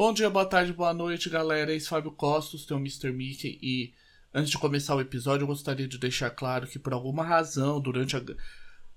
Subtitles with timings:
[0.00, 1.74] Bom dia, boa tarde, boa noite, galera.
[1.74, 3.12] Esse é Fábio Costos, tem o Mr.
[3.12, 3.92] Mickey e
[4.32, 8.16] antes de começar o episódio, eu gostaria de deixar claro que por alguma razão, durante
[8.16, 8.22] a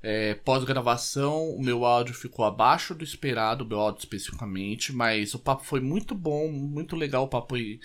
[0.01, 5.39] é, pós-gravação, o meu áudio ficou abaixo do esperado, o meu áudio especificamente, mas o
[5.39, 7.81] papo foi muito bom, muito legal o papo aí,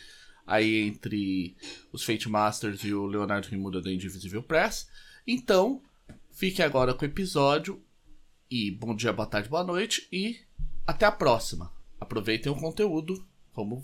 [0.46, 1.57] aí entre
[1.93, 4.89] os Fate Masters e o Leonardo Rimura da Indivisível Press.
[5.27, 5.82] Então,
[6.30, 7.82] fique agora com o episódio
[8.48, 10.39] e bom dia, boa tarde, boa noite e
[10.87, 13.23] até a próxima aproveitem o conteúdo
[13.53, 13.83] como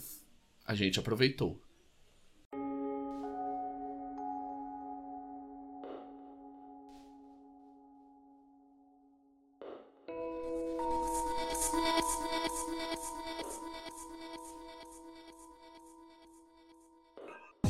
[0.67, 1.61] a gente aproveitou.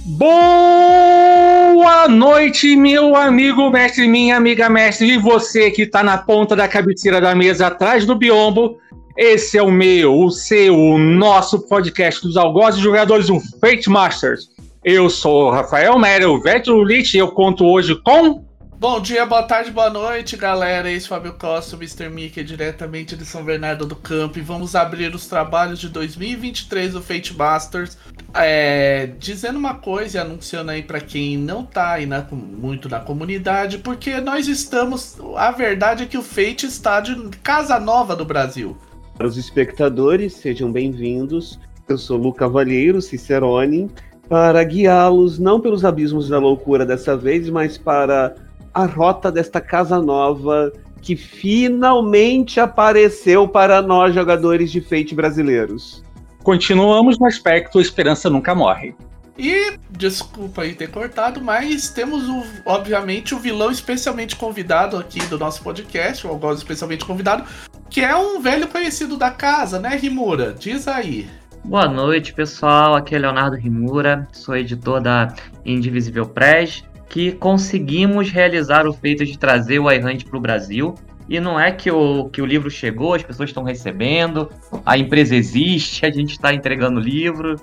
[0.07, 6.69] Boa noite, meu amigo mestre, minha amiga mestre, e você que está na ponta da
[6.69, 8.79] cabeceira da mesa atrás do biombo.
[9.17, 14.51] Esse é o meu, o seu, o nosso podcast dos algozes jogadores do Fate Masters.
[14.83, 18.45] Eu sou o Rafael Mera, o Vetro Lich, e eu conto hoje com.
[18.77, 20.91] Bom dia, boa tarde, boa noite, galera.
[20.91, 22.09] Esse é Fábio Costa, Mr.
[22.09, 24.41] Mickey, diretamente de São Bernardo do Campo.
[24.41, 27.97] E vamos abrir os trabalhos de 2023 do Fate Masters.
[28.35, 32.99] É, dizendo uma coisa e anunciando aí para quem não tá aí na, muito na
[32.99, 35.17] comunidade, porque nós estamos.
[35.37, 38.77] A verdade é que o Fate está de casa nova do Brasil.
[39.17, 41.61] Para os espectadores, sejam bem-vindos.
[41.89, 43.89] Eu sou Lu Cavalheiro Cicerone,
[44.29, 48.35] para guiá-los não pelos abismos da loucura dessa vez, mas para
[48.73, 56.03] a rota desta casa nova que finalmente apareceu para nós jogadores de Fate brasileiros.
[56.43, 58.97] Continuamos no aspecto Esperança Nunca Morre.
[59.37, 65.39] E desculpa aí ter cortado, mas temos o, obviamente o vilão especialmente convidado aqui do
[65.39, 67.45] nosso podcast, o Algoz especialmente convidado,
[67.91, 70.55] que é um velho conhecido da casa, né, Rimura?
[70.57, 71.29] Diz aí.
[71.65, 72.95] Boa noite, pessoal.
[72.95, 75.35] Aqui é Leonardo Rimura, sou editor da
[75.65, 80.95] Indivisível Press, que conseguimos realizar o feito de trazer o iHunt para o Brasil.
[81.29, 84.51] E não é que o, que o livro chegou, as pessoas estão recebendo,
[84.85, 87.57] a empresa existe, a gente está entregando o livro.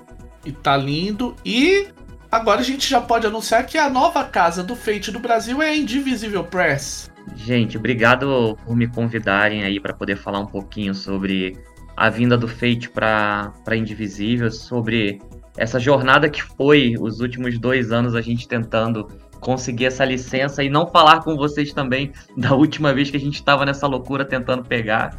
[0.44, 1.36] E tá lindo.
[1.44, 1.88] E
[2.30, 5.70] agora a gente já pode anunciar que a nova casa do Fate do Brasil é
[5.70, 7.10] a Indivisível Press.
[7.36, 11.56] Gente, obrigado por me convidarem aí para poder falar um pouquinho sobre
[11.96, 15.20] a vinda do Fate para Indivisível, sobre
[15.56, 19.06] essa jornada que foi os últimos dois anos a gente tentando
[19.40, 23.34] conseguir essa licença e não falar com vocês também da última vez que a gente
[23.34, 25.14] estava nessa loucura tentando pegar.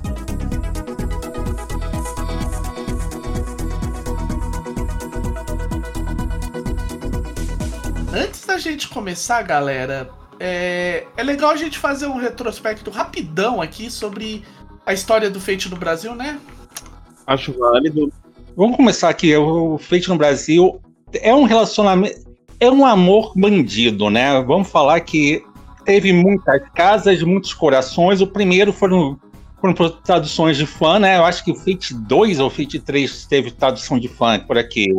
[8.53, 14.44] Da gente começar, galera, é, é legal a gente fazer um retrospecto rapidão aqui sobre
[14.86, 16.40] a história do Fate no Brasil, né?
[17.25, 18.13] Acho válido.
[18.56, 19.36] Vamos começar aqui.
[19.36, 20.80] O Fate no Brasil
[21.13, 22.31] é um relacionamento.
[22.59, 24.40] É um amor bandido, né?
[24.44, 25.44] Vamos falar que
[25.84, 28.22] teve muitas casas, muitos corações.
[28.22, 29.19] O primeiro foram,
[29.59, 31.18] foram traduções de fã, né?
[31.18, 34.94] Eu acho que o Fate 2 ou Fate 3 teve tradução de fã por aqui.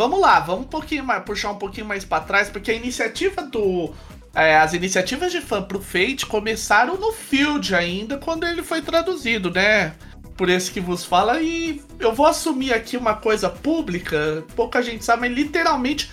[0.00, 3.42] Vamos lá, vamos um pouquinho mais, puxar um pouquinho mais para trás, porque a iniciativa
[3.42, 3.92] do
[4.34, 9.50] é, as iniciativas de fã pro Fate começaram no Field ainda, quando ele foi traduzido,
[9.50, 9.92] né?
[10.38, 15.04] Por esse que vos fala, e eu vou assumir aqui uma coisa pública, pouca gente
[15.04, 16.10] sabe, mas literalmente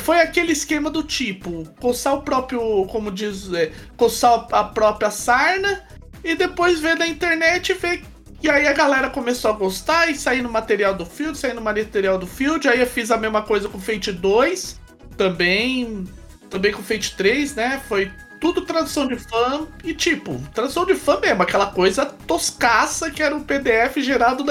[0.00, 5.86] foi aquele esquema do tipo, coçar o próprio, como diz, é, coçar a própria sarna,
[6.24, 8.02] e depois ver na internet e ver.
[8.44, 11.62] E aí a galera começou a gostar e sair no material do Field, sair no
[11.62, 14.78] material do Field, aí eu fiz a mesma coisa com Fate 2,
[15.16, 16.04] também
[16.50, 17.80] também com Fate 3, né?
[17.88, 18.12] Foi
[18.42, 23.34] tudo tradução de fã e tipo, tradução de fã mesmo, aquela coisa toscaça que era
[23.34, 24.44] um PDF gerado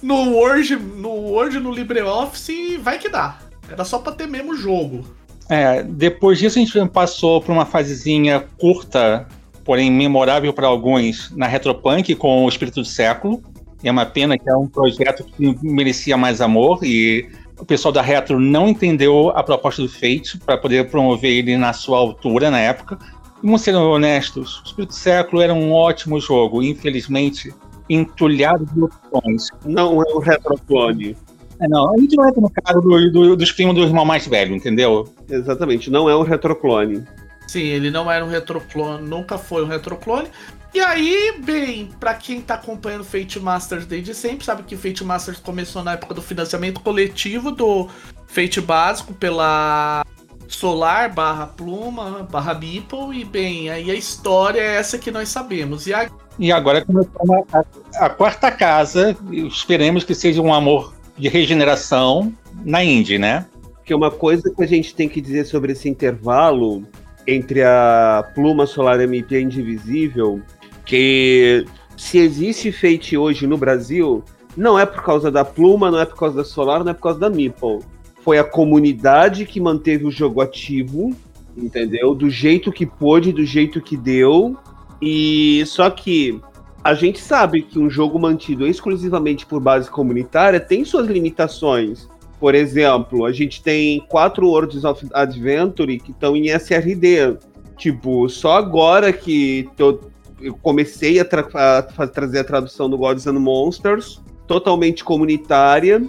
[0.00, 3.40] no Word, no Word, no LibreOffice e vai que dá.
[3.68, 5.04] Era só pra ter mesmo jogo.
[5.48, 9.26] É, depois disso a gente passou por uma fasezinha curta,
[9.66, 13.42] porém memorável para alguns, na Retropunk com o Espírito do Século.
[13.82, 17.28] É uma pena que é um projeto que merecia mais amor e
[17.58, 21.72] o pessoal da Retro não entendeu a proposta do Fate para poder promover ele na
[21.72, 22.98] sua altura na época.
[23.42, 27.52] E vamos ser honestos, o Espírito Século era um ótimo jogo, infelizmente
[27.88, 29.48] entulhado de opções.
[29.64, 31.16] Não é um retroclone.
[31.60, 34.26] É, não, a gente não entra no caso do, do, dos primos do irmão mais
[34.26, 35.08] velho, entendeu?
[35.28, 37.02] Exatamente, não é um retroclone.
[37.46, 40.28] Sim, ele não era um retroclone, nunca foi um retroclone.
[40.74, 45.38] E aí, bem, para quem tá acompanhando Fate Masters desde sempre, sabe que Fate Masters
[45.38, 47.88] começou na época do financiamento coletivo do
[48.26, 50.04] Fate básico pela
[50.48, 55.86] Solar barra Pluma barra Beeple e bem, aí a história é essa que nós sabemos.
[55.86, 56.10] E, a...
[56.38, 62.32] e agora começou a, a, quarta casa, esperemos que seja um amor de regeneração
[62.64, 63.46] na Indy, né?
[63.84, 66.84] Que uma coisa que a gente tem que dizer sobre esse intervalo
[67.26, 70.40] entre a pluma solar MP indivisível,
[70.84, 71.64] que
[71.96, 74.22] se existe Fate hoje no Brasil,
[74.56, 77.02] não é por causa da pluma, não é por causa da solar, não é por
[77.02, 77.80] causa da Meeple.
[78.22, 81.14] Foi a comunidade que manteve o jogo ativo,
[81.56, 82.14] entendeu?
[82.14, 84.56] Do jeito que pôde, do jeito que deu.
[85.00, 86.40] E só que
[86.82, 92.08] a gente sabe que um jogo mantido exclusivamente por base comunitária tem suas limitações.
[92.38, 97.38] Por exemplo, a gente tem quatro Worlds of Adventure que estão em SRD.
[97.76, 100.00] Tipo, só agora que eu,
[100.40, 106.02] eu comecei a, tra a, trazer a tradução do Gods and Monsters, totalmente comunitária.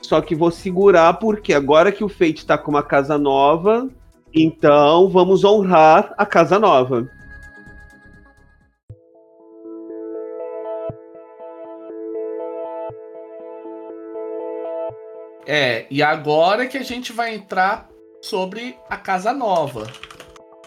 [0.00, 3.88] Só que vou segurar porque agora que o Fate está com uma casa nova,
[4.34, 7.08] então vamos honrar a casa nova.
[15.46, 17.88] É, e agora que a gente vai entrar
[18.20, 19.86] sobre a casa nova.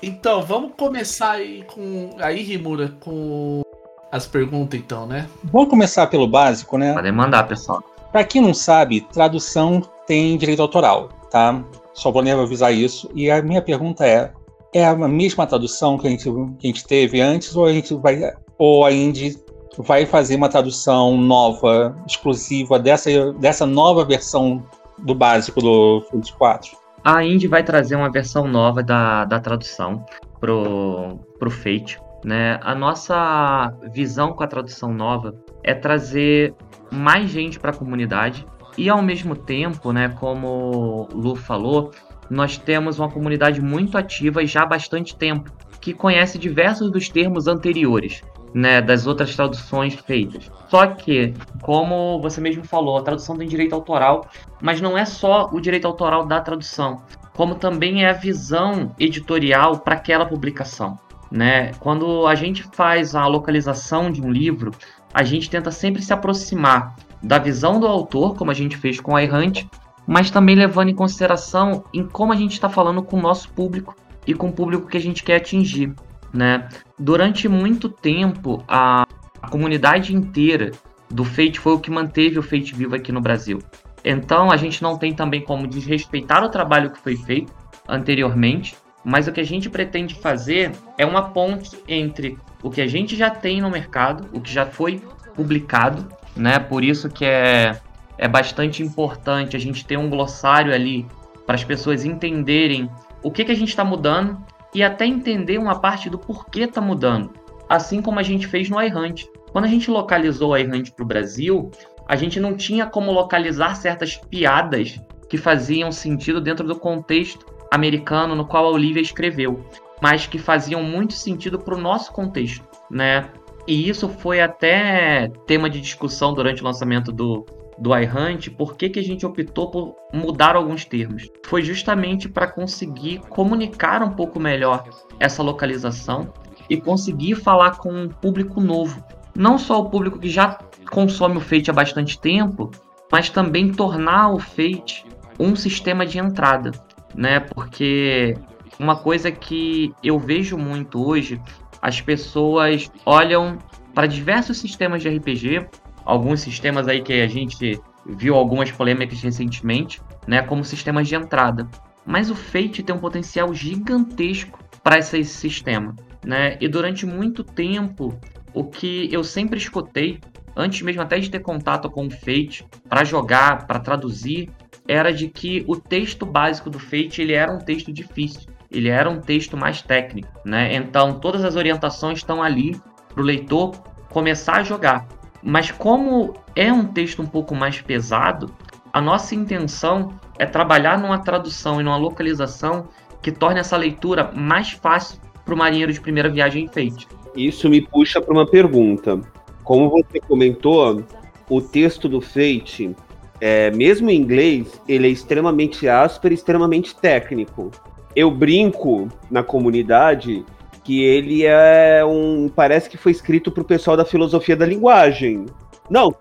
[0.02, 2.12] Então, vamos começar aí com.
[2.20, 3.64] Aí, Rimura, com
[4.12, 5.28] as perguntas, então, né?
[5.44, 6.94] Vamos começar pelo básico, né?
[6.94, 7.84] Pode mandar, pessoal.
[8.12, 11.64] Para quem não sabe, tradução tem direito autoral, tá?
[11.94, 13.10] Só vou avisar isso.
[13.16, 14.32] E a minha pergunta é:
[14.74, 17.94] é a mesma tradução que a gente, que a gente teve antes, ou a gente
[17.96, 18.34] vai.
[18.60, 19.38] Ou a Indy
[19.78, 24.64] vai fazer uma tradução nova, exclusiva dessa, dessa nova versão
[25.00, 26.78] do básico do Fate 4?
[27.04, 30.06] A Indy vai trazer uma versão nova da, da tradução
[30.40, 32.00] pro, pro Fate.
[32.26, 32.60] Né?
[32.64, 36.56] A nossa visão com a tradução nova é trazer
[36.92, 38.46] mais gente para a comunidade
[38.78, 41.92] e ao mesmo tempo, né, como o Lu falou,
[42.30, 47.48] nós temos uma comunidade muito ativa já há bastante tempo, que conhece diversos dos termos
[47.48, 48.22] anteriores
[48.58, 50.50] né, das outras traduções feitas.
[50.68, 54.28] Só que, como você mesmo falou, a tradução tem direito autoral,
[54.60, 57.04] mas não é só o direito autoral da tradução,
[57.36, 60.98] como também é a visão editorial para aquela publicação.
[61.32, 61.72] Né?
[61.80, 64.72] Quando a gente faz a localização de um livro,
[65.14, 69.16] a gente tenta sempre se aproximar da visão do autor, como a gente fez com
[69.16, 69.70] a Errante,
[70.08, 73.96] mas também levando em consideração em como a gente está falando com o nosso público
[74.26, 75.94] e com o público que a gente quer atingir
[76.38, 76.70] né?
[77.00, 79.04] Durante muito tempo, a,
[79.42, 80.72] a comunidade inteira
[81.10, 83.60] do Fate foi o que manteve o Fate vivo aqui no Brasil.
[84.06, 87.52] Então, a gente não tem também como desrespeitar o trabalho que foi feito
[87.88, 92.88] anteriormente, mas o que a gente pretende fazer é uma ponte entre o que a
[92.88, 95.02] gente já tem no mercado, o que já foi
[95.34, 96.60] publicado, né?
[96.60, 97.80] Por isso que é,
[98.18, 101.08] é bastante importante a gente ter um glossário ali
[101.48, 102.90] para as pessoas entenderem
[103.24, 104.38] o que, que a gente está mudando
[104.74, 107.32] e até entender uma parte do porquê está mudando,
[107.68, 109.26] assim como a gente fez no iHunt.
[109.52, 111.72] Quando a gente localizou o iHunt para o Brasil,
[112.08, 115.00] a gente não tinha como localizar certas piadas
[115.30, 119.66] que faziam sentido dentro do contexto americano no qual a Olivia escreveu,
[120.02, 123.30] mas que faziam muito sentido para o nosso contexto, né?
[123.68, 127.46] E isso foi até tema de discussão durante o lançamento do,
[127.78, 131.30] do iHunt, por que, que a gente optou por mudar alguns termos?
[131.46, 134.84] Foi justamente para conseguir comunicar um pouco melhor
[135.20, 136.34] essa localização
[136.70, 139.04] e conseguir falar com um público novo.
[139.36, 140.58] Não só o público que já
[140.90, 142.72] consome o Fate há bastante tempo,
[143.12, 145.06] mas também tornar o Fate
[145.40, 146.72] um sistema de entrada,
[147.16, 147.40] né?
[147.40, 148.36] Porque
[148.80, 151.40] uma coisa que eu vejo muito hoje,
[151.82, 153.60] as pessoas olham
[153.94, 155.68] para diversos sistemas de RPG
[156.08, 161.68] alguns sistemas aí que a gente viu algumas polêmicas recentemente, né, como sistemas de entrada.
[162.06, 165.94] Mas o Fate tem um potencial gigantesco para esse sistema,
[166.26, 166.58] né?
[166.62, 168.18] E durante muito tempo,
[168.54, 170.22] o que eu sempre escutei,
[170.56, 174.50] antes mesmo até de ter contato com o Fate, para jogar, para traduzir,
[174.88, 179.10] era de que o texto básico do Fate ele era um texto difícil, ele era
[179.10, 180.74] um texto mais técnico, né?
[180.74, 183.72] Então todas as orientações estão ali para o leitor
[184.10, 185.17] começar a jogar.
[185.44, 188.54] Mas como é um texto um pouco mais pesado,
[188.92, 192.88] a nossa intenção é trabalhar numa tradução e numa localização
[193.22, 197.06] que torne essa leitura mais fácil para o marinheiro de primeira viagem feita.
[197.36, 199.20] Isso me puxa para uma pergunta.
[199.64, 201.04] Como você comentou,
[201.50, 202.96] o texto do Fate,
[203.40, 207.72] é, mesmo em inglês, ele é extremamente áspero e extremamente técnico.
[208.16, 210.44] Eu brinco na comunidade
[210.88, 212.48] que ele é um.
[212.48, 215.46] Parece que foi escrito para o pessoal da filosofia da linguagem.
[215.90, 216.16] Não,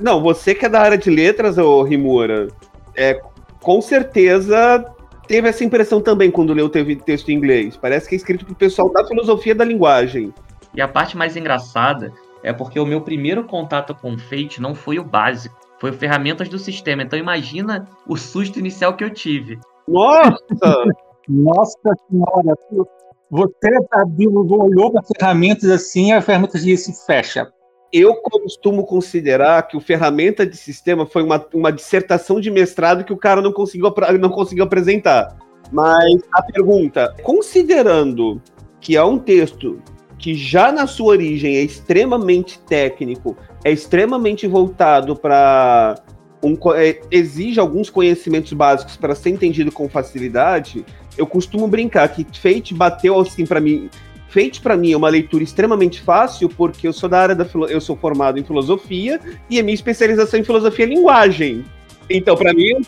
[0.00, 2.48] não, você que é da área de letras, ô Rimura,
[2.94, 3.20] é,
[3.60, 4.82] com certeza
[5.28, 7.76] teve essa impressão também quando leu teve texto em inglês.
[7.76, 10.32] Parece que é escrito para o pessoal da filosofia da linguagem.
[10.74, 12.10] E a parte mais engraçada
[12.42, 15.54] é porque o meu primeiro contato com o Fate não foi o básico.
[15.78, 17.02] Foi ferramentas do sistema.
[17.02, 19.58] Então imagina o susto inicial que eu tive.
[19.86, 20.38] Nossa!
[21.28, 22.56] Nossa senhora,
[23.30, 23.78] você
[24.50, 27.50] olhou para ferramentas assim, a ferramenta disse fecha.
[27.92, 33.12] Eu costumo considerar que o ferramenta de sistema foi uma, uma dissertação de mestrado que
[33.12, 35.36] o cara não conseguiu, não conseguiu apresentar.
[35.72, 38.40] Mas a pergunta, considerando
[38.80, 39.80] que é um texto
[40.18, 45.96] que já na sua origem é extremamente técnico, é extremamente voltado para
[46.42, 50.84] um, é, exige alguns conhecimentos básicos para ser entendido com facilidade,
[51.16, 53.88] eu costumo brincar que Fate bateu assim para mim.
[54.28, 57.80] Fate para mim é uma leitura extremamente fácil porque eu sou da área da eu
[57.80, 61.64] sou formado em filosofia e a minha especialização em filosofia é linguagem.
[62.10, 62.82] Então para mim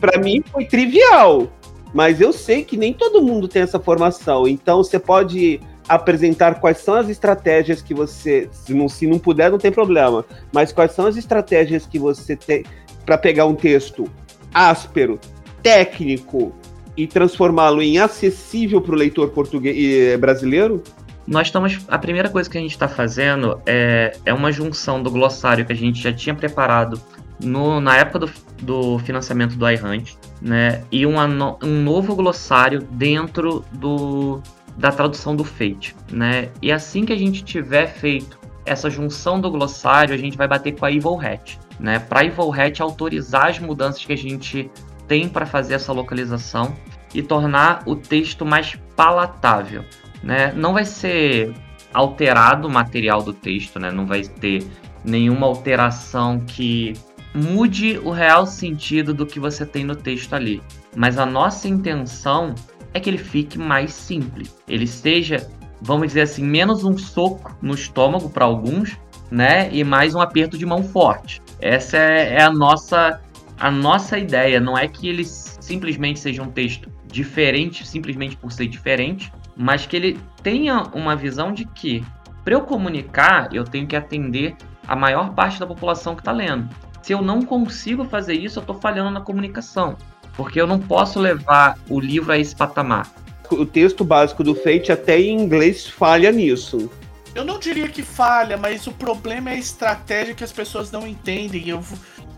[0.00, 1.52] para mim foi trivial.
[1.94, 4.48] Mas eu sei que nem todo mundo tem essa formação.
[4.48, 9.50] Então você pode apresentar quais são as estratégias que você, se não, se não puder,
[9.50, 12.64] não tem problema, mas quais são as estratégias que você tem
[13.04, 14.08] para pegar um texto
[14.54, 15.18] áspero,
[15.62, 16.52] técnico
[16.96, 20.82] e transformá-lo em acessível para o leitor português brasileiro?
[21.26, 21.78] Nós estamos.
[21.88, 25.72] A primeira coisa que a gente está fazendo é, é uma junção do glossário que
[25.72, 27.00] a gente já tinha preparado
[27.40, 28.30] no, na época do,
[28.60, 30.82] do financiamento do iHunt, né?
[30.90, 31.16] E um,
[31.62, 34.40] um novo glossário dentro do,
[34.76, 36.48] da tradução do Fate, né?
[36.60, 40.72] E assim que a gente tiver feito essa junção do glossário, a gente vai bater
[40.72, 41.98] com a Evil Hat, né?
[41.98, 44.70] Para Evil Hat autorizar as mudanças que a gente
[45.06, 46.74] tem para fazer essa localização
[47.14, 49.84] e tornar o texto mais palatável,
[50.22, 50.52] né?
[50.52, 51.54] Não vai ser
[51.92, 53.90] alterado o material do texto, né?
[53.90, 54.66] Não vai ter
[55.04, 56.94] nenhuma alteração que
[57.34, 60.62] mude o real sentido do que você tem no texto ali.
[60.96, 62.54] Mas a nossa intenção
[62.92, 64.54] é que ele fique mais simples.
[64.68, 65.48] Ele seja,
[65.80, 68.98] vamos dizer assim, menos um soco no estômago para alguns,
[69.30, 69.70] né?
[69.72, 71.40] E mais um aperto de mão forte.
[71.60, 73.20] Essa é, é a nossa
[73.62, 74.58] a nossa ideia.
[74.58, 79.94] Não é que ele simplesmente seja um texto diferente, simplesmente por ser diferente, mas que
[79.94, 82.04] ele tenha uma visão de que
[82.44, 84.56] para eu comunicar, eu tenho que atender
[84.88, 86.68] a maior parte da população que está lendo.
[87.02, 89.96] Se eu não consigo fazer isso, eu estou falhando na comunicação.
[90.36, 93.08] Porque eu não posso levar o livro a esse patamar.
[93.48, 96.90] O texto básico do Fate, até em inglês, falha nisso.
[97.34, 101.06] Eu não diria que falha, mas o problema é a estratégia que as pessoas não
[101.06, 101.68] entendem.
[101.68, 101.82] Eu,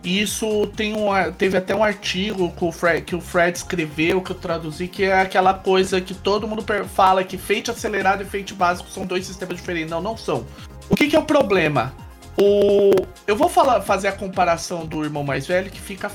[0.05, 4.33] isso tem um, teve até um artigo que o, Fred, que o Fred escreveu, que
[4.33, 8.53] eu traduzi, que é aquela coisa que todo mundo fala que Fate acelerado e Fate
[8.53, 9.91] básico são dois sistemas diferentes.
[9.91, 10.47] Não, não são.
[10.91, 11.95] O que, que é o problema?
[12.37, 12.91] O,
[13.27, 16.11] eu vou falar, fazer a comparação do irmão mais velho que fica,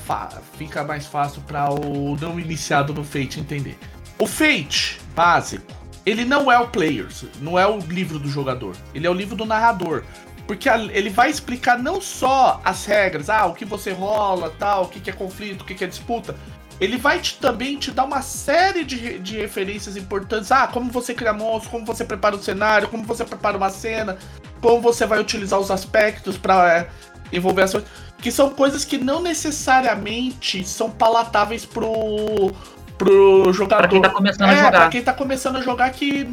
[0.56, 3.76] fica mais fácil para o não iniciado no Fate entender.
[4.18, 5.64] O Fate básico,
[6.04, 9.34] ele não é o Players, não é o livro do jogador, ele é o livro
[9.34, 10.04] do narrador.
[10.50, 14.88] Porque ele vai explicar não só as regras, ah, o que você rola, tal, o
[14.88, 16.34] que, que é conflito, o que, que é disputa.
[16.80, 20.50] Ele vai te, também te dar uma série de, de referências importantes.
[20.50, 24.18] Ah, como você cria monstros, como você prepara o cenário, como você prepara uma cena,
[24.60, 26.88] como você vai utilizar os aspectos para é,
[27.32, 27.88] envolver as coisas.
[28.18, 32.50] Que são coisas que não necessariamente são palatáveis pro,
[32.98, 33.82] pro jogador.
[33.82, 34.70] Pra quem tá começando é, a jogar.
[34.72, 36.26] Pra quem tá começando a jogar que,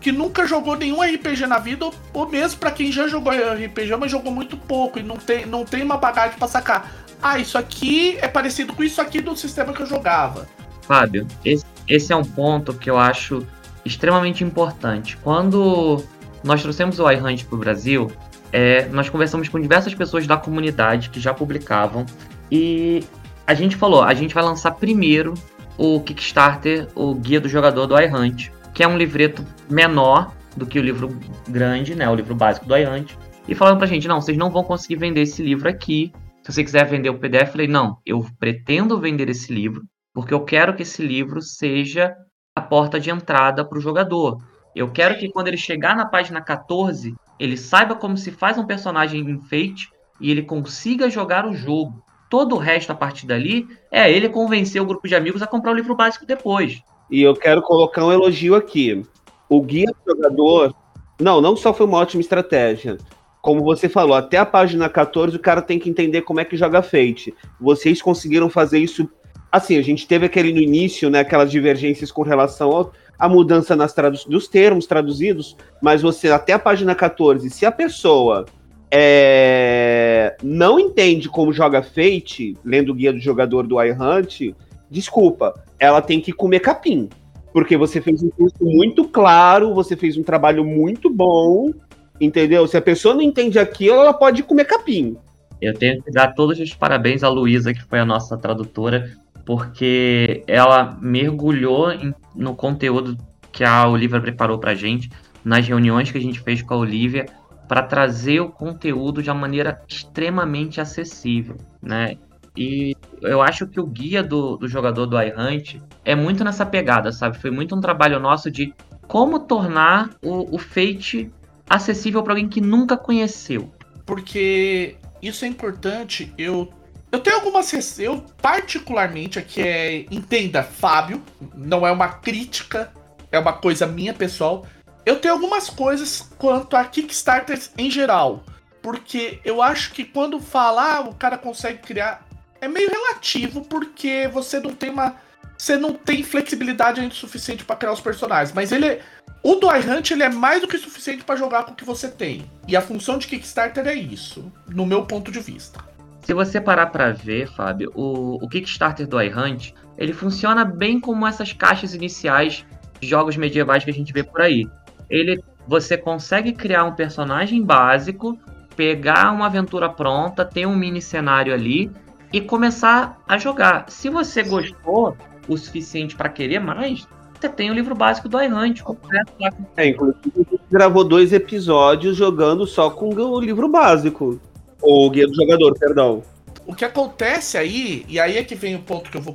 [0.00, 3.96] que nunca jogou nenhum RPG na vida, ou, ou mesmo para quem já jogou RPG,
[3.98, 6.92] mas jogou muito pouco e não tem, não tem uma bagagem para sacar.
[7.20, 10.48] Ah, isso aqui é parecido com isso aqui do sistema que eu jogava.
[10.82, 13.44] Fábio, esse, esse é um ponto que eu acho
[13.84, 15.16] extremamente importante.
[15.16, 16.04] Quando
[16.44, 18.12] nós trouxemos o iHunt para o Brasil,
[18.52, 22.06] é, nós conversamos com diversas pessoas da comunidade que já publicavam
[22.50, 23.04] e
[23.46, 25.34] a gente falou, a gente vai lançar primeiro
[25.76, 30.78] o Kickstarter, o Guia do Jogador do iHunt, que é um livreto menor do que
[30.78, 31.08] o livro
[31.48, 33.16] grande, né, o livro básico do iHunt,
[33.48, 36.64] e falando pra gente, não, vocês não vão conseguir vender esse livro aqui, se você
[36.64, 39.82] quiser vender o PDF, eu falei, não, eu pretendo vender esse livro,
[40.14, 42.14] porque eu quero que esse livro seja
[42.54, 44.38] a porta de entrada para o jogador.
[44.74, 48.66] Eu quero que quando ele chegar na página 14, ele saiba como se faz um
[48.66, 49.88] personagem em Fate
[50.20, 52.02] e ele consiga jogar o jogo.
[52.28, 55.72] Todo o resto a partir dali é ele convencer o grupo de amigos a comprar
[55.72, 56.82] o livro básico depois.
[57.10, 59.02] E eu quero colocar um elogio aqui.
[59.48, 60.74] O guia do jogador,
[61.20, 62.98] não, não só foi uma ótima estratégia.
[63.40, 66.56] Como você falou, até a página 14 o cara tem que entender como é que
[66.56, 67.34] joga Fate.
[67.60, 69.08] Vocês conseguiram fazer isso.
[69.50, 73.94] Assim, a gente teve aquele no início, né, aquelas divergências com relação a mudança nas
[74.26, 78.46] dos termos traduzidos, mas você, até a página 14, se a pessoa
[78.90, 84.54] é, não entende como joga Fate, lendo o guia do jogador do iHunt,
[84.88, 87.08] desculpa, ela tem que comer capim.
[87.52, 91.72] Porque você fez um curso muito claro, você fez um trabalho muito bom,
[92.20, 92.66] entendeu?
[92.66, 95.16] Se a pessoa não entende aquilo, ela pode comer capim.
[95.60, 99.10] Eu tenho que dar todos os parabéns à Luísa, que foi a nossa tradutora,
[99.44, 103.16] porque ela mergulhou em, no conteúdo
[103.50, 105.10] que a Olivia preparou pra gente,
[105.44, 107.26] nas reuniões que a gente fez com a Olivia,
[107.66, 112.16] para trazer o conteúdo de uma maneira extremamente acessível, né?
[112.58, 117.12] E eu acho que o guia do, do jogador do iHunt é muito nessa pegada,
[117.12, 117.38] sabe?
[117.38, 118.74] Foi muito um trabalho nosso de
[119.06, 121.30] como tornar o, o Fate
[121.70, 123.72] acessível para alguém que nunca conheceu.
[124.04, 126.34] Porque isso é importante.
[126.36, 126.68] Eu
[127.12, 131.22] eu tenho algumas eu particularmente aqui é entenda Fábio,
[131.54, 132.92] não é uma crítica,
[133.30, 134.66] é uma coisa minha pessoal.
[135.06, 138.42] Eu tenho algumas coisas quanto a Kickstarters em geral,
[138.82, 142.27] porque eu acho que quando falar ah, o cara consegue criar
[142.60, 145.16] é meio relativo porque você não tem uma
[145.56, 149.00] você não tem flexibilidade ainda suficiente para criar os personagens, mas ele é,
[149.42, 152.08] o do iHunt ele é mais do que suficiente para jogar com o que você
[152.08, 152.44] tem.
[152.68, 155.80] E a função de Kickstarter é isso, no meu ponto de vista.
[156.22, 161.26] Se você parar para ver, Fábio, o, o Kickstarter do iHunt, ele funciona bem como
[161.26, 162.64] essas caixas iniciais
[163.00, 164.68] de jogos medievais que a gente vê por aí.
[165.10, 168.38] Ele, você consegue criar um personagem básico,
[168.76, 171.90] pegar uma aventura pronta, ter um mini cenário ali
[172.32, 173.86] e começar a jogar.
[173.88, 175.16] Se você gostou
[175.46, 177.06] o suficiente para querer mais,
[177.40, 179.50] você tem o livro básico do iHunt completo lá.
[179.76, 184.40] É, inclusive a gente gravou dois episódios jogando só com o livro básico.
[184.82, 186.22] O guia do jogador, perdão.
[186.66, 189.34] O que acontece aí, e aí é que vem o ponto que eu vou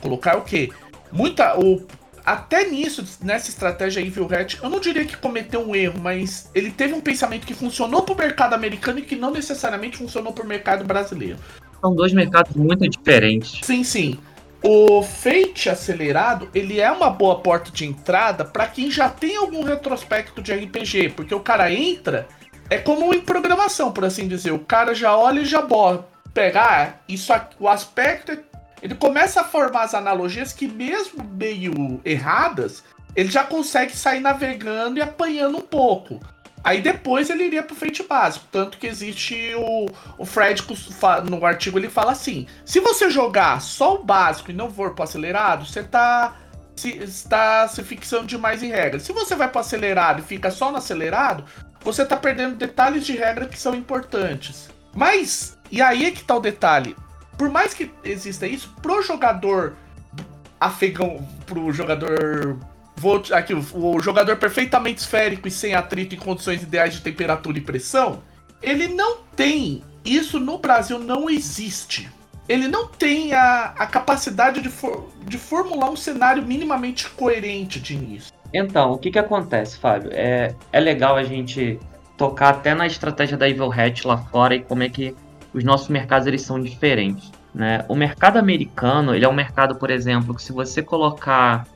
[0.00, 0.70] colocar, é o que?
[1.12, 1.58] Muita.
[1.58, 1.86] O,
[2.24, 6.70] até nisso, nessa estratégia Evil Hat, eu não diria que cometeu um erro, mas ele
[6.70, 10.84] teve um pensamento que funcionou pro mercado americano e que não necessariamente funcionou pro mercado
[10.84, 11.38] brasileiro.
[11.82, 13.58] São dois mercados muito diferentes.
[13.62, 14.18] Sim, sim.
[14.62, 19.64] O Fate acelerado, ele é uma boa porta de entrada para quem já tem algum
[19.64, 22.28] retrospecto de RPG, porque o cara entra,
[22.70, 27.02] é como em programação, por assim dizer, o cara já olha e já bota, pegar
[27.08, 28.38] isso aqui, o aspecto, é,
[28.80, 32.84] ele começa a formar as analogias que mesmo meio erradas,
[33.16, 36.20] ele já consegue sair navegando e apanhando um pouco.
[36.64, 38.46] Aí depois ele iria pro frente básico.
[38.50, 40.62] Tanto que existe o, o Fred
[41.28, 45.04] no artigo ele fala assim: se você jogar só o básico e não for pro
[45.04, 46.36] acelerado, você tá
[46.76, 49.02] se, está se fixando demais em regras.
[49.02, 51.44] Se você vai pro acelerado e fica só no acelerado,
[51.80, 54.70] você tá perdendo detalhes de regra que são importantes.
[54.94, 56.96] Mas, e aí é que tá o detalhe.
[57.36, 59.74] Por mais que exista isso, pro jogador
[60.60, 62.58] afegão, pro jogador
[62.96, 67.60] Vou aqui o, jogador perfeitamente esférico e sem atrito em condições ideais de temperatura e
[67.60, 68.22] pressão.
[68.62, 72.10] Ele não tem isso no Brasil não existe.
[72.48, 77.94] Ele não tem a, a capacidade de, for, de formular um cenário minimamente coerente de
[77.94, 78.32] início.
[78.52, 80.10] Então, o que, que acontece, Fábio?
[80.12, 81.78] É, é legal a gente
[82.18, 85.14] tocar até na estratégia da Evil Hat lá fora e como é que
[85.54, 87.30] os nossos mercados eles são diferentes.
[87.54, 87.84] Né?
[87.88, 91.66] O mercado americano ele é um mercado, por exemplo, que se você colocar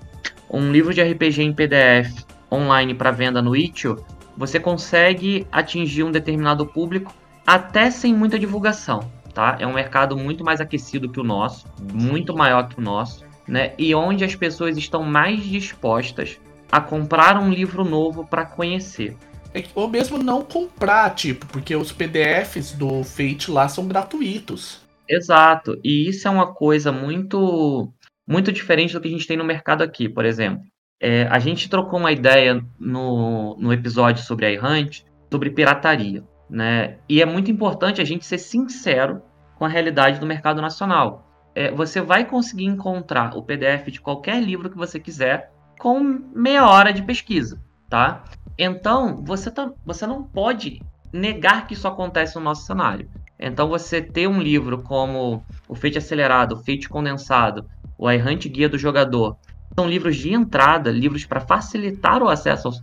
[0.51, 4.05] um livro de RPG em PDF online para venda no Itch.io,
[4.37, 7.15] você consegue atingir um determinado público
[7.47, 9.57] até sem muita divulgação, tá?
[9.59, 13.73] É um mercado muito mais aquecido que o nosso, muito maior que o nosso, né?
[13.79, 16.39] E onde as pessoas estão mais dispostas
[16.71, 19.17] a comprar um livro novo para conhecer.
[19.55, 24.85] É ou mesmo não comprar, tipo, porque os PDFs do Fate lá são gratuitos.
[25.09, 27.93] Exato, e isso é uma coisa muito
[28.27, 30.63] muito diferente do que a gente tem no mercado aqui, por exemplo.
[31.01, 36.99] É, a gente trocou uma ideia no, no episódio sobre a iHunt sobre pirataria, né?
[37.09, 39.23] E é muito importante a gente ser sincero
[39.57, 41.27] com a realidade do mercado nacional.
[41.55, 46.01] É, você vai conseguir encontrar o PDF de qualquer livro que você quiser com
[46.35, 48.25] meia hora de pesquisa, tá?
[48.59, 50.81] Então, você, tá, você não pode
[51.13, 53.09] negar que isso acontece no nosso cenário.
[53.39, 57.67] Então, você ter um livro como o Fate Acelerado, o Fate Condensado,
[57.99, 59.37] o Errante Guia do Jogador,
[59.75, 62.75] são livros de entrada, livros para facilitar o acesso ao,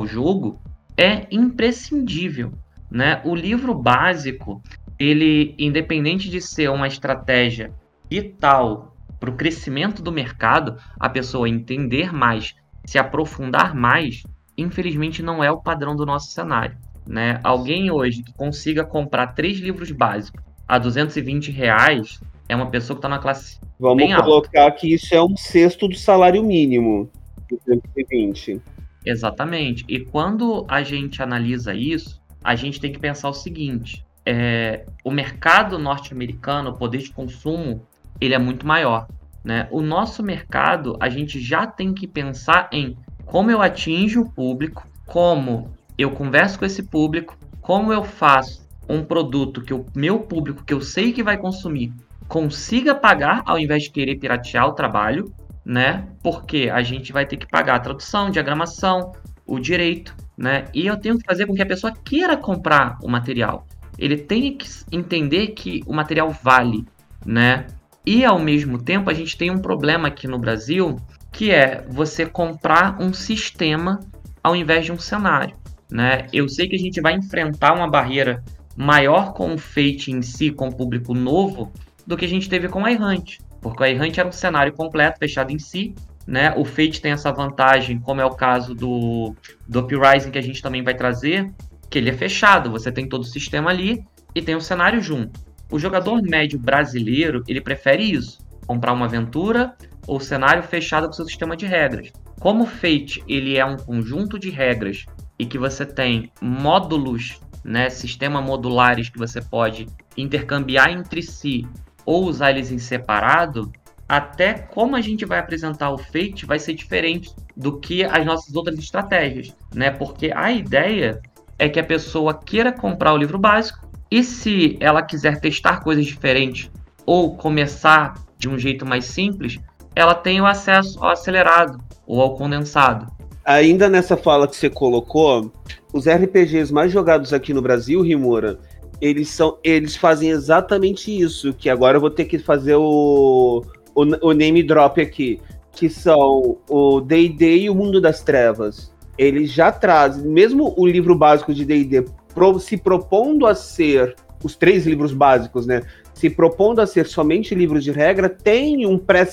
[0.00, 0.60] ao jogo,
[0.96, 2.52] é imprescindível.
[2.90, 3.20] Né?
[3.24, 4.62] O livro básico,
[4.98, 7.72] ele, independente de ser uma estratégia
[8.10, 12.54] vital para o crescimento do mercado, a pessoa entender mais,
[12.84, 14.22] se aprofundar mais,
[14.56, 16.76] infelizmente não é o padrão do nosso cenário.
[17.06, 17.40] Né?
[17.42, 22.98] Alguém hoje que consiga comprar três livros básicos a 220 reais é uma pessoa que
[22.98, 23.60] está na classe.
[23.78, 24.76] Vamos colocar alta.
[24.78, 27.10] que isso é um sexto do salário mínimo,
[27.48, 28.60] 220.
[29.04, 29.84] Exatamente.
[29.88, 35.10] E quando a gente analisa isso, a gente tem que pensar o seguinte: é, o
[35.10, 37.86] mercado norte-americano, o poder de consumo,
[38.20, 39.06] ele é muito maior.
[39.44, 39.68] Né?
[39.70, 44.86] O nosso mercado, a gente já tem que pensar em como eu atinjo o público,
[45.06, 50.64] como eu converso com esse público, como eu faço um produto que o meu público,
[50.64, 51.92] que eu sei que vai consumir,
[52.28, 55.32] consiga pagar ao invés de querer piratear o trabalho,
[55.64, 56.06] né?
[56.22, 59.12] Porque a gente vai ter que pagar a tradução, diagramação,
[59.46, 60.66] o direito, né?
[60.74, 63.66] E eu tenho que fazer com que a pessoa queira comprar o material.
[63.98, 66.86] Ele tem que entender que o material vale,
[67.24, 67.66] né?
[68.06, 70.96] E ao mesmo tempo a gente tem um problema aqui no Brasil,
[71.32, 74.00] que é você comprar um sistema
[74.42, 75.56] ao invés de um cenário,
[75.90, 76.26] né?
[76.32, 78.42] Eu sei que a gente vai enfrentar uma barreira
[78.76, 81.72] maior com o Fate em si, com o público novo,
[82.08, 83.38] do que a gente teve com a Errante.
[83.60, 85.94] Porque a Errante era um cenário completo, fechado em si,
[86.26, 86.54] né?
[86.56, 89.36] O Fate tem essa vantagem, como é o caso do,
[89.68, 91.52] do Uprising, que a gente também vai trazer,
[91.90, 94.02] que ele é fechado, você tem todo o sistema ali
[94.34, 95.38] e tem o um cenário junto.
[95.70, 101.26] O jogador médio brasileiro, ele prefere isso, comprar uma aventura ou cenário fechado com seu
[101.26, 102.10] sistema de regras.
[102.40, 105.04] Como o Fate, ele é um conjunto de regras
[105.38, 111.66] e que você tem módulos, né, sistema modulares que você pode intercambiar entre si
[112.08, 113.70] ou usar eles em separado,
[114.08, 118.56] até como a gente vai apresentar o Fate vai ser diferente do que as nossas
[118.56, 119.90] outras estratégias, né?
[119.90, 121.20] Porque a ideia
[121.58, 126.06] é que a pessoa queira comprar o livro básico e se ela quiser testar coisas
[126.06, 126.70] diferentes
[127.04, 129.58] ou começar de um jeito mais simples,
[129.94, 133.06] ela tem o acesso ao acelerado ou ao condensado.
[133.44, 135.52] Ainda nessa fala que você colocou,
[135.92, 138.58] os RPGs mais jogados aqui no Brasil, Rimura,
[139.00, 141.52] eles são, eles fazem exatamente isso.
[141.52, 145.40] Que agora eu vou ter que fazer o, o, o name drop aqui,
[145.72, 148.92] que são o D&D e o Mundo das Trevas.
[149.16, 154.54] Eles já trazem, mesmo o livro básico de D&D pro, se propondo a ser os
[154.54, 155.82] três livros básicos, né?
[156.14, 159.26] Se propondo a ser somente livros de regra, tem um pré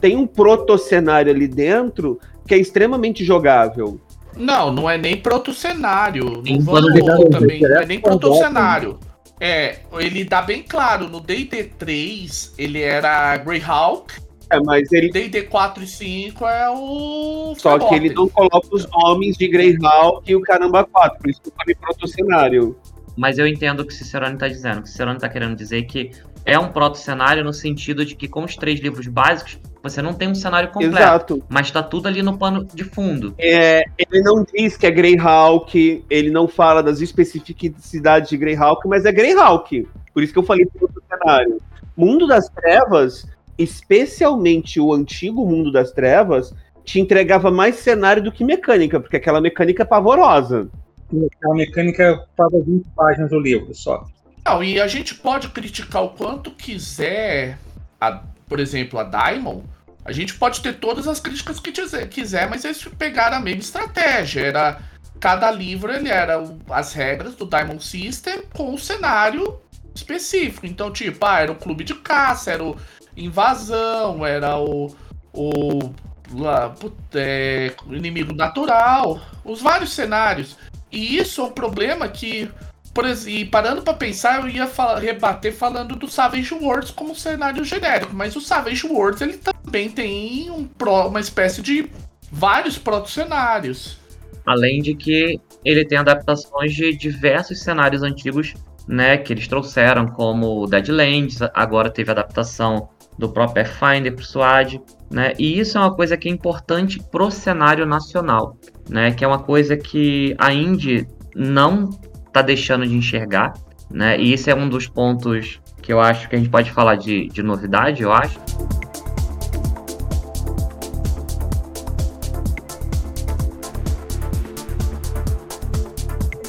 [0.00, 4.00] tem um proto-cenário ali dentro que é extremamente jogável.
[4.36, 6.42] Não, não é nem proto-cenário.
[6.44, 7.60] Não vamos também.
[7.60, 8.98] Não é nem proto-cenário.
[9.38, 14.14] É, ele dá bem claro, no D&D 3 ele era Greyhawk,
[14.50, 15.10] é, mas ele.
[15.10, 17.54] D&D 4 e 5 é o.
[17.58, 21.42] Só que ele não coloca os nomes de Greyhawk e o Caramba 4, por isso
[21.42, 22.76] que eu falei proto-cenário.
[23.16, 24.82] Mas eu entendo o que o Cicerone está dizendo.
[24.82, 26.12] O Cicerone está querendo dizer que
[26.44, 29.58] é um proto-cenário no sentido de que com os três livros básicos
[29.90, 30.96] você não tem um cenário completo.
[30.96, 31.42] Exato.
[31.48, 33.34] Mas está tudo ali no pano de fundo.
[33.38, 39.04] É, ele não diz que é Greyhawk, ele não fala das especificidades de Greyhawk, mas
[39.04, 39.88] é Greyhawk.
[40.12, 41.60] Por isso que eu falei proto-cenário.
[41.96, 43.26] Mundo das Trevas
[43.58, 49.40] especialmente o antigo Mundo das Trevas, te entregava mais cenário do que mecânica, porque aquela
[49.40, 50.68] mecânica é pavorosa.
[51.08, 54.04] Aquela mecânica estava 20 páginas do livro só.
[54.44, 57.58] Não, e a gente pode criticar o quanto quiser,
[58.00, 59.64] a, por exemplo, a Diamond.
[60.06, 64.40] A gente pode ter todas as críticas que quiser, mas eles pegaram a mesma estratégia.
[64.40, 64.80] Era
[65.18, 69.58] cada livro ele era as regras do Diamond System com o cenário
[69.94, 70.66] específico.
[70.66, 72.76] Então, tipo, ah, era o clube de caça, era o
[73.16, 74.94] invasão, era o.
[75.32, 75.94] o
[76.32, 76.74] lá,
[77.14, 80.56] é, inimigo natural, os vários cenários.
[80.90, 82.50] E isso é um problema que,
[82.96, 87.62] por e parando para pensar, eu ia falar, rebater falando do Savage Worlds como cenário
[87.62, 91.90] genérico, mas o Savage Worlds ele também tem um pro, uma espécie de
[92.32, 93.98] vários proto-cenários.
[94.46, 98.54] Além de que ele tem adaptações de diversos cenários antigos,
[98.88, 104.80] né, que eles trouxeram, como Deadlands, agora teve adaptação do próprio Pathfinder para o SWAD,
[105.10, 105.32] né?
[105.38, 108.56] E isso é uma coisa que é importante pro cenário nacional,
[108.88, 109.10] né?
[109.10, 111.90] Que é uma coisa que a Indy não
[112.36, 113.54] está deixando de enxergar,
[113.90, 114.20] né?
[114.20, 117.28] E isso é um dos pontos que eu acho que a gente pode falar de,
[117.28, 118.38] de novidade, eu acho.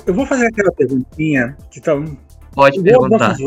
[0.06, 1.94] Eu vou fazer aquela perguntinha que tá.
[2.54, 3.38] Pode perguntar.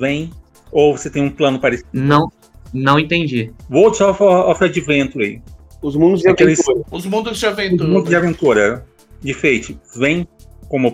[0.00, 0.32] Vem
[0.72, 1.88] ou você tem um plano parecido?
[1.92, 2.28] Não,
[2.72, 3.52] não entendi.
[3.70, 5.40] Worlds of, of Adventure.
[5.80, 6.86] Os mundos de Aqueles, aventura.
[6.90, 7.84] Os mundos de aventura.
[7.84, 8.86] Os mundos de aventura.
[9.20, 9.78] De Fate.
[9.96, 10.26] Vem
[10.68, 10.92] como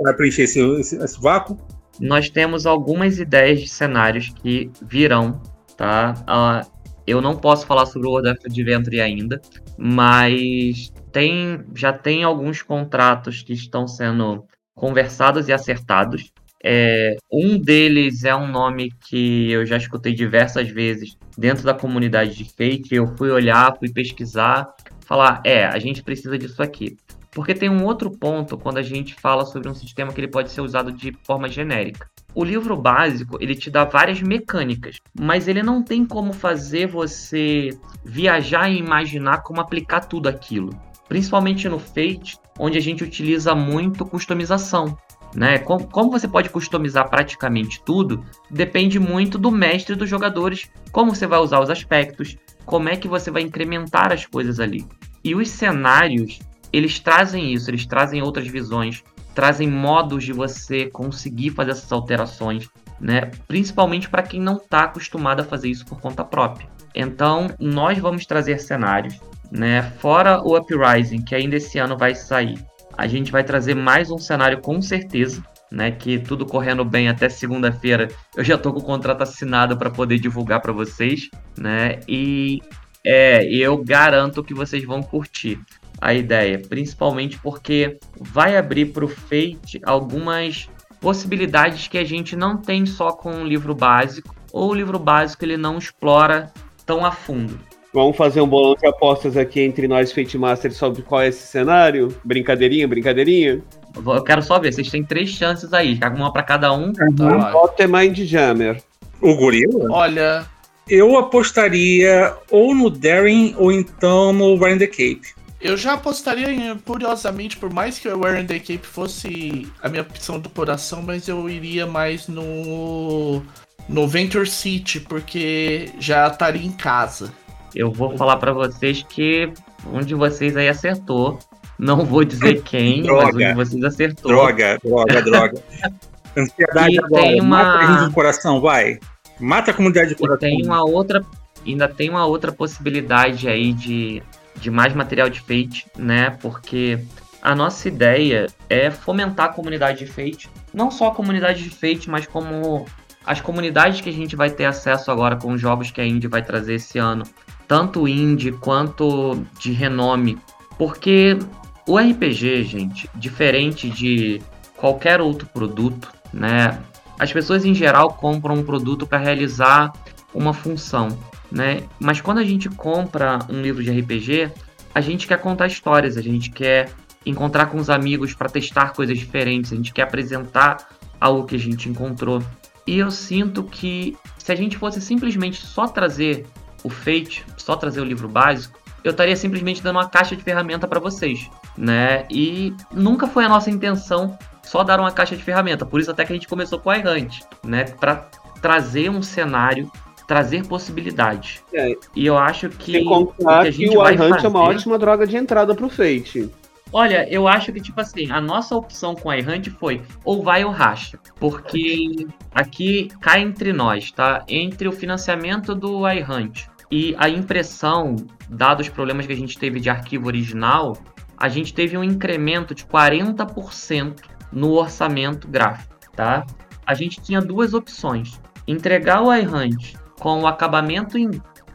[0.00, 1.58] para preencher esse, esse, esse, vácuo?
[2.00, 5.40] Nós temos algumas ideias de cenários que virão,
[5.76, 6.14] tá?
[6.28, 6.74] Uh,
[7.06, 9.40] eu não posso falar sobre o World of Adventure ainda,
[9.76, 16.32] mas tem, já tem alguns contratos que estão sendo conversados e acertados.
[16.66, 22.34] É, um deles é um nome que eu já escutei diversas vezes dentro da comunidade
[22.34, 22.94] de Fate.
[22.94, 26.96] Eu fui olhar, fui pesquisar, falar: é, a gente precisa disso aqui.
[27.34, 30.52] Porque tem um outro ponto quando a gente fala sobre um sistema que ele pode
[30.52, 32.08] ser usado de forma genérica.
[32.32, 37.70] O livro básico, ele te dá várias mecânicas, mas ele não tem como fazer você
[38.04, 40.70] viajar e imaginar como aplicar tudo aquilo.
[41.08, 44.96] Principalmente no Fate, onde a gente utiliza muito customização.
[45.34, 45.58] Né?
[45.58, 51.26] Como, como você pode customizar praticamente tudo, depende muito do mestre dos jogadores, como você
[51.26, 54.86] vai usar os aspectos, como é que você vai incrementar as coisas ali.
[55.24, 56.38] E os cenários,
[56.76, 59.02] eles trazem isso, eles trazem outras visões,
[59.34, 62.68] trazem modos de você conseguir fazer essas alterações,
[63.00, 63.30] né?
[63.46, 66.68] Principalmente para quem não está acostumado a fazer isso por conta própria.
[66.94, 69.82] Então, nós vamos trazer cenários, né?
[69.98, 72.58] Fora o Uprising, que ainda esse ano vai sair.
[72.96, 75.90] A gente vai trazer mais um cenário com certeza, né?
[75.90, 80.18] Que tudo correndo bem até segunda-feira, eu já tô com o contrato assinado para poder
[80.18, 81.98] divulgar para vocês, né?
[82.08, 82.60] E
[83.04, 85.60] é, eu garanto que vocês vão curtir
[86.04, 90.68] a ideia, principalmente porque vai abrir para o Fate algumas
[91.00, 95.46] possibilidades que a gente não tem só com o livro básico, ou o livro básico
[95.46, 96.52] ele não explora
[96.84, 97.58] tão a fundo.
[97.94, 101.46] Vamos fazer um bolão de apostas aqui entre nós Fate Masters sobre qual é esse
[101.46, 102.14] cenário?
[102.22, 103.62] Brincadeirinha, brincadeirinha?
[103.96, 106.92] Eu quero só ver, vocês têm três chances aí, uma para cada um.
[106.92, 107.50] Tá.
[107.50, 108.82] Voto é Mind Jammer.
[109.22, 109.90] O gorila?
[109.90, 110.44] Olha.
[110.86, 115.33] Eu apostaria ou no Darren ou então no Ryan the Cape.
[115.64, 120.38] Eu já apostaria, curiosamente, por mais que o Warren the Cape fosse a minha opção
[120.38, 123.42] do coração, mas eu iria mais no
[123.88, 127.32] no Venture City, porque já estaria em casa.
[127.74, 129.50] Eu vou falar para vocês que
[129.90, 131.38] um de vocês aí acertou.
[131.78, 134.32] Não vou dizer quem, mas um de vocês acertou.
[134.32, 135.62] Droga, droga, droga.
[136.36, 137.22] Ansiedade E agora.
[137.22, 138.98] tem uma- Mata a gente do coração, vai.
[139.40, 140.38] Mata a comunidade de E coração.
[140.40, 141.24] tem uma outra,
[141.66, 144.22] ainda tem uma outra possibilidade aí de,
[144.56, 146.30] de mais material de Fate, né?
[146.40, 146.98] Porque
[147.42, 152.08] a nossa ideia é fomentar a comunidade de Fate, não só a comunidade de Fate,
[152.08, 152.86] mas como
[153.26, 156.28] as comunidades que a gente vai ter acesso agora com os jogos que a Indie
[156.28, 157.24] vai trazer esse ano,
[157.66, 160.38] tanto indie quanto de renome,
[160.78, 161.38] porque
[161.86, 164.42] o RPG, gente, diferente de
[164.76, 166.78] qualquer outro produto, né?
[167.18, 169.92] As pessoas em geral compram um produto para realizar
[170.34, 171.08] uma função,
[171.54, 171.84] né?
[172.00, 174.50] Mas quando a gente compra um livro de RPG,
[174.92, 176.90] a gente quer contar histórias, a gente quer
[177.24, 180.88] encontrar com os amigos para testar coisas diferentes, a gente quer apresentar
[181.20, 182.42] algo que a gente encontrou.
[182.86, 186.44] E eu sinto que se a gente fosse simplesmente só trazer
[186.82, 190.88] o Fate, só trazer o livro básico, eu estaria simplesmente dando uma caixa de ferramenta
[190.88, 192.26] para vocês, né?
[192.30, 196.24] E nunca foi a nossa intenção só dar uma caixa de ferramenta, por isso até
[196.24, 197.84] que a gente começou com a iHunt, né?
[197.84, 198.28] Para
[198.60, 199.90] trazer um cenário,
[200.26, 201.62] trazer possibilidades.
[201.72, 201.96] É.
[202.14, 204.48] E eu acho que Sem o contar que a que, gente o vai iHunt é
[204.48, 206.50] uma fazer- ótima droga de entrada pro Fate.
[206.92, 210.64] Olha, eu acho que, tipo assim, a nossa opção com a iHunt foi ou vai
[210.64, 211.18] ou racha.
[211.40, 214.44] Porque aqui cai entre nós, tá?
[214.48, 218.14] Entre o financiamento do iHunt e a impressão,
[218.48, 220.96] dados os problemas que a gente teve de arquivo original,
[221.36, 224.20] a gente teve um incremento de 40%
[224.52, 226.46] no orçamento gráfico, tá?
[226.86, 228.40] A gente tinha duas opções.
[228.68, 231.18] Entregar o iHunt com o acabamento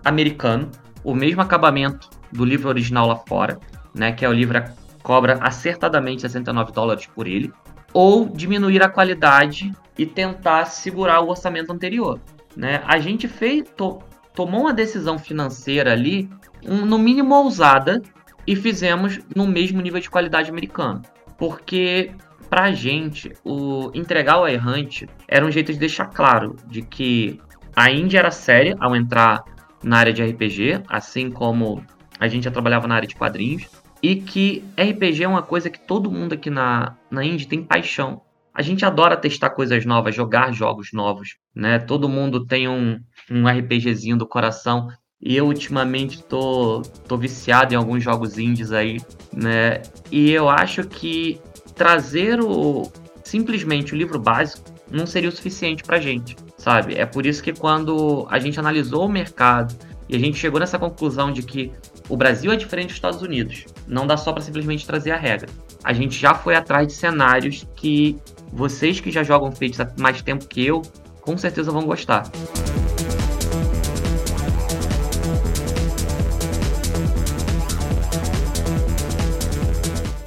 [0.04, 0.72] americano,
[1.04, 3.60] o mesmo acabamento do livro original lá fora,
[3.94, 4.12] né?
[4.12, 4.64] Que é o livro
[5.04, 7.54] cobra acertadamente 69 dólares por ele,
[7.94, 12.20] ou diminuir a qualidade e tentar segurar o orçamento anterior.
[12.58, 12.82] Né?
[12.88, 14.00] A gente fez, to-
[14.34, 16.28] tomou uma decisão financeira ali,
[16.66, 18.02] um- no mínimo ousada,
[18.48, 21.04] e fizemos no mesmo nível de qualidade americano.
[21.38, 22.12] Porque,
[22.50, 27.40] pra gente, o entregar o errante era um jeito de deixar claro de que
[27.80, 29.42] a Índia era séria ao entrar
[29.82, 31.82] na área de RPG, assim como
[32.20, 33.70] a gente já trabalhava na área de quadrinhos,
[34.04, 38.22] e que RPG é uma coisa que todo mundo aqui na, na Indie tem paixão.
[38.54, 41.80] A gente adora testar coisas novas, jogar jogos novos, né?
[41.80, 43.00] Todo mundo tem um,
[43.32, 44.90] um RPGzinho do coração.
[45.22, 48.98] E eu ultimamente tô, tô viciado em alguns jogos indies aí,
[49.32, 49.82] né?
[50.12, 51.40] E eu acho que
[51.76, 52.92] trazer o
[53.24, 56.96] simplesmente o livro básico não seria o suficiente pra gente, sabe?
[56.96, 59.74] É por isso que quando a gente analisou o mercado
[60.08, 61.72] e a gente chegou nessa conclusão de que
[62.08, 63.66] o Brasil é diferente dos Estados Unidos.
[63.88, 65.50] Não dá só para simplesmente trazer a regra.
[65.84, 68.18] A gente já foi atrás de cenários que
[68.52, 70.82] vocês que já jogam Fates há mais tempo que eu,
[71.22, 72.30] com certeza vão gostar.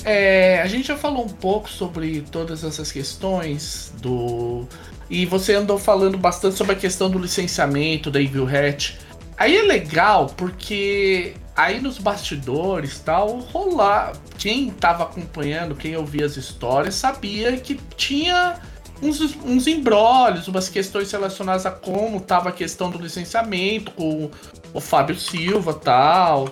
[0.04, 4.66] É, a gente já falou um pouco sobre todas essas questões do.
[5.12, 8.98] E você andou falando bastante sobre a questão do licenciamento da Evil Hat.
[9.36, 14.14] Aí é legal porque aí nos bastidores tal, rolar.
[14.38, 18.58] Quem tava acompanhando, quem ouvia as histórias, sabia que tinha
[19.02, 24.30] uns, uns embrólios, umas questões relacionadas a como tava a questão do licenciamento com
[24.72, 26.48] o Fábio Silva tal.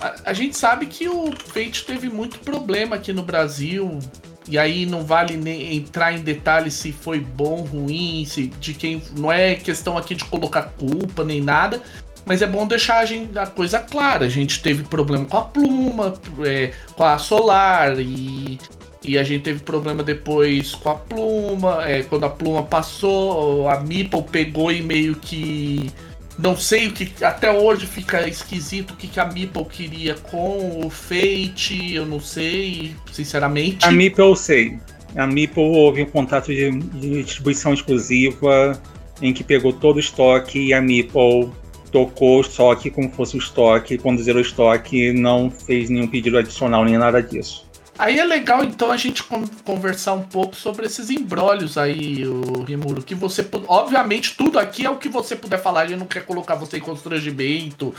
[0.00, 4.00] A, a gente sabe que o Fate teve muito problema aqui no Brasil
[4.48, 9.02] E aí não vale nem entrar em detalhes se foi bom, ruim, se de quem.
[9.16, 11.82] Não é questão aqui de colocar culpa nem nada.
[12.24, 14.26] Mas é bom deixar a, gente, a coisa clara.
[14.26, 18.58] A gente teve problema com a pluma, é, com a solar e
[19.06, 21.88] e a gente teve problema depois com a pluma.
[21.88, 25.90] É, quando a pluma passou, a Meeple pegou e meio que.
[26.38, 27.24] Não sei o que.
[27.24, 31.94] Até hoje fica esquisito o que, que a Meeple queria com o Fate.
[31.94, 33.84] Eu não sei, sinceramente.
[33.84, 34.78] A Meeple eu sei.
[35.16, 38.80] A Meeple houve um contrato de, de distribuição exclusiva
[39.22, 41.50] em que pegou todo o estoque e a Meeple
[41.90, 43.96] tocou o estoque como fosse o estoque.
[43.96, 47.65] Quando zerou o estoque, não fez nenhum pedido adicional nem nada disso.
[47.98, 49.22] Aí é legal então a gente
[49.64, 54.90] conversar um pouco sobre esses embrólios aí, o Rimuro, que você obviamente tudo aqui é
[54.90, 57.94] o que você puder falar, a gente não quer colocar você em constrangimento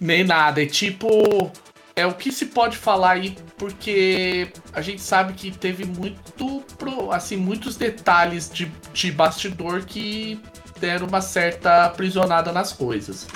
[0.00, 1.50] nem nada, é tipo
[1.96, 6.64] é o que se pode falar aí, porque a gente sabe que teve muito
[7.12, 10.40] assim muitos detalhes de, de bastidor que
[10.80, 13.28] deram uma certa aprisionada nas coisas.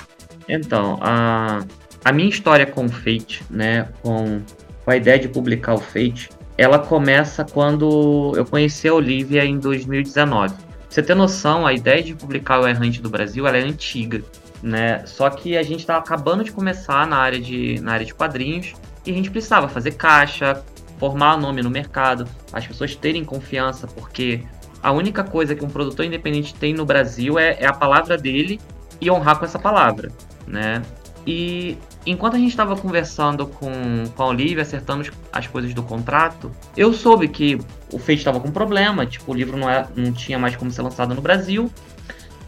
[0.47, 1.63] Então, a,
[2.03, 4.41] a minha história com Fate, né, com
[4.89, 9.59] com a ideia de publicar o Fate, ela começa quando eu conheci a Olivia em
[9.59, 10.51] 2019.
[10.51, 14.23] Pra você ter noção, a ideia de publicar o Errante do Brasil ela é antiga,
[14.63, 15.05] né?
[15.05, 18.73] Só que a gente estava acabando de começar na área de, na área de quadrinhos
[19.05, 20.63] e a gente precisava fazer caixa,
[20.97, 24.41] formar nome no mercado, as pessoas terem confiança, porque
[24.81, 28.59] a única coisa que um produtor independente tem no Brasil é, é a palavra dele
[28.99, 30.11] e honrar com essa palavra,
[30.47, 30.81] né?
[31.27, 33.71] E enquanto a gente estava conversando com,
[34.15, 37.59] com a Olivia, acertando as coisas do contrato, eu soube que
[37.91, 40.81] o Fate estava com problema, tipo, o livro não, é, não tinha mais como ser
[40.81, 41.71] lançado no Brasil.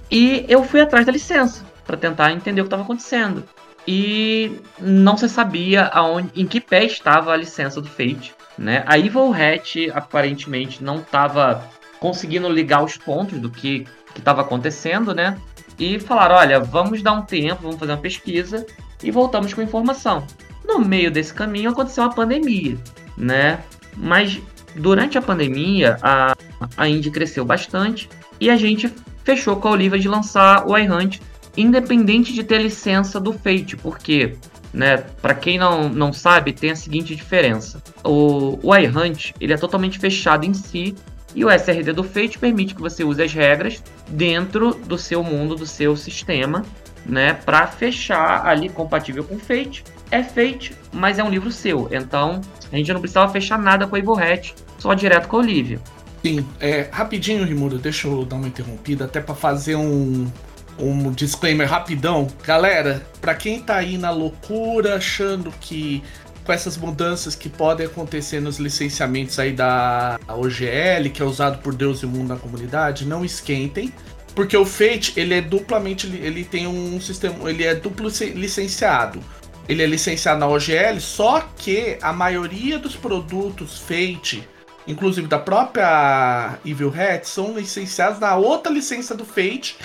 [0.09, 3.43] E eu fui atrás da licença para tentar entender o que estava acontecendo.
[3.87, 8.33] E não se sabia aonde, em que pé estava a licença do Fate.
[8.57, 8.83] Né?
[8.85, 11.67] A Evil Hat aparentemente não estava
[11.99, 15.37] conseguindo ligar os pontos do que estava acontecendo, né?
[15.79, 18.65] E falaram: olha, vamos dar um tempo, vamos fazer uma pesquisa
[19.03, 20.25] e voltamos com informação.
[20.65, 22.77] No meio desse caminho aconteceu a pandemia,
[23.17, 23.59] né?
[23.97, 24.39] Mas
[24.75, 26.35] durante a pandemia a,
[26.77, 28.09] a Indie cresceu bastante
[28.39, 28.91] e a gente
[29.23, 31.19] fechou com a Olivia de lançar o iHunt
[31.55, 34.37] independente de ter licença do Fate, porque,
[34.73, 37.81] né, para quem não, não sabe, tem a seguinte diferença.
[38.03, 40.95] O, o iHunt, ele é totalmente fechado em si
[41.35, 45.55] e o SRD do Fate permite que você use as regras dentro do seu mundo,
[45.55, 46.63] do seu sistema,
[47.05, 49.83] né, para fechar ali compatível com Fate.
[50.09, 51.87] É Fate, mas é um livro seu.
[51.91, 55.79] Então, a gente não precisava fechar nada com a Hat, só direto com a Olivia.
[56.23, 60.29] Sim, é, rapidinho, Rimuro, deixa eu dar uma interrompida, até para fazer um,
[60.77, 62.27] um disclaimer rapidão.
[62.45, 66.03] Galera, para quem tá aí na loucura, achando que
[66.43, 71.73] com essas mudanças que podem acontecer nos licenciamentos aí da OGL, que é usado por
[71.73, 73.93] Deus e o mundo na comunidade, não esquentem.
[74.35, 76.07] Porque o Fate, ele é duplamente.
[76.07, 77.49] Ele tem um sistema.
[77.49, 79.21] Ele é duplo licenciado.
[79.67, 84.47] Ele é licenciado na OGL, só que a maioria dos produtos Fate,
[84.87, 89.77] inclusive da própria Evil Hat, são licenciados na outra licença do Fate,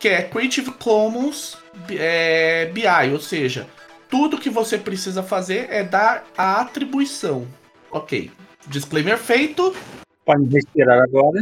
[0.00, 1.56] que é Creative Commons
[1.90, 3.68] é, BI, ou seja,
[4.08, 7.46] tudo que você precisa fazer é dar a atribuição.
[7.90, 8.30] Ok.
[8.66, 9.74] Disclaimer feito.
[10.24, 11.40] Pode respirar agora.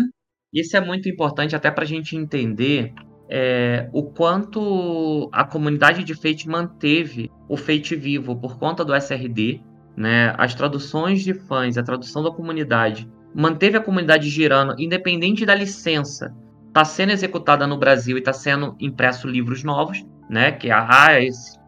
[0.52, 2.92] Isso é muito importante até para a gente entender
[3.28, 9.60] é, o quanto a comunidade de Fate manteve o Fate vivo por conta do SRD,
[9.96, 10.34] né?
[10.38, 16.34] As traduções de fãs, a tradução da comunidade manteve a comunidade girando, independente da licença.
[16.68, 20.52] Está sendo executada no Brasil e está sendo impresso livros novos, né?
[20.52, 21.20] Que a ah,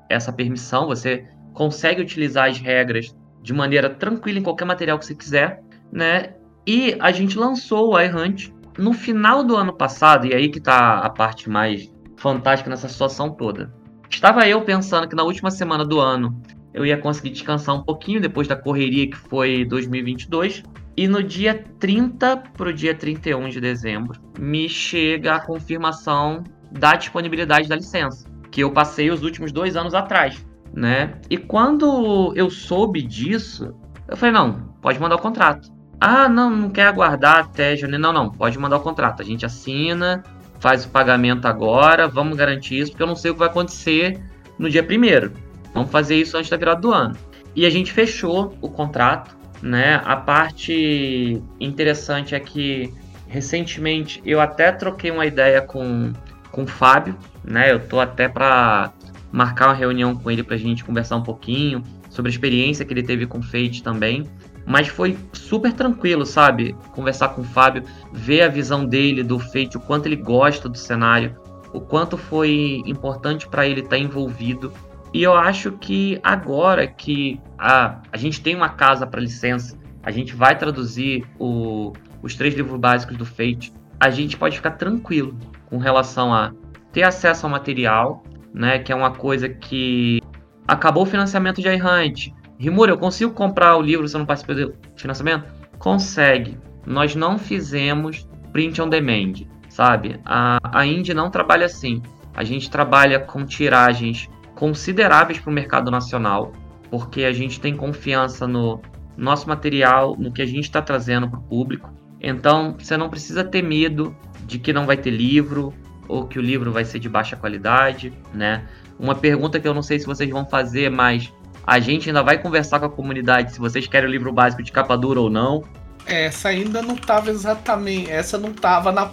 [0.09, 5.15] essa permissão, você consegue utilizar as regras de maneira tranquila em qualquer material que você
[5.15, 5.63] quiser,
[5.93, 6.35] né?
[6.67, 11.01] E a gente lançou o iHunt no final do ano passado, e aí que tá
[11.01, 13.75] a parte mais fantástica nessa situação toda.
[14.09, 16.41] Estava eu pensando que na última semana do ano
[16.73, 20.63] eu ia conseguir descansar um pouquinho depois da correria que foi 2022.
[20.97, 26.43] E no dia 30 para o dia 31 de dezembro, me chega a confirmação
[26.73, 30.45] da disponibilidade da licença, que eu passei os últimos dois anos atrás,
[30.75, 31.21] né?
[31.31, 33.75] E quando eu soube disso,
[34.09, 35.69] eu falei, não, pode mandar o contrato.
[36.01, 38.03] Ah, não, não quer aguardar até janeiro.
[38.03, 39.21] Não, não, pode mandar o contrato.
[39.21, 40.23] A gente assina,
[40.61, 44.21] faz o pagamento agora, vamos garantir isso, porque eu não sei o que vai acontecer
[44.59, 45.33] no dia primeiro.
[45.75, 47.17] Vamos fazer isso antes da virada do ano.
[47.55, 50.01] E a gente fechou o contrato, né?
[50.05, 52.93] A parte interessante é que
[53.27, 56.13] recentemente eu até troquei uma ideia com,
[56.51, 57.73] com o Fábio, né?
[57.73, 58.93] Eu tô até para
[59.33, 62.93] marcar uma reunião com ele para a gente conversar um pouquinho sobre a experiência que
[62.93, 64.25] ele teve com Fate também
[64.69, 66.77] Mas foi super tranquilo, sabe?
[66.93, 70.77] Conversar com o Fábio, ver a visão dele do Fate, o quanto ele gosta do
[70.77, 71.35] cenário,
[71.73, 74.71] o quanto foi importante para ele estar tá envolvido.
[75.15, 80.11] E eu acho que agora que a, a gente tem uma casa para licença, a
[80.11, 85.35] gente vai traduzir o, os três livros básicos do Fate, a gente pode ficar tranquilo
[85.65, 86.53] com relação a
[86.93, 88.79] ter acesso ao material, né?
[88.79, 90.21] Que é uma coisa que
[90.67, 92.35] acabou o financiamento de iHunt.
[92.59, 95.45] Rimura, eu consigo comprar o livro se eu não participei do financiamento?
[95.79, 96.59] Consegue.
[96.85, 100.19] Nós não fizemos print on demand, sabe?
[100.25, 102.03] A, a Indie não trabalha assim.
[102.35, 106.53] A gente trabalha com tiragens consideráveis para o mercado nacional,
[106.91, 108.81] porque a gente tem confiança no
[109.17, 111.93] nosso material, no que a gente está trazendo para o público.
[112.21, 115.73] Então, você não precisa ter medo de que não vai ter livro
[116.09, 118.67] ou que o livro vai ser de baixa qualidade, né?
[118.99, 121.33] Uma pergunta que eu não sei se vocês vão fazer, mas
[121.69, 124.73] a gente ainda vai conversar com a comunidade se vocês querem o livro básico de
[124.73, 125.63] capa dura ou não.
[126.07, 128.11] Essa ainda não estava exatamente.
[128.11, 129.11] Essa não estava na,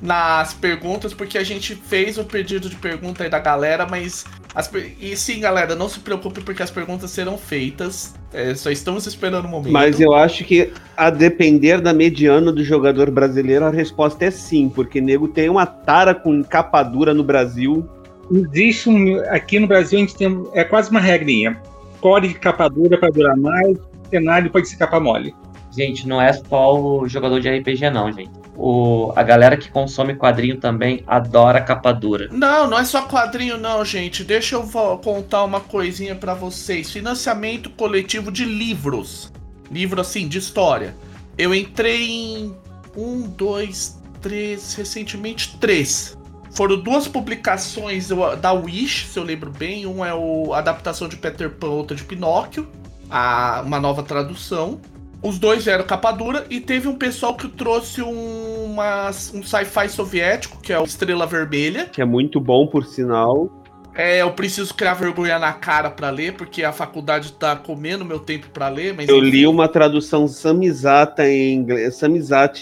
[0.00, 4.24] nas perguntas, porque a gente fez o pedido de pergunta aí da galera, mas.
[4.54, 8.14] As, e sim, galera, não se preocupe porque as perguntas serão feitas.
[8.32, 9.72] É, só estamos esperando o um momento.
[9.72, 14.70] Mas eu acho que, a depender da mediana do jogador brasileiro, a resposta é sim,
[14.70, 17.86] porque nego tem uma tara com capa dura no Brasil.
[18.32, 19.20] Existe um.
[19.28, 20.42] Aqui no Brasil a gente tem.
[20.54, 21.60] É quase uma regrinha.
[22.00, 23.76] Core de capa dura para durar mais,
[24.10, 25.34] cenário pode ser capa mole.
[25.76, 28.30] Gente, não é só o jogador de RPG, não, gente.
[28.56, 32.28] O, a galera que consome quadrinho também adora capa dura.
[32.32, 34.24] Não, não é só quadrinho, não, gente.
[34.24, 34.64] Deixa eu
[35.02, 36.90] contar uma coisinha para vocês.
[36.90, 39.32] Financiamento coletivo de livros.
[39.70, 40.96] Livro assim, de história.
[41.36, 42.56] Eu entrei em
[42.96, 46.17] um, dois, três, recentemente três.
[46.58, 48.08] Foram duas publicações
[48.40, 49.86] da Wish, se eu lembro bem.
[49.86, 52.66] Um é o a adaptação de Peter Pan, outra de Pinóquio.
[53.08, 54.80] A, uma nova tradução.
[55.22, 59.88] Os dois eram capa dura e teve um pessoal que trouxe um, uma, um sci-fi
[59.88, 61.84] soviético, que é o Estrela Vermelha.
[61.92, 63.62] Que é muito bom, por sinal.
[63.94, 68.18] É, eu preciso criar vergonha na cara para ler, porque a faculdade tá comendo meu
[68.18, 68.94] tempo para ler.
[68.94, 72.02] Mas eu li uma tradução samizata em inglês,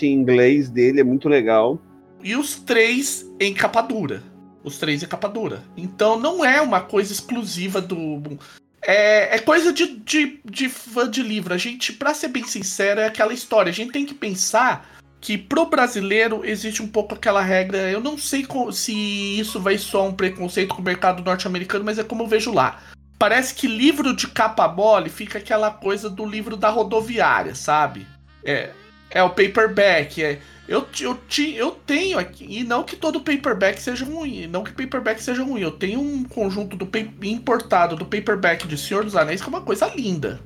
[0.02, 1.80] em inglês dele, é muito legal.
[2.22, 4.22] E os três em capa dura.
[4.64, 5.62] Os três em capa dura.
[5.76, 8.38] Então não é uma coisa exclusiva do
[8.86, 11.52] é, é coisa de, de, de fã de livro.
[11.52, 13.70] A gente, pra ser bem sincero, é aquela história.
[13.70, 14.88] A gente tem que pensar
[15.20, 17.90] que pro brasileiro existe um pouco aquela regra.
[17.90, 18.92] Eu não sei se
[19.38, 22.80] isso vai soar um preconceito com o mercado norte-americano, mas é como eu vejo lá.
[23.18, 28.06] Parece que livro de capa mole fica aquela coisa do livro da rodoviária, sabe?
[28.44, 28.70] É,
[29.10, 30.22] é o paperback.
[30.22, 30.38] É,
[30.68, 31.16] eu, eu,
[31.54, 35.60] eu tenho aqui, e não que todo paperback seja ruim, não que paperback seja ruim,
[35.60, 36.88] eu tenho um conjunto do
[37.22, 40.40] importado do paperback de Senhor dos Anéis que é uma coisa linda.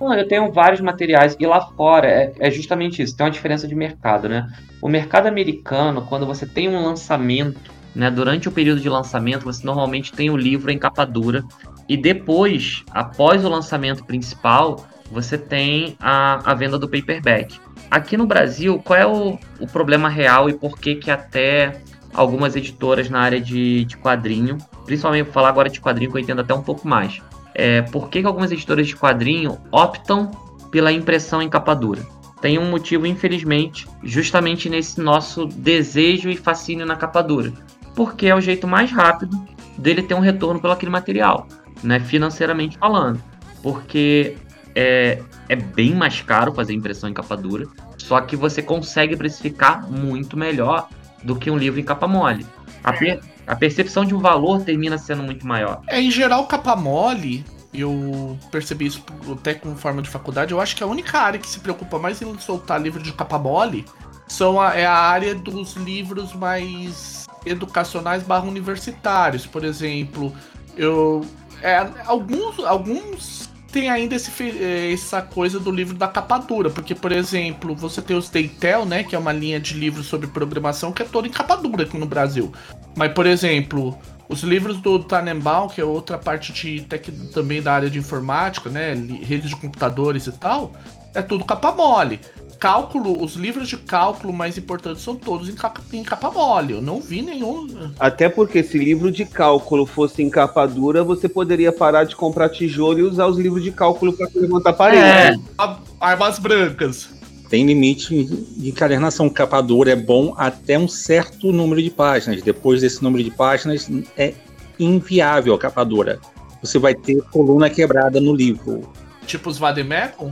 [0.00, 3.74] Eu tenho vários materiais, e lá fora é, é, justamente isso, tem uma diferença de
[3.74, 4.48] mercado, né?
[4.80, 7.60] O mercado americano, quando você tem um lançamento,
[7.94, 11.44] né, durante o período de lançamento, você normalmente tem o livro em capa dura,
[11.88, 17.58] e depois, após o lançamento principal, você tem a, a venda do paperback.
[17.90, 21.80] Aqui no Brasil, qual é o, o problema real e por que que até
[22.12, 26.20] algumas editoras na área de, de quadrinho, principalmente vou falar agora de quadrinho que eu
[26.20, 27.22] entendo até um pouco mais,
[27.54, 30.30] é, por que, que algumas editoras de quadrinho optam
[30.70, 32.06] pela impressão em capa dura?
[32.40, 37.52] Tem um motivo, infelizmente, justamente nesse nosso desejo e fascínio na capa dura.
[37.96, 39.36] Porque é o jeito mais rápido
[39.76, 41.48] dele ter um retorno pelo aquele material,
[41.82, 43.20] né, financeiramente falando.
[43.60, 44.36] Porque
[44.74, 49.90] é, é bem mais caro fazer impressão em capa dura, só que você consegue precificar
[49.90, 50.88] muito melhor
[51.22, 52.46] do que um livro em capa mole.
[52.84, 55.80] A, per a percepção de um valor termina sendo muito maior.
[55.86, 60.76] É, em geral, capa mole, eu percebi isso até com forma de faculdade, eu acho
[60.76, 63.84] que a única área que se preocupa mais em soltar livro de capa mole
[64.26, 69.46] são a, é a área dos livros mais educacionais barra universitários.
[69.46, 70.32] Por exemplo,
[70.76, 71.24] eu.
[71.62, 76.94] É, alguns, alguns tem ainda esse, eh, essa coisa do livro da capa dura, porque,
[76.94, 80.92] por exemplo, você tem os Deitel, né, que é uma linha de livros sobre programação
[80.92, 82.52] que é toda em capa dura aqui no Brasil.
[82.96, 83.96] Mas, por exemplo,
[84.28, 88.70] os livros do Tannenbaum, que é outra parte de tec, também da área de informática,
[88.70, 90.72] né, redes de computadores e tal,
[91.14, 92.20] é tudo capa mole
[92.58, 96.74] cálculo, os livros de cálculo mais importantes são todos em capa, em capa mole.
[96.74, 97.92] Eu não vi nenhum.
[97.98, 102.48] Até porque se livro de cálculo fosse em capa dura, você poderia parar de comprar
[102.48, 105.40] tijolo e usar os livros de cálculo para levantar parede.
[105.58, 107.08] É, armas brancas.
[107.48, 109.30] Tem limite de encadernação.
[109.30, 112.42] Capa dura é bom até um certo número de páginas.
[112.42, 114.34] Depois desse número de páginas, é
[114.78, 116.20] inviável a capa dura.
[116.62, 118.82] Você vai ter coluna quebrada no livro.
[119.26, 120.30] Tipo os Vademecum?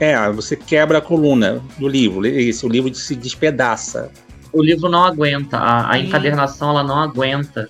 [0.00, 2.24] É, você quebra a coluna do livro.
[2.26, 4.10] Esse, o livro se despedaça.
[4.52, 7.68] O livro não aguenta, a, a encadernação ela não aguenta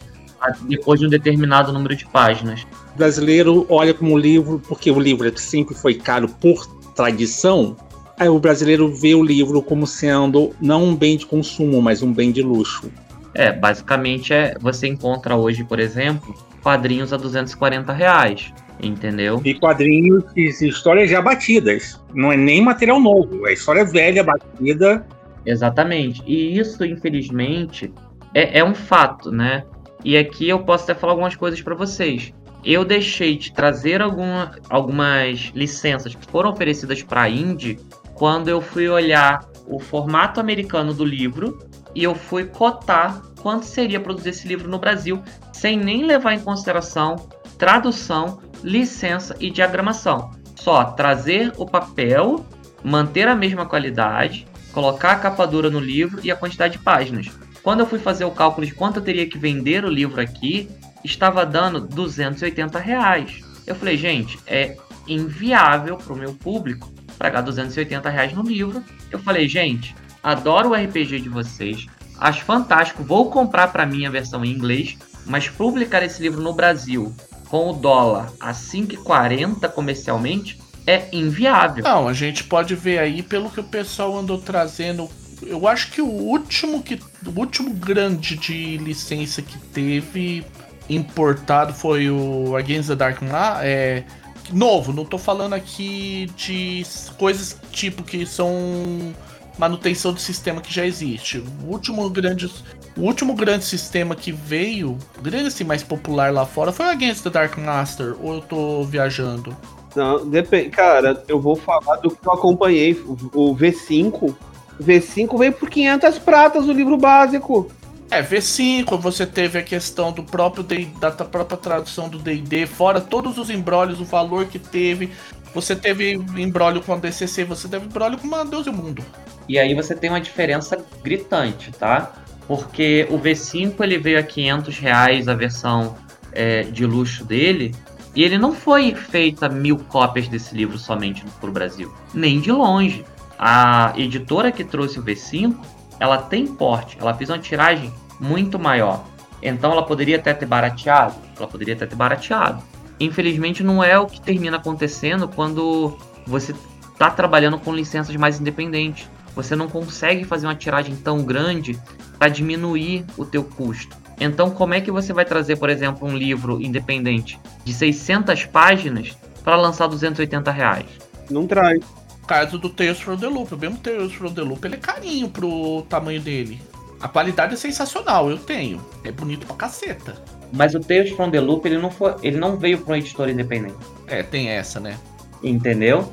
[0.62, 2.66] depois de um determinado número de páginas.
[2.94, 7.76] O brasileiro olha como um livro, porque o livro sempre foi caro por tradição,
[8.18, 12.12] aí o brasileiro vê o livro como sendo não um bem de consumo, mas um
[12.12, 12.90] bem de luxo.
[13.34, 18.52] É, basicamente é, você encontra hoje, por exemplo, quadrinhos a 240 reais.
[18.80, 19.40] Entendeu?
[19.44, 22.00] E quadrinhos e histórias já batidas.
[22.14, 25.04] Não é nem material novo, é história velha, batida.
[25.44, 26.22] Exatamente.
[26.26, 27.92] E isso, infelizmente,
[28.34, 29.64] é, é um fato, né?
[30.04, 32.32] E aqui eu posso até falar algumas coisas para vocês.
[32.64, 37.78] Eu deixei de trazer alguma, algumas licenças que foram oferecidas para a Indie
[38.14, 41.58] quando eu fui olhar o formato americano do livro
[41.94, 45.22] e eu fui cotar quanto seria produzir esse livro no Brasil,
[45.52, 47.16] sem nem levar em consideração
[47.56, 50.32] tradução, licença e diagramação.
[50.54, 52.44] Só trazer o papel,
[52.82, 57.30] manter a mesma qualidade, colocar a capa dura no livro e a quantidade de páginas.
[57.62, 60.68] Quando eu fui fazer o cálculo de quanto eu teria que vender o livro aqui,
[61.04, 63.40] estava dando 280 reais.
[63.66, 68.82] Eu falei, gente, é inviável para o meu público pagar 280 reais no livro.
[69.10, 71.86] Eu falei, gente, adoro o RPG de vocês,
[72.18, 74.96] acho fantástico, vou comprar para mim a versão em inglês,
[75.26, 77.14] mas publicar esse livro no Brasil
[77.48, 81.84] com o dólar a 5,40 comercialmente é inviável.
[81.84, 85.08] Não, a gente pode ver aí pelo que o pessoal andou trazendo.
[85.42, 90.44] Eu acho que o último que o último grande de licença que teve
[90.88, 94.04] importado foi o Against the Dark lá, é
[94.50, 96.82] novo, não tô falando aqui de
[97.18, 99.14] coisas tipo que são
[99.58, 101.38] manutenção do sistema que já existe.
[101.62, 102.50] O último grande,
[102.98, 107.22] o último grande sistema que veio, grande assim, mais popular lá fora, foi o Against
[107.22, 109.56] the Dark Master, ou eu tô viajando?
[109.94, 110.70] Não, depende.
[110.70, 112.92] Cara, eu vou falar do que eu acompanhei.
[113.32, 114.34] O V5.
[114.78, 117.70] O V5 veio por 500 pratas o livro básico.
[118.10, 120.64] É, V5, você teve a questão do próprio
[120.98, 125.10] da própria tradução do D&D, fora todos os embrólios, o valor que teve.
[125.54, 129.04] Você teve embrólio com a DCC, você teve embrólio com uma Deus e o Mundo.
[129.48, 132.12] E aí você tem uma diferença gritante, tá?
[132.48, 135.94] Porque o V5 ele veio a 500 reais a versão
[136.32, 137.74] é, de luxo dele,
[138.16, 142.50] e ele não foi feita mil cópias desse livro somente para o Brasil, nem de
[142.50, 143.04] longe.
[143.38, 145.54] A editora que trouxe o V5
[146.00, 149.04] ela tem porte, ela fez uma tiragem muito maior.
[149.42, 152.62] Então ela poderia até ter barateado, ela poderia até ter barateado.
[153.00, 155.96] Infelizmente não é o que termina acontecendo quando
[156.26, 156.54] você
[156.92, 159.08] está trabalhando com licenças mais independentes.
[159.34, 161.78] Você não consegue fazer uma tiragem tão grande
[162.18, 163.96] para diminuir o teu custo.
[164.20, 169.16] Então como é que você vai trazer, por exemplo, um livro independente de 600 páginas
[169.44, 170.86] para lançar 280 reais?
[171.30, 171.80] Não traz
[172.28, 173.54] caso do Tales from the Loop.
[173.54, 176.60] O mesmo Tales from the Loop ele é carinho pro tamanho dele.
[177.00, 178.84] A qualidade é sensacional, eu tenho.
[179.02, 180.14] É bonito pra caceta.
[180.52, 183.28] Mas o Tales from the Loop ele não, foi, ele não veio para um editor
[183.28, 183.76] independente.
[184.06, 184.98] É, tem essa, né?
[185.42, 186.12] Entendeu?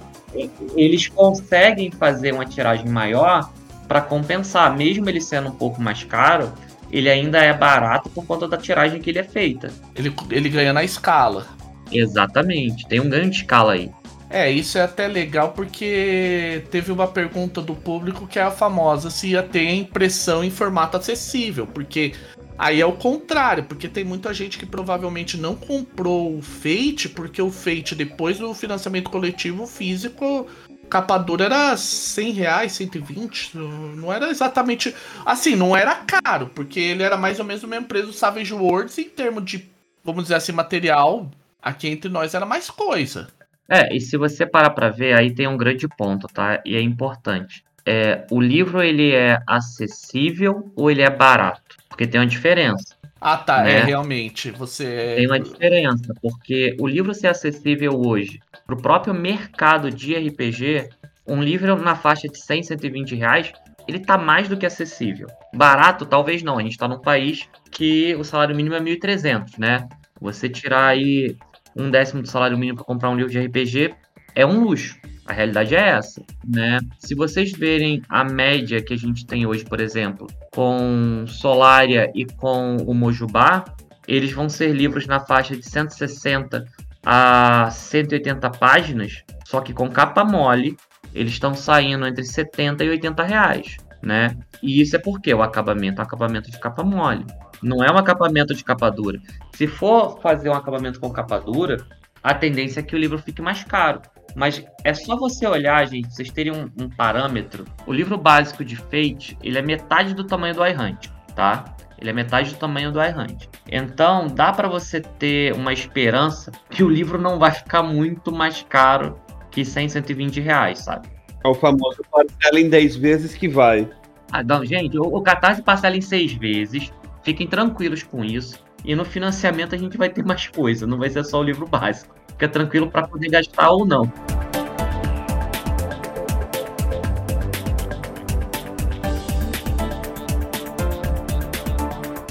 [0.75, 3.51] Eles conseguem fazer uma tiragem maior
[3.87, 6.53] para compensar, mesmo ele sendo um pouco mais caro,
[6.91, 9.71] ele ainda é barato por conta da tiragem que ele é feita.
[9.95, 11.47] Ele, ele ganha na escala.
[11.91, 13.91] Exatamente, tem um ganho de escala aí.
[14.29, 19.09] É, isso é até legal porque teve uma pergunta do público que é a famosa
[19.09, 22.13] se ia ter impressão em formato acessível, porque
[22.57, 27.41] aí é o contrário, porque tem muita gente que provavelmente não comprou o Fate, porque
[27.41, 30.47] o Fate, depois do financiamento coletivo físico,
[30.89, 34.93] capa dura era 100 reais, 120, não era exatamente,
[35.25, 38.53] assim, não era caro, porque ele era mais ou menos o mesmo preço do Savage
[38.53, 39.69] Worlds em termos de,
[40.03, 41.29] vamos dizer assim, material,
[41.61, 43.27] aqui entre nós era mais coisa.
[43.67, 46.61] É, e se você parar para ver, aí tem um grande ponto, tá?
[46.63, 47.63] E é importante.
[47.85, 51.77] É, o livro ele é acessível ou ele é barato?
[51.89, 52.94] Porque tem uma diferença.
[53.27, 53.77] Ah, tá, né?
[53.77, 54.51] é realmente.
[54.51, 60.13] Você tem uma diferença, porque o livro ser acessível hoje para o próprio mercado de
[60.13, 60.89] RPG,
[61.25, 63.51] um livro na faixa de 100, 120 reais,
[63.87, 65.27] ele tá mais do que acessível.
[65.51, 66.59] Barato, talvez não.
[66.59, 69.89] A gente está num país que o salário mínimo é 1.300, né?
[70.21, 71.35] Você tirar aí
[71.75, 73.95] um décimo do salário mínimo para comprar um livro de RPG
[74.35, 74.99] é um luxo.
[75.25, 76.79] A realidade é essa, né?
[76.99, 82.25] Se vocês verem a média que a gente tem hoje, por exemplo, com Solaria e
[82.25, 83.65] com o Mojubá,
[84.07, 86.65] eles vão ser livros na faixa de 160
[87.03, 90.77] a 180 páginas, só que com capa mole,
[91.13, 94.37] eles estão saindo entre 70 e 80 reais, né?
[94.61, 97.25] E isso é porque o acabamento é um acabamento de capa mole.
[97.63, 99.19] Não é um acabamento de capa dura.
[99.53, 101.77] Se for fazer um acabamento com capa dura,
[102.21, 104.01] a tendência é que o livro fique mais caro.
[104.35, 107.65] Mas é só você olhar, gente, vocês terem um, um parâmetro.
[107.87, 111.75] O livro básico de Fate, ele é metade do tamanho do iHunt, tá?
[111.97, 113.49] Ele é metade do tamanho do iHunt.
[113.71, 118.61] Então, dá para você ter uma esperança que o livro não vai ficar muito mais
[118.63, 119.17] caro
[119.49, 121.07] que 100, 120 reais, sabe?
[121.43, 123.89] É o famoso parcela em 10 vezes que vai.
[124.31, 126.91] Ah, não, gente, o, o Catarse parcela em 6 vezes.
[127.23, 128.63] Fiquem tranquilos com isso.
[128.83, 131.65] E no financiamento a gente vai ter mais coisa, não vai ser só o livro
[131.65, 132.14] básico.
[132.35, 134.11] Fica tranquilo para poder gastar ou não.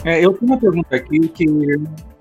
[0.05, 1.46] É, eu tenho uma pergunta aqui que,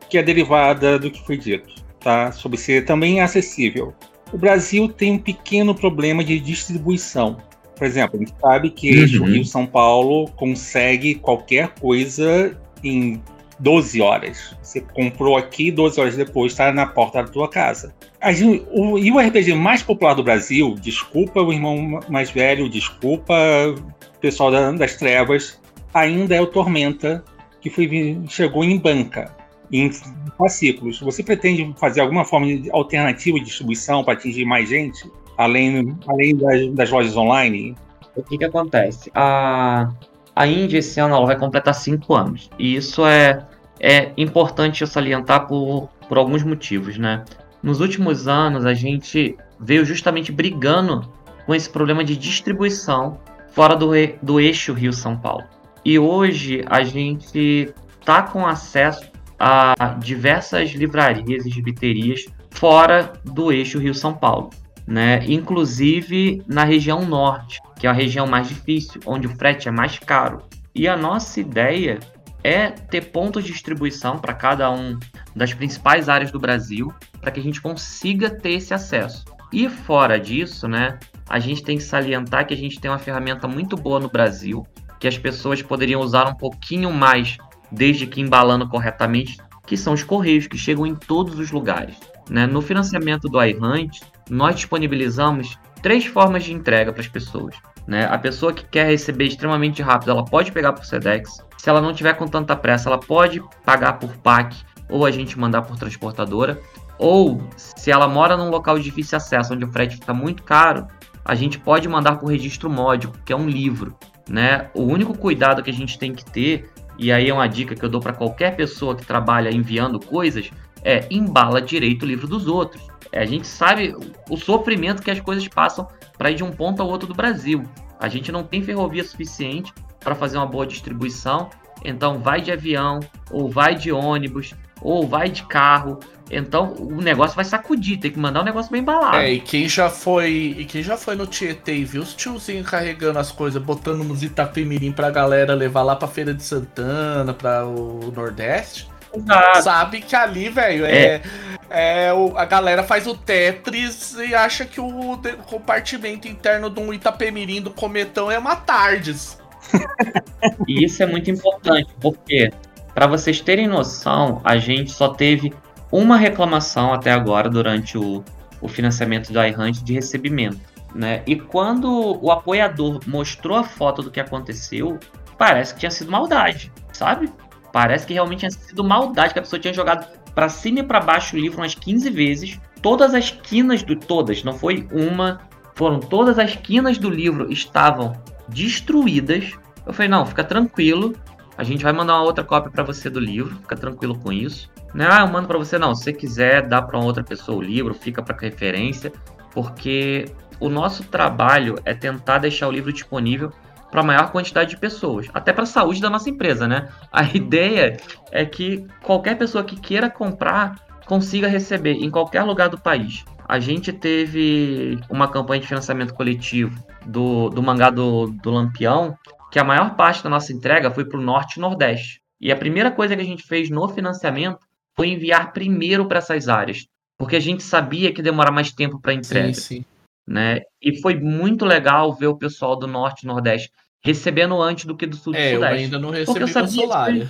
[0.09, 2.31] que é derivada do que foi dito, tá?
[2.31, 3.93] Sobre ser também acessível.
[4.31, 7.37] O Brasil tem um pequeno problema de distribuição.
[7.75, 9.23] Por exemplo, a gente sabe que uhum.
[9.23, 13.21] o Rio São Paulo consegue qualquer coisa em
[13.63, 14.55] 12 horas.
[14.61, 17.95] Você comprou aqui, 12 horas depois está na porta da tua casa.
[18.31, 23.33] Gente, o, e o RPG mais popular do Brasil, desculpa o irmão mais velho, desculpa
[23.33, 25.59] o pessoal da, das trevas,
[25.93, 27.23] ainda é o Tormenta,
[27.61, 29.33] que foi, chegou em banca,
[29.71, 29.89] em
[30.37, 30.99] fascículos.
[30.99, 36.35] Você pretende fazer alguma forma de alternativa de distribuição para atingir mais gente, além, além
[36.35, 37.77] das, das lojas online?
[38.13, 39.09] O que, que acontece?
[39.15, 39.89] A,
[40.35, 42.49] a Índia esse ano ela vai completar cinco anos.
[42.59, 43.45] E isso é,
[43.83, 47.25] é importante salientar por, por alguns motivos, né?
[47.61, 51.01] Nos últimos anos, a gente veio justamente brigando
[51.45, 53.19] com esse problema de distribuição
[53.51, 55.43] fora do, do eixo Rio-São Paulo.
[55.83, 57.73] E hoje a gente
[58.05, 64.49] tá com acesso a diversas livrarias e gibiterias fora do eixo Rio-São Paulo,
[64.87, 65.21] né?
[65.27, 69.99] Inclusive na região norte, que é a região mais difícil, onde o frete é mais
[69.99, 70.41] caro.
[70.73, 71.99] E a nossa ideia
[72.43, 74.99] é ter pontos de distribuição para cada um
[75.35, 79.23] das principais áreas do Brasil, para que a gente consiga ter esse acesso.
[79.51, 83.47] E fora disso, né, a gente tem que salientar que a gente tem uma ferramenta
[83.47, 84.65] muito boa no Brasil,
[84.99, 87.37] que as pessoas poderiam usar um pouquinho mais,
[87.71, 91.95] desde que embalando corretamente, que são os correios, que chegam em todos os lugares.
[92.29, 92.45] Né?
[92.45, 97.55] No financiamento do iHunt, nós disponibilizamos três formas de entrega para as pessoas.
[97.87, 98.05] Né?
[98.05, 101.45] A pessoa que quer receber extremamente rápido, ela pode pegar por Sedex.
[101.57, 104.55] Se ela não tiver com tanta pressa, ela pode pagar por PAC
[104.89, 106.59] ou a gente mandar por transportadora.
[106.97, 110.87] Ou se ela mora num local de difícil acesso, onde o frete está muito caro,
[111.25, 113.97] a gente pode mandar por registro módico, que é um livro
[114.29, 114.69] né?
[114.73, 117.83] O único cuidado que a gente tem que ter, e aí é uma dica que
[117.83, 120.49] eu dou para qualquer pessoa que trabalha enviando coisas,
[120.83, 122.81] é embala direito o livro dos outros.
[123.13, 123.95] É, a gente sabe
[124.27, 125.87] o sofrimento que as coisas passam
[126.17, 127.63] para ir de um ponto ao outro do Brasil.
[127.99, 131.51] A gente não tem ferrovia suficiente para fazer uma boa distribuição,
[131.85, 132.99] então vai de avião,
[133.29, 135.99] ou vai de ônibus, ou vai de carro,
[136.29, 139.17] então o negócio vai sacudir, tem que mandar um negócio bem embalado.
[139.17, 140.55] É, e quem já foi.
[140.57, 144.23] E quem já foi no Tietê e viu os tiozinhos carregando as coisas, botando nos
[144.23, 148.92] Itapemirim pra galera levar lá pra Feira de Santana, pra o Nordeste.
[149.13, 149.63] Exato.
[149.63, 151.21] Sabe que ali, velho, é.
[151.69, 156.27] é, é o, a galera faz o Tetris e acha que o, de, o compartimento
[156.27, 159.37] interno de um Itapemirim do Cometão é uma Tardes.
[160.67, 162.51] E isso é muito importante, porque,
[162.93, 165.53] para vocês terem noção, a gente só teve
[165.89, 168.23] uma reclamação até agora durante o,
[168.59, 170.59] o financiamento do iHunt de recebimento.
[170.93, 171.23] Né?
[171.25, 174.99] E quando o apoiador mostrou a foto do que aconteceu,
[175.37, 177.31] parece que tinha sido maldade, sabe?
[177.73, 180.99] Parece que realmente tinha sido maldade, que a pessoa tinha jogado para cima e para
[180.99, 182.61] baixo o livro umas 15 vezes.
[182.83, 183.95] Todas as quinas do.
[183.95, 185.41] Todas, não foi uma.
[185.73, 188.13] Foram todas as quinas do livro estavam
[188.47, 189.53] destruídas.
[189.87, 191.15] Eu falei, não, fica tranquilo.
[191.57, 194.69] A gente vai mandar uma outra cópia para você do livro, fica tranquilo com isso.
[194.93, 195.95] Não, ah, eu mando para você, não.
[195.95, 199.11] Se você quiser, dá para outra pessoa o livro, fica para referência,
[199.51, 200.25] porque
[200.59, 203.51] o nosso trabalho é tentar deixar o livro disponível
[203.93, 206.89] para a maior quantidade de pessoas, até para a saúde da nossa empresa, né?
[207.11, 207.97] A ideia
[208.31, 213.23] é que qualquer pessoa que queira comprar consiga receber em qualquer lugar do país.
[213.47, 219.15] A gente teve uma campanha de financiamento coletivo do, do mangá do, do Lampião,
[219.51, 222.19] que a maior parte da nossa entrega foi para o Norte e Nordeste.
[222.41, 224.57] E a primeira coisa que a gente fez no financiamento
[224.95, 229.13] foi enviar primeiro para essas áreas, porque a gente sabia que demora mais tempo para
[229.13, 229.53] entrega.
[229.53, 229.85] Sim, sim.
[230.27, 230.61] Né?
[230.81, 233.71] E foi muito legal ver o pessoal do Norte e Nordeste
[234.03, 235.75] recebendo antes do que do Sul é, e Sudeste.
[235.75, 237.29] Eu ainda não recebi o consolário.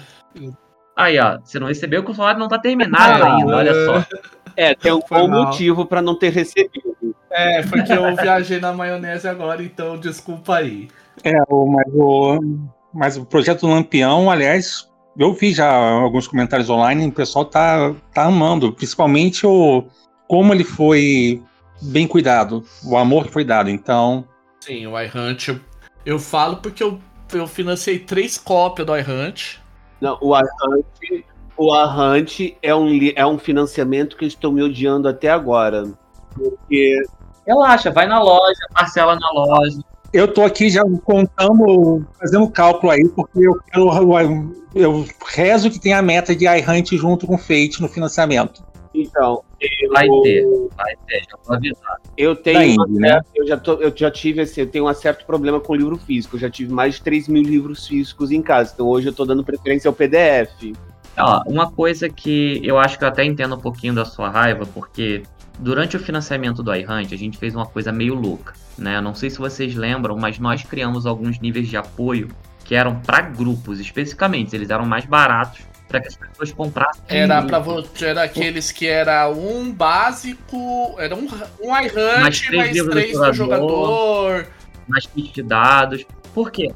[0.96, 4.06] Aí, ó, você não recebeu o consolário não tá terminado é, ainda, olha só.
[4.56, 6.94] É, tem um bom motivo para não ter recebido.
[7.32, 10.88] É, porque eu viajei na maionese agora, então desculpa aí.
[11.24, 12.40] É, mas o,
[12.94, 14.88] mas o projeto Lampião, aliás,
[15.18, 19.84] eu vi já alguns comentários online, o pessoal tá, tá amando, principalmente o
[20.28, 21.42] como ele foi
[21.84, 22.66] bem cuidado.
[22.84, 23.70] O amor que foi dado.
[23.70, 24.26] Então.
[24.60, 25.60] Sim, o iHunt.
[26.06, 27.00] Eu falo porque eu,
[27.34, 29.62] eu financei três cópias do iHunt.
[30.02, 31.26] Não, o iHunt,
[31.58, 35.92] o iHunt é um, é um financiamento que estão me odiando até agora.
[36.34, 37.02] Porque.
[37.46, 39.80] Relaxa, vai na loja, parcela na loja.
[40.14, 44.54] Eu tô aqui já contando, fazendo cálculo aí, porque eu quero.
[44.74, 48.64] Eu rezo que tenha a meta de iHunt junto com Fate no financiamento.
[48.94, 52.02] Então, eu, Vai ter, vai ter, já vou avisar.
[52.18, 52.78] eu tenho.
[52.78, 53.22] Da uma Indie, né?
[53.34, 56.36] eu, já tô, eu já tive assim, eu tenho um certo problema com livro físico.
[56.36, 58.72] Eu já tive mais de 3 mil livros físicos em casa.
[58.74, 60.74] Então hoje eu tô dando preferência ao PDF.
[61.18, 64.66] Ó, uma coisa que eu acho que eu até entendo um pouquinho da sua raiva,
[64.66, 65.24] porque
[65.60, 68.98] durante o financiamento do iHunt a gente fez uma coisa meio louca, né?
[68.98, 72.30] Eu Não sei se vocês lembram, mas nós criamos alguns níveis de apoio
[72.66, 75.62] que eram para grupos especificamente, eles eram mais baratos
[75.94, 77.04] para que as pessoas comprassem.
[77.08, 81.28] Era para você, era aqueles que era um básico, era um,
[81.62, 84.48] um Mais iHunt, três mais livros três do do jogador.
[84.88, 86.04] mais kit de dados.
[86.34, 86.74] Porque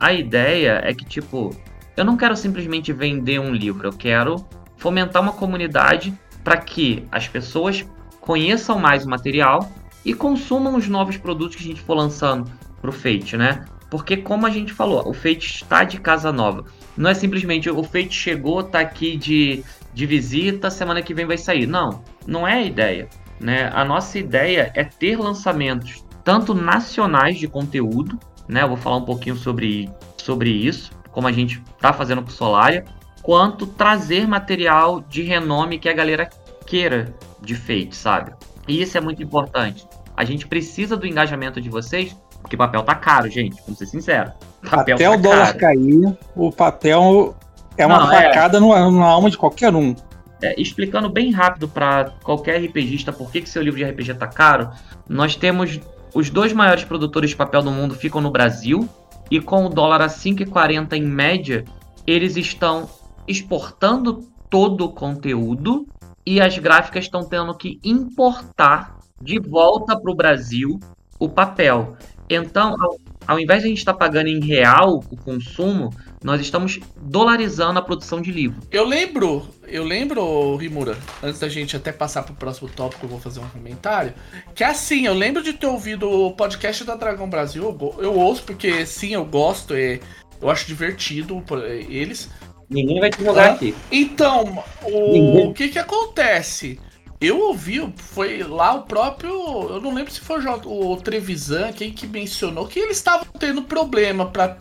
[0.00, 1.54] a, a ideia é que, tipo,
[1.96, 4.44] eu não quero simplesmente vender um livro, eu quero
[4.76, 7.86] fomentar uma comunidade para que as pessoas
[8.20, 9.70] conheçam mais o material
[10.04, 13.64] e consumam os novos produtos que a gente for lançando pro Fate, né?
[13.90, 16.64] Porque como a gente falou, o Fate está de casa nova.
[16.96, 21.36] Não é simplesmente o Fate chegou, tá aqui de, de visita, semana que vem vai
[21.36, 21.66] sair.
[21.66, 23.08] Não, não é a ideia.
[23.40, 23.70] Né?
[23.74, 28.62] A nossa ideia é ter lançamentos tanto nacionais de conteúdo, né?
[28.62, 32.84] Eu vou falar um pouquinho sobre, sobre isso, como a gente tá fazendo com Solaria,
[33.22, 36.28] quanto trazer material de renome que a galera
[36.66, 38.32] queira de Fate, sabe?
[38.68, 39.86] E isso é muito importante.
[40.16, 42.16] A gente precisa do engajamento de vocês,
[42.50, 44.32] porque papel tá caro, gente, vamos ser sinceros.
[44.68, 45.58] Papel Até tá o dólar caro.
[45.60, 47.36] cair, o papel
[47.78, 48.24] é uma Não, é.
[48.24, 49.94] facada no- na alma de qualquer um.
[50.42, 54.26] É, explicando bem rápido para qualquer RPGista por que, que seu livro de RPG tá
[54.26, 54.68] caro,
[55.08, 55.78] nós temos
[56.12, 58.88] os dois maiores produtores de papel do mundo ficam no Brasil
[59.30, 61.64] e com o dólar a 5,40 em média,
[62.04, 62.88] eles estão
[63.28, 65.86] exportando todo o conteúdo
[66.26, 70.80] e as gráficas estão tendo que importar de volta para o Brasil
[71.16, 71.94] o papel.
[72.30, 75.90] Então, ao, ao invés de a gente estar pagando em real o consumo,
[76.22, 78.60] nós estamos dolarizando a produção de livro.
[78.70, 83.20] Eu lembro, eu lembro, Rimura, antes da gente até passar pro próximo tópico, eu vou
[83.20, 84.14] fazer um comentário.
[84.54, 87.64] Que assim, eu lembro de ter ouvido o podcast da Dragão Brasil.
[87.64, 89.98] Eu, eu ouço porque sim, eu gosto, é,
[90.40, 92.30] eu acho divertido é, eles.
[92.68, 93.52] Ninguém vai te jogar Ah.
[93.54, 93.74] aqui.
[93.90, 95.48] Então, o, Ninguém.
[95.48, 96.78] o que que acontece?
[97.20, 99.30] Eu ouvi, foi lá o próprio.
[99.68, 103.60] Eu não lembro se foi o, o Trevisan, quem que mencionou que eles estavam tendo
[103.60, 104.56] problema para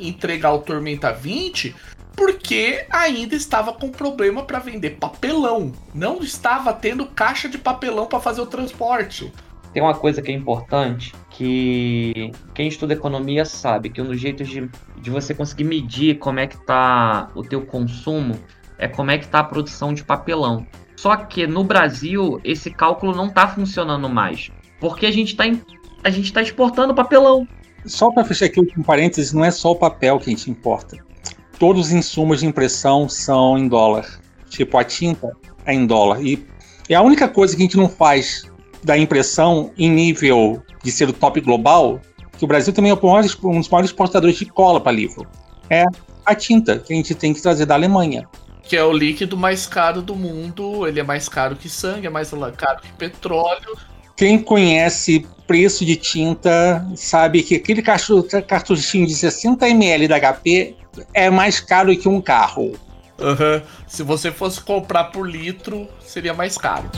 [0.00, 1.76] entregar o Tormenta 20,
[2.16, 5.70] porque ainda estava com problema para vender papelão.
[5.94, 9.30] Não estava tendo caixa de papelão para fazer o transporte.
[9.74, 14.48] Tem uma coisa que é importante, que quem estuda economia sabe que um dos jeitos
[14.48, 14.66] de,
[14.96, 18.38] de você conseguir medir como é que tá o teu consumo
[18.78, 20.66] é como é que tá a produção de papelão.
[21.02, 25.60] Só que no Brasil esse cálculo não tá funcionando mais, porque a gente tá, em-
[26.04, 27.44] a gente tá exportando papelão.
[27.84, 30.96] Só para fechar aqui último parênteses, não é só o papel que a gente importa.
[31.58, 34.20] Todos os insumos de impressão são em dólar.
[34.48, 35.36] Tipo, a tinta
[35.66, 36.22] é em dólar.
[36.22, 36.46] E
[36.88, 38.44] é a única coisa que a gente não faz
[38.84, 42.00] da impressão em nível de ser o top global,
[42.38, 45.26] que o Brasil também é um dos maiores exportadores de cola para livro.
[45.68, 45.82] É
[46.24, 48.28] a tinta, que a gente tem que trazer da Alemanha.
[48.72, 50.86] Que é o líquido mais caro do mundo.
[50.88, 53.76] Ele é mais caro que sangue, é mais caro que petróleo.
[54.16, 60.74] Quem conhece preço de tinta sabe que aquele cartu- cartuchinho de 60 ml da HP
[61.12, 62.72] é mais caro que um carro.
[63.20, 63.62] Aham.
[63.86, 66.90] Se você fosse comprar por litro, seria mais caro.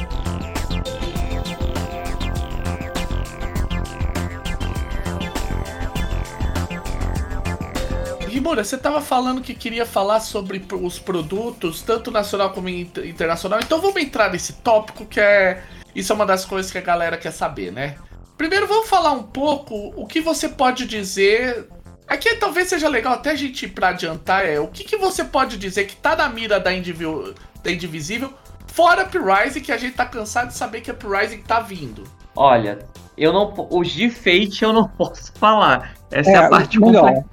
[8.34, 13.60] Rimura, você estava falando que queria falar sobre os produtos, tanto nacional como in- internacional.
[13.60, 15.62] Então vamos entrar nesse tópico que é.
[15.94, 17.96] Isso é uma das coisas que a galera quer saber, né?
[18.36, 21.68] Primeiro vamos falar um pouco o que você pode dizer.
[22.08, 25.56] Aqui talvez seja legal até a gente pra adiantar é o que, que você pode
[25.56, 28.34] dizer que tá na mira da, Indivi- da Indivisível,
[28.66, 32.04] fora Uprising, que a gente tá cansado de saber que a Uprising tá vindo.
[32.36, 32.80] Olha,
[33.16, 35.94] eu não os de Fate eu não posso falar.
[36.14, 36.78] Essa é, É, a parte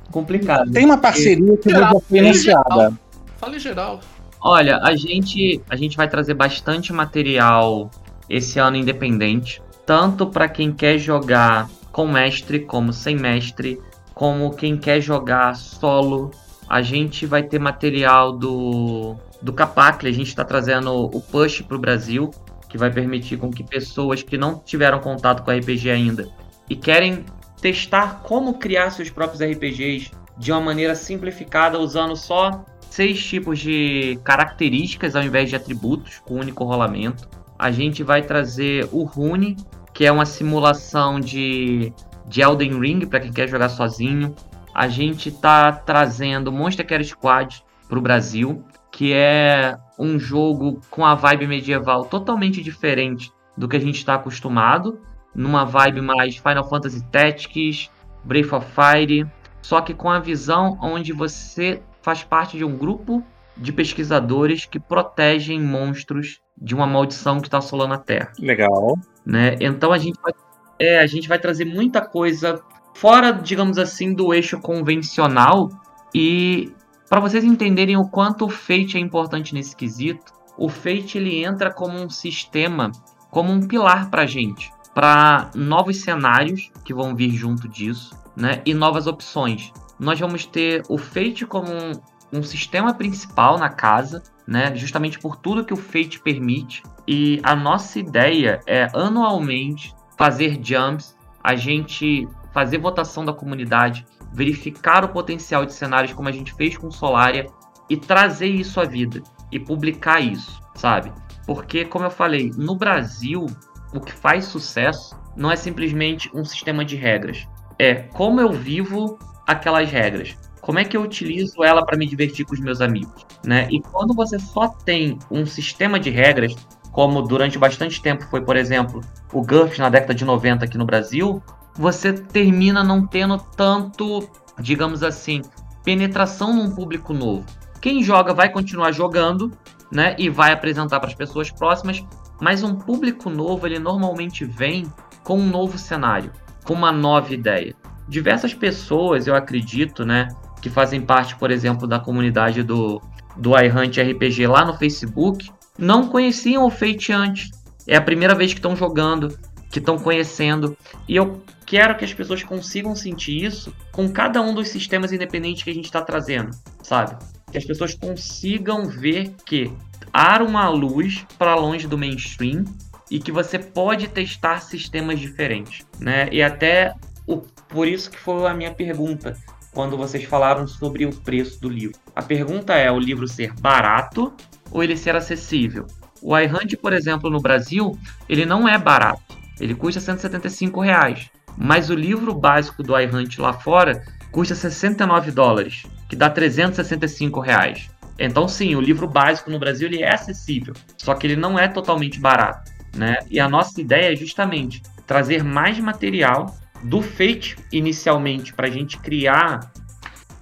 [0.09, 0.71] complicada.
[0.71, 2.93] Tem uma parceria que já foi anunciada.
[3.37, 3.99] Fala em geral.
[4.41, 7.91] Olha, a gente, a gente vai trazer bastante material
[8.27, 13.79] esse ano independente, tanto para quem quer jogar com mestre como sem mestre,
[14.15, 16.31] como quem quer jogar solo.
[16.67, 21.79] A gente vai ter material do do Capacle, a gente está trazendo o Push pro
[21.79, 22.29] Brasil,
[22.69, 26.29] que vai permitir com que pessoas que não tiveram contato com RPG ainda
[26.69, 27.25] e querem
[27.61, 34.19] testar como criar seus próprios RPGs de uma maneira simplificada, usando só seis tipos de
[34.23, 37.29] características ao invés de atributos, com único rolamento.
[37.57, 39.55] A gente vai trazer o Rune,
[39.93, 41.93] que é uma simulação de,
[42.27, 44.35] de Elden Ring para quem quer jogar sozinho.
[44.73, 51.05] A gente está trazendo Monster Care Squad para o Brasil, que é um jogo com
[51.05, 54.99] a vibe medieval totalmente diferente do que a gente está acostumado,
[55.33, 57.89] numa vibe mais Final Fantasy Tactics,
[58.23, 59.25] Breath of Fire,
[59.61, 63.23] só que com a visão onde você faz parte de um grupo
[63.55, 68.31] de pesquisadores que protegem monstros de uma maldição que está assolando a Terra.
[68.39, 68.97] Legal.
[69.25, 69.55] Né?
[69.59, 70.33] Então a gente vai,
[70.79, 72.61] é, a gente vai trazer muita coisa
[72.95, 75.69] fora, digamos assim, do eixo convencional
[76.13, 76.73] e
[77.09, 81.71] para vocês entenderem o quanto o Fate é importante nesse quesito, o Fate ele entra
[81.71, 82.91] como um sistema,
[83.29, 88.61] como um pilar para a gente, para novos cenários que vão vir junto disso, né?
[88.65, 89.71] E novas opções.
[89.99, 91.91] Nós vamos ter o Fate como um,
[92.39, 94.75] um sistema principal na casa, né?
[94.75, 96.83] Justamente por tudo que o Fate permite.
[97.07, 105.03] E a nossa ideia é anualmente fazer jumps, a gente fazer votação da comunidade, verificar
[105.03, 107.47] o potencial de cenários como a gente fez com Solaria
[107.89, 109.21] e trazer isso à vida
[109.51, 111.11] e publicar isso, sabe?
[111.45, 113.47] Porque, como eu falei, no Brasil,
[113.93, 117.47] o que faz sucesso não é simplesmente um sistema de regras,
[117.79, 119.17] é como eu vivo
[119.47, 120.37] aquelas regras.
[120.61, 123.67] Como é que eu utilizo ela para me divertir com os meus amigos, né?
[123.71, 126.55] E quando você só tem um sistema de regras,
[126.91, 129.01] como durante bastante tempo foi, por exemplo,
[129.33, 131.41] o GURPS na década de 90 aqui no Brasil,
[131.73, 134.29] você termina não tendo tanto,
[134.59, 135.41] digamos assim,
[135.83, 137.45] penetração num público novo.
[137.81, 139.51] Quem joga vai continuar jogando,
[139.91, 142.05] né, e vai apresentar para as pessoas próximas,
[142.41, 144.91] mas um público novo, ele normalmente vem
[145.23, 146.31] com um novo cenário
[146.63, 147.75] com uma nova ideia.
[148.07, 150.27] Diversas pessoas, eu acredito, né,
[150.61, 153.01] que fazem parte, por exemplo, da comunidade do,
[153.37, 157.49] do iHunt RPG lá no Facebook, não conheciam o Fate antes.
[157.87, 159.37] É a primeira vez que estão jogando,
[159.71, 160.77] que estão conhecendo.
[161.07, 165.63] E eu quero que as pessoas consigam sentir isso com cada um dos sistemas independentes
[165.63, 166.51] que a gente está trazendo,
[166.83, 167.17] sabe?
[167.51, 169.73] Que as pessoas consigam ver que
[170.11, 172.65] há uma luz para longe do mainstream
[173.09, 176.29] e que você pode testar sistemas diferentes, né?
[176.31, 176.93] E até
[177.27, 177.37] o,
[177.67, 179.37] por isso que foi a minha pergunta
[179.73, 181.97] quando vocês falaram sobre o preço do livro.
[182.15, 184.33] A pergunta é: o livro ser barato
[184.69, 185.87] ou ele ser acessível?
[186.21, 187.97] O iHunt, por exemplo, no Brasil,
[188.29, 189.37] ele não é barato.
[189.59, 191.29] Ele custa 175 reais.
[191.57, 197.89] Mas o livro básico do iHunt lá fora custa 69 dólares, que dá 365 reais.
[198.17, 201.67] Então, sim, o livro básico no Brasil ele é acessível, só que ele não é
[201.67, 202.71] totalmente barato.
[202.95, 203.17] Né?
[203.29, 208.97] E a nossa ideia é justamente trazer mais material do Fate inicialmente para a gente
[208.97, 209.71] criar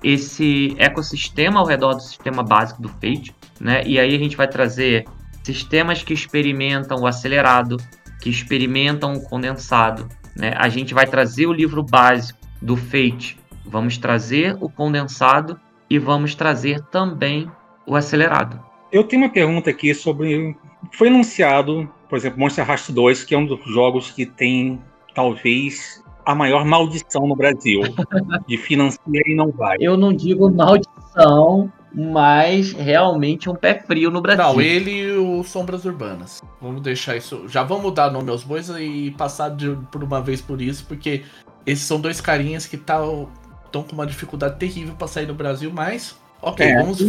[0.04, 3.84] esse ecossistema ao redor do sistema básico do Fate, né?
[3.86, 5.06] E aí a gente vai trazer
[5.44, 7.78] sistemas que experimentam o acelerado,
[8.22, 10.54] que experimentam o condensado, né?
[10.56, 15.60] A gente vai trazer o livro básico do Fate, vamos trazer o condensado
[15.90, 17.52] e vamos trazer também
[17.90, 18.60] o acelerado.
[18.92, 20.56] Eu tenho uma pergunta aqui sobre
[20.94, 24.82] foi anunciado por exemplo, Monster Hearts 2, que é um dos jogos que tem
[25.14, 27.82] talvez a maior maldição no Brasil,
[28.48, 29.78] de financiar e não vai.
[29.80, 34.44] Eu não digo maldição, mas realmente um pé frio no Brasil.
[34.44, 36.42] Não, ele e o Sombras Urbanas.
[36.60, 37.48] Vamos deixar isso.
[37.48, 41.24] Já vamos dar nome aos bois e passar de, por uma vez por isso, porque
[41.66, 43.30] esses são dois carinhas que estão
[43.72, 47.00] tá, com uma dificuldade terrível para sair do Brasil, mas ok, é, vamos.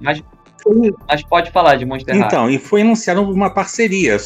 [0.00, 0.22] Mas.
[1.08, 2.26] Mas pode falar de Monster Hunter.
[2.26, 4.18] Então, e foi anunciada uma parceria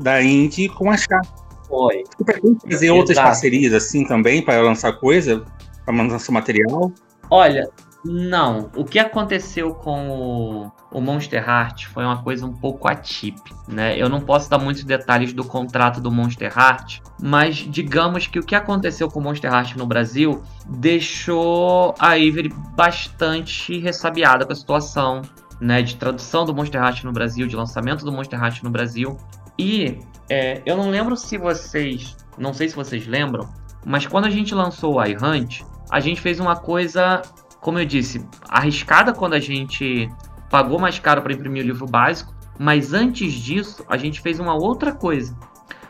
[0.00, 1.20] da Indy com a Chá.
[1.68, 2.02] Foi.
[2.16, 2.98] Você pretende fazer Exato.
[2.98, 5.44] outras parcerias assim também para lançar coisa?
[5.84, 6.90] Para lançar material?
[7.30, 7.68] Olha,
[8.04, 8.70] não.
[8.74, 13.98] O que aconteceu com o, o Monster Heart foi uma coisa um pouco atípica, né?
[13.98, 18.42] Eu não posso dar muitos detalhes do contrato do Monster Heart, mas digamos que o
[18.42, 24.56] que aconteceu com o Monster Heart no Brasil deixou a Ivory bastante ressabiada com a
[24.56, 25.22] situação
[25.60, 29.16] né, de tradução do Monster Heart no Brasil, de lançamento do Monster Heart no Brasil.
[29.58, 33.48] E é, eu não lembro se vocês, não sei se vocês lembram,
[33.84, 37.22] mas quando a gente lançou o iHunt, a gente fez uma coisa,
[37.60, 40.08] como eu disse, arriscada quando a gente
[40.52, 44.54] pagou mais caro para imprimir o livro básico, mas antes disso, a gente fez uma
[44.54, 45.34] outra coisa.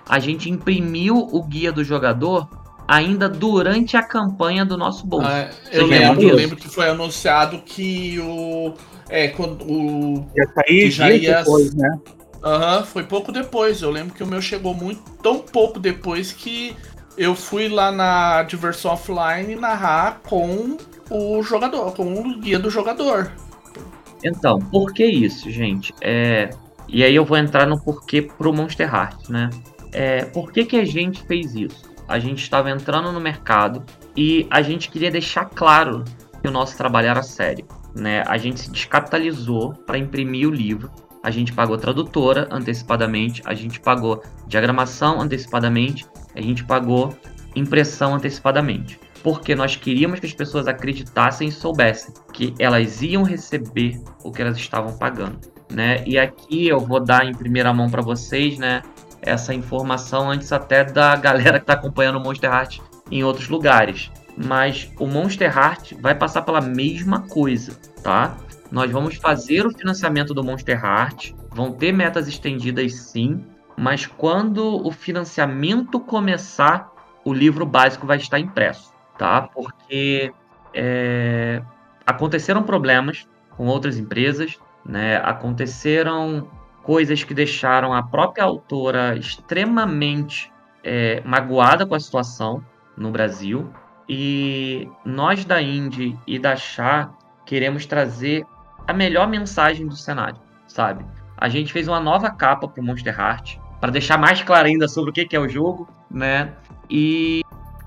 [0.08, 2.48] A gente imprimiu o guia do jogador
[2.86, 5.26] ainda durante a campanha do nosso bolso.
[5.28, 8.72] Ah, eu, lembro, eu lembro que foi anunciado que o
[9.08, 10.30] é, quando o.
[10.36, 11.98] Ia sair já ia, depois, né?
[12.44, 13.82] Aham, uhum, foi pouco depois.
[13.82, 16.76] Eu lembro que o meu chegou muito tão pouco depois que
[17.18, 20.76] eu fui lá na diversão offline narrar com
[21.10, 23.32] o jogador, com o guia do jogador.
[24.24, 25.92] Então, por que isso, gente?
[26.00, 26.50] É...
[26.88, 29.50] E aí eu vou entrar no porquê pro Monster Heart, né?
[29.92, 30.24] É...
[30.26, 31.92] Por que, que a gente fez isso?
[32.08, 33.84] A gente estava entrando no mercado
[34.16, 36.04] e a gente queria deixar claro
[36.40, 37.66] que o nosso trabalho era sério.
[37.94, 38.22] Né?
[38.26, 40.90] A gente se descapitalizou para imprimir o livro.
[41.22, 46.04] A gente pagou tradutora antecipadamente, a gente pagou diagramação antecipadamente,
[46.34, 47.16] a gente pagou
[47.54, 48.98] impressão antecipadamente.
[49.22, 54.42] Porque nós queríamos que as pessoas acreditassem e soubessem que elas iam receber o que
[54.42, 55.38] elas estavam pagando.
[55.70, 56.02] Né?
[56.06, 58.82] E aqui eu vou dar em primeira mão para vocês, né,
[59.22, 64.10] essa informação antes até da galera que está acompanhando o Monster Heart em outros lugares.
[64.36, 68.36] Mas o Monster Heart vai passar pela mesma coisa, tá?
[68.70, 73.44] Nós vamos fazer o financiamento do Monster Heart, vão ter metas estendidas sim,
[73.76, 76.90] mas quando o financiamento começar,
[77.24, 79.42] o livro básico vai estar impresso, tá?
[79.42, 80.32] Porque
[80.74, 81.62] é,
[82.06, 85.16] aconteceram problemas com outras empresas, né?
[85.16, 86.48] Aconteceram
[86.82, 90.52] coisas que deixaram a própria autora extremamente
[90.82, 92.64] é, magoada com a situação
[92.96, 93.72] no Brasil.
[94.08, 97.10] E nós da Indie e da Chá
[97.46, 98.44] queremos trazer
[98.86, 101.04] a melhor mensagem do cenário, sabe?
[101.36, 104.86] A gente fez uma nova capa para o Monster Heart para deixar mais claro ainda
[104.86, 106.52] sobre o que é o jogo, né?
[106.90, 107.42] E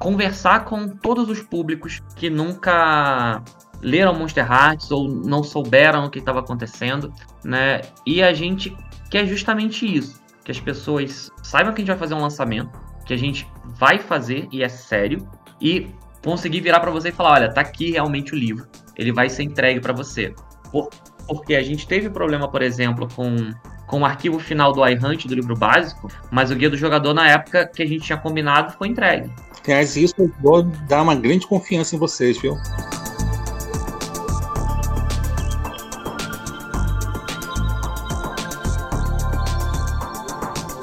[0.05, 3.41] conversar com todos os públicos que nunca
[3.81, 7.11] leram Monster Hearts ou não souberam o que estava acontecendo,
[7.43, 7.81] né?
[8.05, 8.77] E a gente
[9.09, 12.69] quer justamente isso, que as pessoas saibam que a gente vai fazer um lançamento,
[13.03, 15.27] que a gente vai fazer e é sério
[15.59, 15.87] e
[16.23, 19.41] conseguir virar para você e falar, olha, tá aqui realmente o livro, ele vai ser
[19.41, 20.35] entregue para você.
[20.71, 20.87] Por,
[21.27, 23.35] porque a gente teve problema, por exemplo, com
[23.87, 27.29] com o arquivo final do iHunt do livro básico, mas o guia do jogador na
[27.29, 29.31] época que a gente tinha combinado foi entregue.
[29.65, 32.55] Aliás, isso vou dar uma grande confiança em vocês, viu?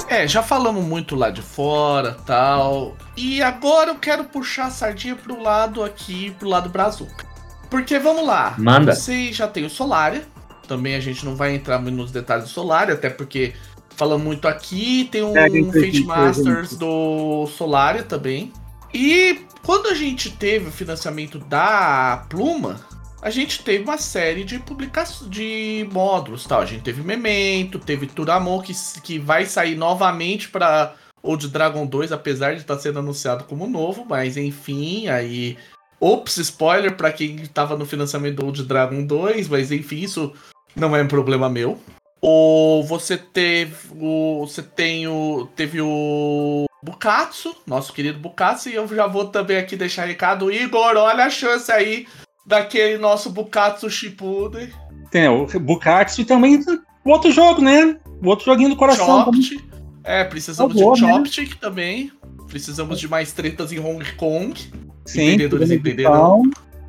[0.09, 2.97] É, já falamos muito lá de fora, tal.
[3.17, 7.25] E agora eu quero puxar a sardinha pro lado aqui, pro lado brazuca.
[7.71, 8.55] Porque vamos lá.
[8.59, 8.95] Manda.
[8.95, 10.25] Você já tem o Solaria.
[10.69, 13.55] Também a gente não vai entrar muito nos detalhes do Solaria, até porque
[13.97, 15.09] falamos muito aqui.
[15.11, 18.53] Tem um, é, um Fate Masters do Solaria também.
[18.93, 22.81] E quando a gente teve o financiamento da Pluma,
[23.23, 26.61] a gente teve uma série de publicações de módulos, tal.
[26.61, 28.73] A gente teve Memento, teve Turamon que,
[29.03, 33.69] que vai sair novamente para Old Dragon 2, apesar de estar tá sendo anunciado como
[33.69, 35.57] novo, mas enfim, aí
[36.01, 40.33] Ops, spoiler para quem estava no financiamento do Old Dragon 2, mas enfim, isso
[40.75, 41.79] não é um problema meu.
[42.21, 48.87] Ou você teve o você tem o teve o Bukatsu, nosso querido Bukatsu, e eu
[48.89, 52.07] já vou também aqui deixar recado Igor, olha a chance aí
[52.47, 54.73] daquele nosso Bukatsu Shippuden.
[55.11, 56.61] Tem o Bukatsu e também
[57.05, 57.99] o outro jogo, né?
[58.23, 59.25] O outro joguinho do coração.
[59.25, 59.65] Chopt.
[60.05, 61.59] É, precisamos de Chopstick né?
[61.61, 62.13] também.
[62.49, 64.61] Precisamos de mais tretas em Hong Kong.
[65.07, 66.43] Sim, Entendedores entenderão.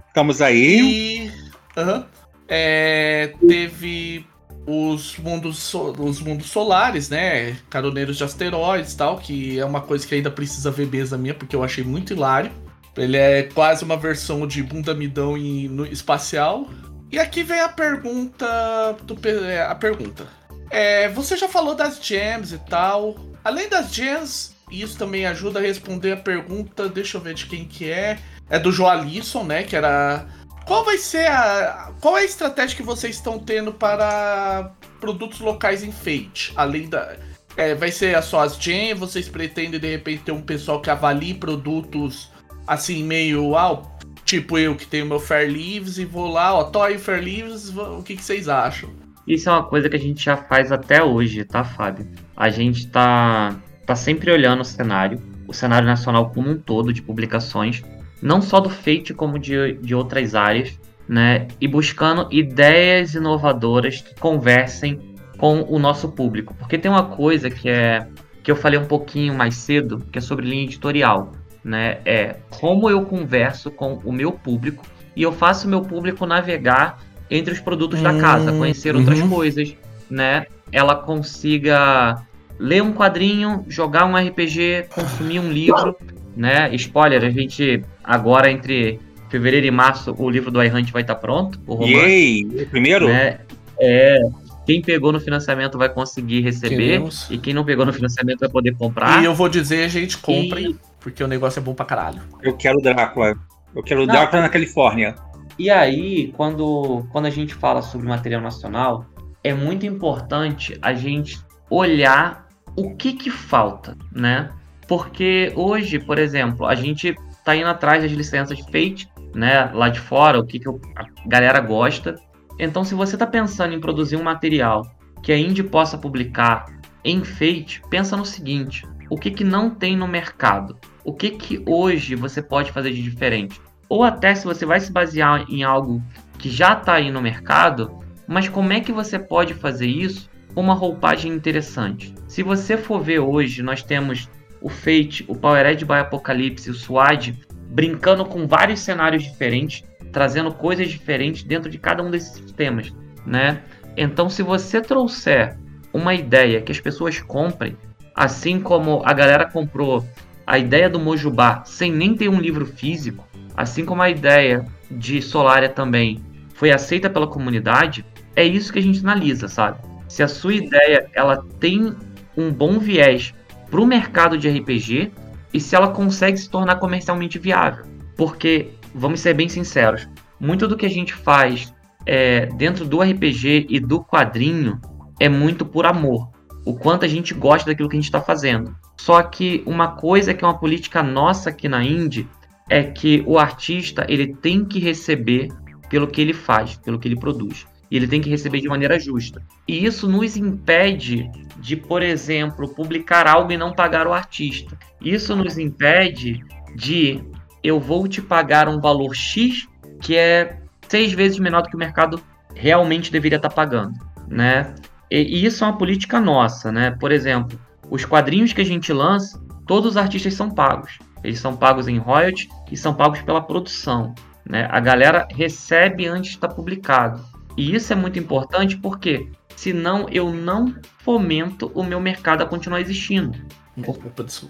[0.08, 0.82] Estamos aí.
[0.82, 1.32] E.
[1.80, 2.04] Uh
[2.48, 4.26] é, teve
[4.66, 7.58] os mundos, os mundos solares, né?
[7.70, 11.56] Caroneiros de asteroides tal, que é uma coisa que ainda precisa ver mesa minha, porque
[11.56, 12.52] eu achei muito hilário.
[12.96, 16.70] Ele é quase uma versão de Bundamidão em, no espacial.
[17.12, 18.96] E aqui vem a pergunta.
[19.04, 20.28] Do, é, a pergunta.
[20.70, 23.16] É, você já falou das gems e tal.
[23.44, 26.88] Além das gems, isso também ajuda a responder a pergunta.
[26.88, 28.20] Deixa eu ver de quem que é.
[28.50, 29.64] É do Joalisson, né?
[29.64, 30.28] Que era.
[30.66, 31.92] Qual vai ser a.
[32.00, 36.54] Qual é a estratégia que vocês estão tendo para produtos locais em Fate?
[36.56, 37.18] Além da.
[37.56, 39.00] É, vai ser só as gems?
[39.00, 42.32] Vocês pretendem de repente ter um pessoal que avalie produtos
[42.66, 43.82] assim, meio, ah,
[44.26, 48.02] tipo eu que tenho meu Fair Leaves e vou lá, ó, Toy Fair Leaves, o
[48.02, 48.90] que, que vocês acham?
[49.28, 52.08] Isso é uma coisa que a gente já faz até hoje, tá, Fábio?
[52.36, 53.56] A gente tá,
[53.86, 57.84] tá sempre olhando o cenário, o cenário nacional como um todo de publicações,
[58.24, 61.48] não só do Fate, como de, de outras áreas, né?
[61.60, 65.00] E buscando ideias inovadoras que conversem
[65.38, 66.54] com o nosso público.
[66.56, 68.08] Porque tem uma coisa que é
[68.42, 71.32] que eu falei um pouquinho mais cedo, que é sobre linha editorial
[71.64, 72.00] né?
[72.06, 74.84] É como eu converso com o meu público
[75.16, 77.00] e eu faço o meu público navegar
[77.30, 79.30] entre os produtos hum, da casa, hum, conhecer outras uhum.
[79.30, 79.76] coisas,
[80.10, 80.46] né?
[80.72, 82.22] Ela consiga
[82.60, 85.96] ler um quadrinho, jogar um RPG, consumir um livro,
[86.36, 86.74] né?
[86.76, 91.60] Spoiler, a gente agora entre fevereiro e março o livro do iHunt vai estar pronto,
[91.66, 91.94] o romance.
[91.96, 92.66] Yay!
[92.68, 93.08] Primeiro?
[93.08, 93.40] Né?
[93.80, 94.20] É,
[94.66, 96.78] Quem pegou no financiamento vai conseguir receber.
[96.78, 97.28] Queremos.
[97.30, 99.22] E quem não pegou no financiamento vai poder comprar.
[99.22, 102.22] E eu vou dizer, gente, comprem, E- porque o negócio é bom pra caralho.
[102.42, 103.36] Eu quero Drácula.
[103.76, 104.14] Eu quero Não.
[104.14, 105.16] Drácula na Califórnia.
[105.60, 109.06] E aí, quando, quando a gente fala sobre material nacional,
[109.44, 114.50] é muito importante a gente olhar o que que falta, né?
[114.88, 119.72] Porque hoje, por exemplo, a gente tá indo atrás das licenças de Fate, né?
[119.74, 122.16] Lá de fora, o que, que a galera gosta.
[122.60, 124.86] Então, se você tá pensando em produzir um material
[125.22, 126.66] que a Indie possa publicar
[127.04, 130.78] em Fate, pensa no seguinte: o que que não tem no mercado?
[131.04, 133.60] O que que hoje você pode fazer de diferente?
[133.94, 136.02] ou até se você vai se basear em algo
[136.40, 140.62] que já está aí no mercado, mas como é que você pode fazer isso com
[140.62, 142.12] uma roupagem interessante?
[142.28, 144.28] Se você for ver hoje, nós temos
[144.64, 147.38] o Fate, o Powered by Apocalypse, o SWAD,
[147.68, 152.94] brincando com vários cenários diferentes, trazendo coisas diferentes dentro de cada um desses sistemas,
[153.26, 153.62] né?
[153.98, 155.58] Então, se você trouxer
[155.92, 157.76] uma ideia que as pessoas comprem,
[158.16, 160.08] assim como a galera comprou
[160.48, 165.22] a ideia do Mojubá sem nem ter um livro físico, assim como a ideia de
[165.22, 169.80] Solaria também foi aceita pela comunidade, é isso que a gente analisa, sabe?
[170.08, 171.94] Se a sua ideia ela tem
[172.38, 173.34] um bom viés
[173.74, 175.12] para o mercado de RPG
[175.52, 177.84] e se ela consegue se tornar comercialmente viável.
[178.16, 180.08] Porque, vamos ser bem sinceros,
[180.40, 181.74] muito do que a gente faz
[182.06, 184.80] é, dentro do RPG e do quadrinho
[185.20, 186.30] é muito por amor.
[186.64, 188.76] O quanto a gente gosta daquilo que a gente está fazendo.
[188.96, 192.30] Só que uma coisa que é uma política nossa aqui na Indie
[192.70, 195.48] é que o artista ele tem que receber
[195.90, 197.66] pelo que ele faz, pelo que ele produz.
[197.94, 199.40] E ele tem que receber de maneira justa.
[199.68, 201.30] E isso nos impede
[201.60, 204.76] de, por exemplo, publicar algo e não pagar o artista.
[205.00, 206.44] Isso nos impede
[206.76, 207.24] de
[207.64, 209.68] eu vou te pagar um valor X
[210.02, 210.58] que é
[210.90, 212.20] seis vezes menor do que o mercado
[212.56, 213.94] realmente deveria estar pagando,
[214.28, 214.74] né?
[215.12, 216.98] E, e isso é uma política nossa, né?
[217.00, 217.60] Por exemplo,
[217.92, 220.98] os quadrinhos que a gente lança, todos os artistas são pagos.
[221.24, 224.16] Eles são pagos em royalties e são pagos pela produção.
[224.50, 224.68] Né?
[224.72, 227.33] A galera recebe antes de estar publicado.
[227.58, 232.82] E isso é muito importante porque senão eu não fomento o meu mercado a continuar
[232.82, 233.38] existindo.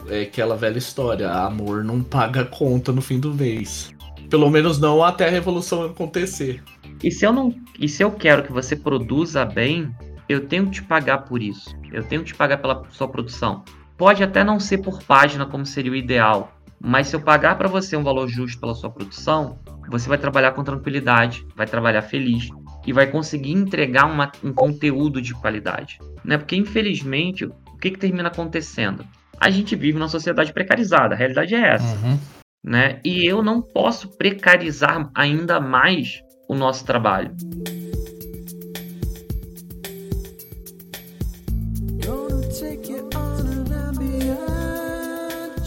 [0.10, 3.94] É aquela velha história, amor não paga conta no fim do mês.
[4.30, 6.64] Pelo menos não até a revolução acontecer.
[7.02, 9.94] E se eu não, e se eu quero que você produza bem,
[10.28, 11.70] eu tenho que te pagar por isso.
[11.92, 13.64] Eu tenho que te pagar pela sua produção.
[13.98, 17.70] Pode até não ser por página como seria o ideal, mas se eu pagar para
[17.70, 22.50] você um valor justo pela sua produção, você vai trabalhar com tranquilidade, vai trabalhar feliz
[22.86, 26.00] e vai conseguir entregar uma, um conteúdo de qualidade.
[26.24, 26.38] Né?
[26.38, 29.06] Porque, infelizmente, o que, que termina acontecendo?
[29.40, 31.96] A gente vive numa sociedade precarizada, a realidade é essa.
[31.98, 32.20] Uhum.
[32.64, 33.00] Né?
[33.04, 37.36] E eu não posso precarizar ainda mais o nosso trabalho.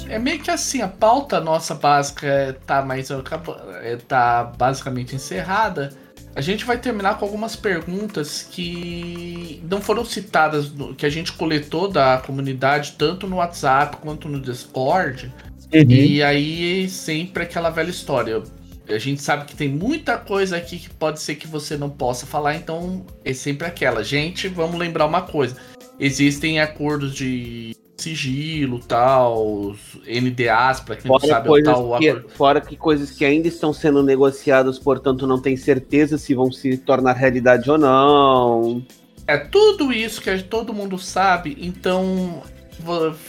[0.09, 5.93] É meio que assim, a pauta nossa básica é, tá mais é, tá basicamente encerrada.
[6.37, 11.89] A gente vai terminar com algumas perguntas que não foram citadas, que a gente coletou
[11.89, 15.33] da comunidade, tanto no WhatsApp quanto no Discord.
[15.73, 15.91] Uhum.
[15.91, 18.43] E aí, sempre aquela velha história.
[18.87, 22.27] A gente sabe que tem muita coisa aqui que pode ser que você não possa
[22.27, 24.05] falar, então é sempre aquela.
[24.05, 25.57] Gente, vamos lembrar uma coisa:
[25.99, 27.75] existem acordos de
[28.07, 29.75] sigilo, tal,
[30.07, 31.99] NDAs, para quem fora não sabe, tal.
[31.99, 36.53] Que, fora que coisas que ainda estão sendo negociadas, portanto, não tem certeza se vão
[36.53, 38.85] se tornar realidade ou não.
[39.27, 42.43] É tudo isso que todo mundo sabe, então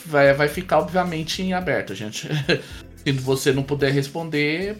[0.05, 2.27] vai, vai ficar, obviamente, em aberto, gente.
[3.03, 4.75] Se você não puder responder,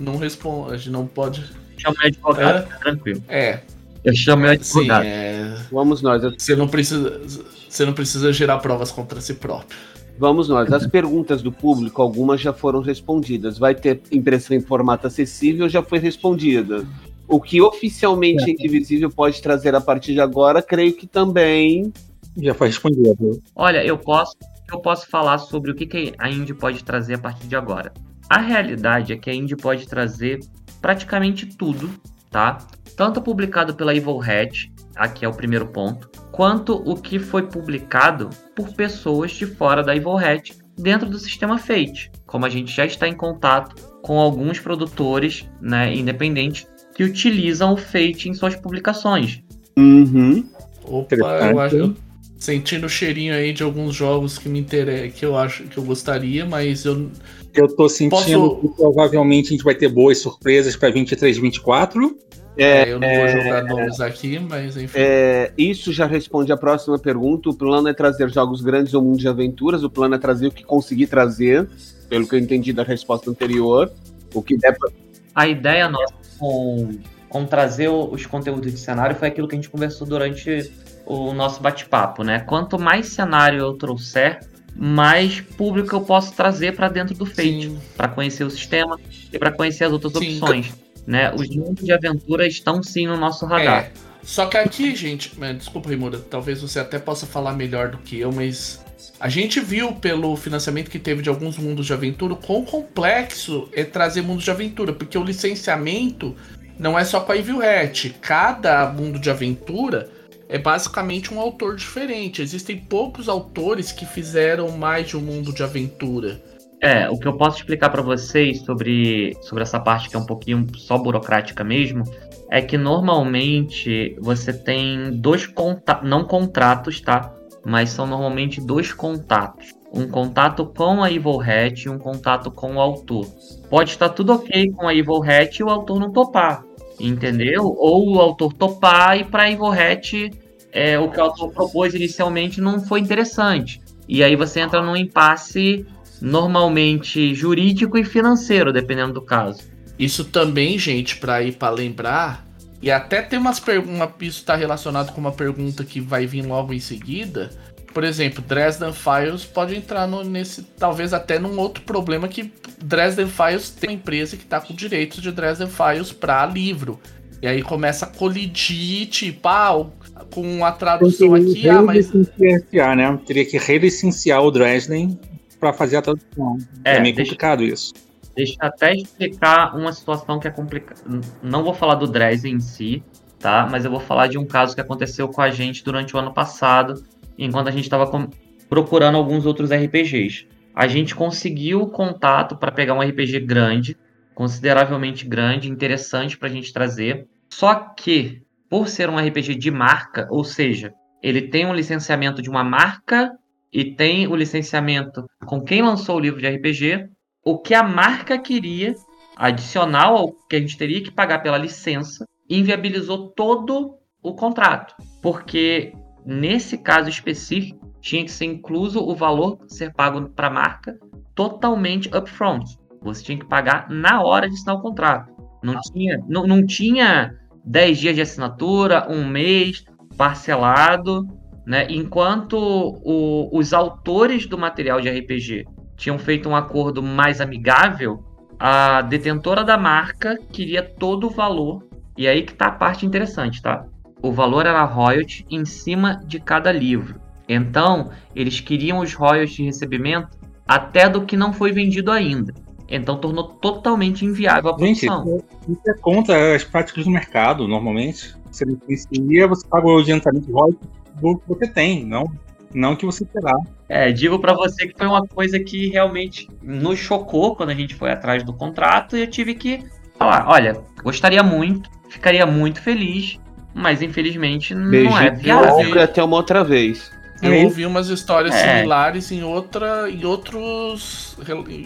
[0.00, 1.44] não responde, não pode.
[1.76, 2.78] Chama advogado, é?
[2.78, 3.22] tranquilo.
[3.28, 3.60] É.
[4.04, 5.04] Eu chamo advogado.
[5.04, 5.56] Sim, é...
[5.70, 6.20] Vamos nós.
[6.22, 7.20] Você não precisa.
[7.68, 9.76] Você não precisa gerar provas contra si próprio.
[10.18, 10.72] Vamos nós.
[10.72, 13.56] As perguntas do público, algumas já foram respondidas.
[13.56, 16.84] Vai ter impressão em formato acessível, já foi respondida.
[17.28, 21.92] O que oficialmente é indivisível pode trazer a partir de agora, creio que também.
[22.36, 23.40] Já foi respondido.
[23.54, 24.34] Olha, eu posso,
[24.72, 27.92] eu posso falar sobre o que, que a Indy pode trazer a partir de agora.
[28.28, 30.40] A realidade é que a Indy pode trazer
[30.80, 31.90] praticamente tudo,
[32.30, 32.58] tá?
[32.96, 38.28] Tanto publicado pela Evil Hat, aqui é o primeiro ponto, quanto o que foi publicado
[38.54, 42.10] por pessoas de fora da Evil Hat dentro do sistema Fate.
[42.26, 47.76] Como a gente já está em contato com alguns produtores né, independentes que utilizam o
[47.76, 49.42] Fate em suas publicações.
[49.76, 50.44] Uhum.
[50.84, 51.96] Opa, eu acho.
[52.36, 55.82] Sentindo o cheirinho aí de alguns jogos que me interessam, que eu acho que eu
[55.82, 57.10] gostaria, mas eu.
[57.52, 58.60] Eu tô sentindo Posso...
[58.60, 62.16] que provavelmente a gente vai ter boas surpresas para 23 e 24.
[62.58, 64.98] É, é, eu não vou jogar nomes aqui, mas enfim.
[64.98, 67.48] É, isso já responde a próxima pergunta.
[67.48, 69.84] O plano é trazer jogos grandes ao mundo de aventuras.
[69.84, 71.68] O plano é trazer o que conseguir trazer,
[72.08, 73.90] pelo que eu entendi da resposta anterior.
[74.34, 74.90] O que der pra...
[75.34, 76.98] A ideia nossa com,
[77.28, 80.72] com trazer os conteúdos de cenário foi aquilo que a gente conversou durante
[81.06, 82.40] o nosso bate-papo, né?
[82.40, 84.40] Quanto mais cenário eu trouxer,
[84.76, 88.98] mais público eu posso trazer para dentro do Fate, para conhecer o sistema
[89.32, 90.38] e para conhecer as outras sim.
[90.40, 90.72] opções.
[91.08, 91.32] Né?
[91.34, 93.84] Os mundos de aventura estão sim no nosso radar.
[93.84, 93.92] É.
[94.22, 98.30] Só que aqui, gente, desculpa, Rimura, talvez você até possa falar melhor do que eu,
[98.30, 98.84] mas
[99.18, 103.84] a gente viu pelo financiamento que teve de alguns mundos de aventura quão complexo é
[103.84, 106.36] trazer mundos de aventura, porque o licenciamento
[106.78, 108.14] não é só com a Evil Hat.
[108.20, 110.10] Cada mundo de aventura
[110.46, 112.42] é basicamente um autor diferente.
[112.42, 116.38] Existem poucos autores que fizeram mais de um mundo de aventura.
[116.80, 120.26] É, o que eu posso explicar para vocês sobre, sobre essa parte que é um
[120.26, 122.04] pouquinho só burocrática mesmo,
[122.50, 127.34] é que normalmente você tem dois contatos, não contratos, tá?
[127.64, 129.74] Mas são normalmente dois contatos.
[129.92, 133.26] Um contato com a Evil Hat e um contato com o autor.
[133.68, 136.62] Pode estar tudo ok com a Evil Hat e o autor não topar,
[137.00, 137.74] entendeu?
[137.76, 140.30] Ou o autor topar e para a Evil Hat
[140.72, 143.80] é, o que o autor propôs inicialmente não foi interessante.
[144.08, 145.86] E aí você entra num impasse
[146.20, 149.62] normalmente jurídico e financeiro, dependendo do caso.
[149.98, 152.46] Isso também, gente, para ir para lembrar,
[152.80, 156.72] e até tem umas perguntas, isso está relacionado com uma pergunta que vai vir logo
[156.72, 157.50] em seguida.
[157.92, 163.26] Por exemplo, Dresden Files pode entrar no, nesse, talvez até num outro problema que Dresden
[163.26, 167.00] Files tem uma empresa que está com direitos de Dresden Files para livro.
[167.42, 169.86] E aí começa a colidir, tipo, ah,
[170.32, 172.12] com a tradução aqui, ah, mas.
[172.12, 173.20] Né?
[173.26, 175.18] Teria que relicenciar o Dresden
[175.58, 176.58] para fazer a tradução.
[176.84, 177.92] É, é meio deixa, complicado isso.
[178.36, 181.00] Deixa eu até explicar uma situação que é complicada.
[181.42, 183.02] Não vou falar do Dresden em si,
[183.38, 183.68] tá?
[183.70, 186.32] Mas eu vou falar de um caso que aconteceu com a gente durante o ano
[186.32, 187.02] passado,
[187.36, 188.28] enquanto a gente estava
[188.68, 190.46] procurando alguns outros RPGs.
[190.74, 193.96] A gente conseguiu contato para pegar um RPG grande,
[194.34, 197.26] consideravelmente grande, interessante para a gente trazer.
[197.48, 202.48] Só que, por ser um RPG de marca, ou seja, ele tem um licenciamento de
[202.48, 203.32] uma marca
[203.72, 207.08] e tem o licenciamento com quem lançou o livro de RPG,
[207.44, 208.94] o que a marca queria,
[209.36, 214.94] adicional ao que a gente teria que pagar pela licença, inviabilizou todo o contrato.
[215.22, 215.92] Porque
[216.24, 220.98] nesse caso específico, tinha que ser incluso o valor ser pago para a marca
[221.34, 222.78] totalmente upfront.
[223.02, 225.32] Você tinha que pagar na hora de assinar o contrato.
[225.62, 227.34] Não tinha, não, não tinha
[227.64, 229.84] 10 dias de assinatura, um mês,
[230.16, 231.26] parcelado.
[231.68, 231.86] Né?
[231.90, 235.66] Enquanto o, os autores do material de RPG
[235.98, 238.24] tinham feito um acordo mais amigável,
[238.58, 241.86] a detentora da marca queria todo o valor.
[242.16, 243.84] E aí que tá a parte interessante, tá?
[244.22, 247.20] O valor era royalty em cima de cada livro.
[247.46, 252.54] Então, eles queriam os royalties de recebimento até do que não foi vendido ainda.
[252.88, 255.26] Então tornou totalmente inviável a produção.
[255.26, 258.34] Gente, isso é contra as práticas do mercado, normalmente.
[258.50, 262.30] Você licencia, você paga o adiantamento de royalties do que você tem, não,
[262.74, 263.54] não que você terá.
[263.88, 267.94] É, digo para você que foi uma coisa que realmente nos chocou quando a gente
[267.94, 269.84] foi atrás do contrato e eu tive que
[270.18, 273.38] falar, olha, gostaria muito, ficaria muito feliz,
[273.74, 276.02] mas infelizmente Beijo não é viável.
[276.02, 277.10] até uma outra vez.
[277.40, 278.76] Eu ouvi umas histórias é.
[278.78, 281.38] similares em outra, em outros,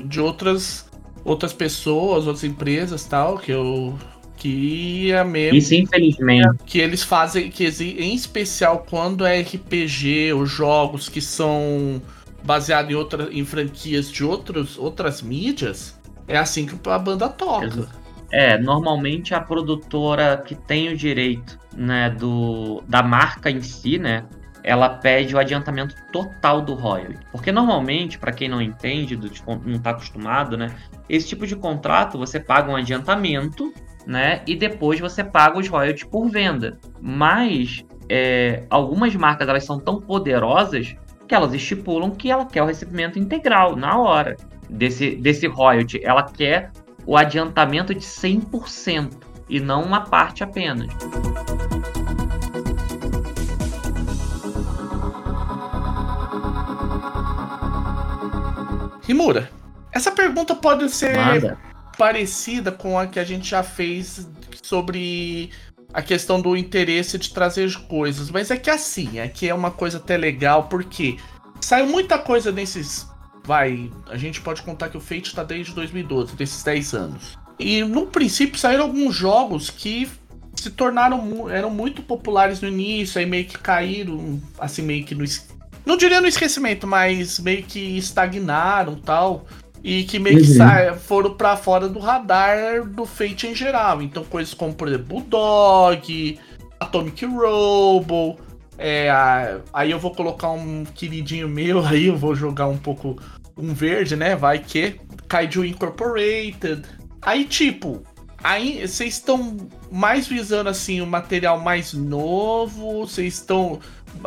[0.06, 0.90] de outras,
[1.24, 3.94] outras pessoas, outras empresas, tal, que eu
[4.42, 5.56] que é mesmo.
[5.56, 6.48] Isso, infelizmente.
[6.66, 12.02] Que eles fazem, que em especial quando é RPG ou jogos que são
[12.42, 15.96] baseados em, outra, em franquias de outros, outras mídias,
[16.26, 17.88] é assim que a banda toca.
[18.32, 24.24] É, normalmente a produtora que tem o direito, né, do, da marca em si, né,
[24.64, 27.18] ela pede o adiantamento total do royalty.
[27.30, 29.30] Porque normalmente, para quem não entende, do,
[29.64, 30.74] não está acostumado, né,
[31.08, 33.72] esse tipo de contrato você paga um adiantamento
[34.06, 34.42] né?
[34.46, 36.78] E depois você paga os royalties por venda.
[37.00, 40.94] Mas é, algumas marcas elas são tão poderosas
[41.26, 44.36] que elas estipulam que ela quer o recebimento integral na hora
[44.68, 46.00] desse, desse royalty.
[46.02, 46.70] Ela quer
[47.06, 49.12] o adiantamento de 100%
[49.48, 50.88] e não uma parte apenas.
[59.02, 59.50] Rimura,
[59.90, 61.56] essa pergunta pode ser
[62.02, 64.28] parecida com a que a gente já fez
[64.60, 65.50] sobre
[65.94, 68.28] a questão do interesse de trazer coisas.
[68.28, 71.16] Mas é que assim, é que é uma coisa até legal, porque
[71.60, 73.06] saiu muita coisa nesses.
[73.44, 77.38] Vai, a gente pode contar que o Fate está desde 2012, desses 10 anos.
[77.56, 80.10] E no princípio saíram alguns jogos que
[80.56, 85.24] se tornaram eram muito populares no início, aí meio que caíram, assim, meio que no.
[85.86, 89.46] Não diria no esquecimento, mas meio que estagnaram tal.
[89.84, 90.44] E que meio uhum.
[90.44, 94.00] que foram para fora do radar do Fate em geral.
[94.00, 96.38] Então, coisas como, por exemplo, Bulldog,
[96.78, 98.38] Atomic Robo.
[98.78, 99.08] É,
[99.72, 103.18] aí eu vou colocar um queridinho meu aí, eu vou jogar um pouco
[103.56, 104.36] um verde, né?
[104.36, 105.00] Vai que.
[105.28, 106.82] Kaiju Incorporated.
[107.20, 108.02] Aí, tipo,
[108.42, 109.56] aí vocês estão
[109.90, 113.06] mais visando assim o material mais novo?
[113.06, 113.80] Vocês estão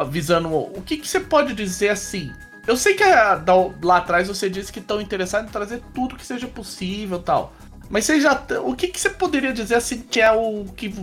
[0.09, 0.49] visando.
[0.49, 2.31] O que, que você pode dizer assim?
[2.67, 6.15] Eu sei que a, da, lá atrás você disse que estão interessados em trazer tudo
[6.15, 7.53] que seja possível tal.
[7.89, 8.41] Mas você já.
[8.63, 10.93] O que, que você poderia dizer assim que é o que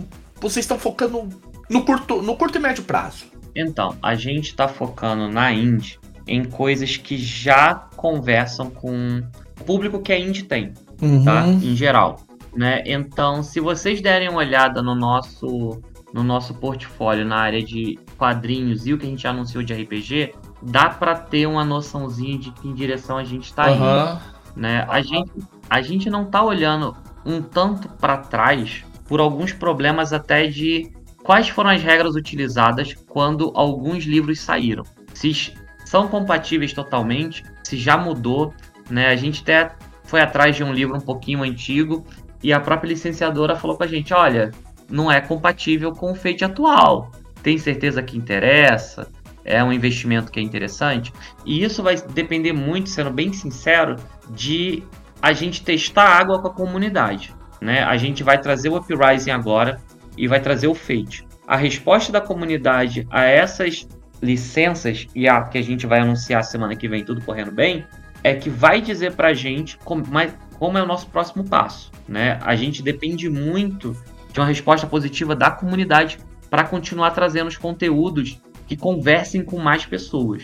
[0.41, 1.29] vocês estão focando
[1.69, 3.25] no curto, no curto e médio prazo?
[3.55, 9.21] Então, a gente está focando na indie em coisas que já conversam com
[9.59, 11.05] o público que a indie tem, tá?
[11.05, 11.23] uhum.
[11.23, 11.47] tá?
[11.47, 12.19] Em geral.
[12.55, 12.83] Né?
[12.85, 15.81] Então, se vocês derem uma olhada no nosso,
[16.13, 20.33] no nosso portfólio na área de quadrinhos e o que a gente anunciou de RPG,
[20.63, 23.75] dá para ter uma noçãozinha de que direção a gente está uhum.
[23.75, 24.21] indo.
[24.55, 24.85] Né?
[24.89, 25.31] A, gente,
[25.69, 26.95] a gente não está olhando
[27.25, 30.91] um tanto para trás por alguns problemas até de
[31.23, 34.83] quais foram as regras utilizadas quando alguns livros saíram.
[35.13, 35.53] Se
[35.85, 38.53] são compatíveis totalmente, se já mudou,
[38.89, 39.07] né?
[39.07, 42.05] A gente até foi atrás de um livro um pouquinho antigo
[42.41, 44.51] e a própria licenciadora falou com a gente, olha,
[44.89, 47.11] não é compatível com o Fate atual.
[47.41, 49.09] Tem certeza que interessa?
[49.45, 51.13] É um investimento que é interessante?
[51.45, 53.97] E isso vai depender muito, sendo bem sincero,
[54.29, 54.83] de
[55.21, 57.33] a gente testar a água com a comunidade.
[57.61, 57.83] Né?
[57.83, 59.79] A gente vai trazer o Uprising agora
[60.17, 61.25] e vai trazer o Fate.
[61.47, 63.87] A resposta da comunidade a essas
[64.21, 67.85] licenças e a que a gente vai anunciar semana que vem, tudo correndo bem,
[68.23, 70.03] é que vai dizer pra gente como,
[70.57, 71.91] como é o nosso próximo passo.
[72.07, 72.39] Né?
[72.41, 73.95] A gente depende muito
[74.31, 76.17] de uma resposta positiva da comunidade
[76.49, 78.41] para continuar trazendo os conteúdos
[78.73, 80.41] que conversem com mais pessoas.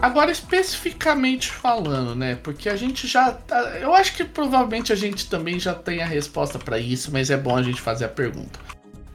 [0.00, 2.36] Agora, especificamente falando, né?
[2.36, 3.32] Porque a gente já.
[3.32, 7.30] Tá, eu acho que provavelmente a gente também já tem a resposta para isso, mas
[7.30, 8.60] é bom a gente fazer a pergunta.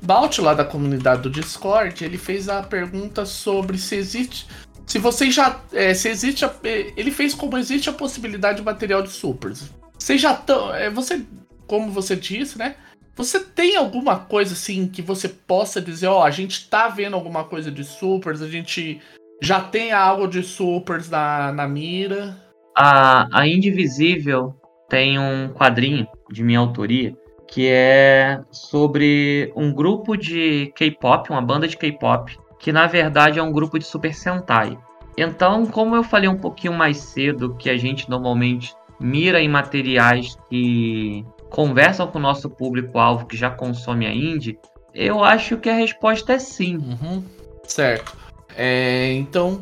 [0.01, 4.47] Balt, lá da comunidade do Discord, ele fez a pergunta sobre se existe.
[4.85, 5.59] Se você já.
[5.71, 6.45] É, se existe.
[6.45, 9.69] A, ele fez como existe a possibilidade de material de supers.
[9.97, 10.73] Você já estão.
[10.73, 11.25] É, você.
[11.65, 12.75] Como você disse, né?
[13.15, 17.15] Você tem alguma coisa assim que você possa dizer, ó, oh, a gente tá vendo
[17.15, 19.01] alguma coisa de supers, a gente
[19.41, 22.37] já tem algo de supers na, na mira.
[22.77, 24.55] A, a Indivisível
[24.87, 27.17] tem um quadrinho de minha autoria
[27.47, 33.43] que é sobre um grupo de K-pop, uma banda de K-pop, que na verdade é
[33.43, 34.77] um grupo de Super Sentai.
[35.17, 40.37] Então, como eu falei um pouquinho mais cedo, que a gente normalmente mira em materiais
[40.49, 44.59] que conversam com o nosso público-alvo que já consome a indie,
[44.93, 46.77] eu acho que a resposta é sim.
[46.77, 47.23] Uhum.
[47.63, 48.17] Certo.
[48.55, 49.61] É, então,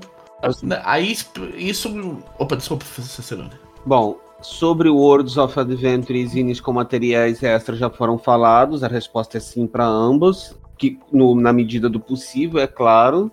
[0.84, 1.16] aí
[1.56, 2.20] isso.
[2.40, 3.52] Opa, desculpa, Cicerone.
[3.86, 8.88] Bom, sobre o Worlds of Adventure e Zines com materiais extras já foram falados, a
[8.88, 13.32] resposta é sim para ambos, que no, na medida do possível, é claro.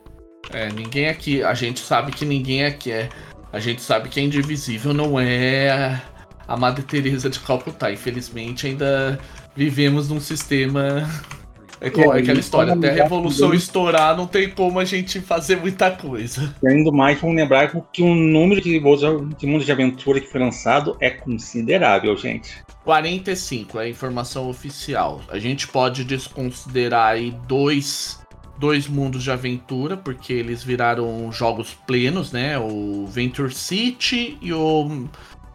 [0.50, 3.08] É, ninguém aqui, a gente sabe que ninguém aqui é.
[3.52, 6.00] A gente sabe que é indivisível, não é
[6.48, 7.92] a Madre Teresa de Calcutá.
[7.92, 9.18] Infelizmente, ainda
[9.54, 11.06] vivemos num sistema
[11.82, 15.90] é, é aquela história, até a revolução estourar, não tem como a gente fazer muita
[15.90, 16.54] coisa.
[16.62, 20.40] E ainda mais, vamos lembrar que o número de, de mundos de aventura que foi
[20.40, 22.62] lançado é considerável, gente.
[22.84, 25.20] 45 é a informação oficial.
[25.28, 28.20] A gente pode desconsiderar aí dois,
[28.58, 32.58] dois mundos de aventura, porque eles viraram jogos plenos, né?
[32.58, 35.06] O Venture City e o.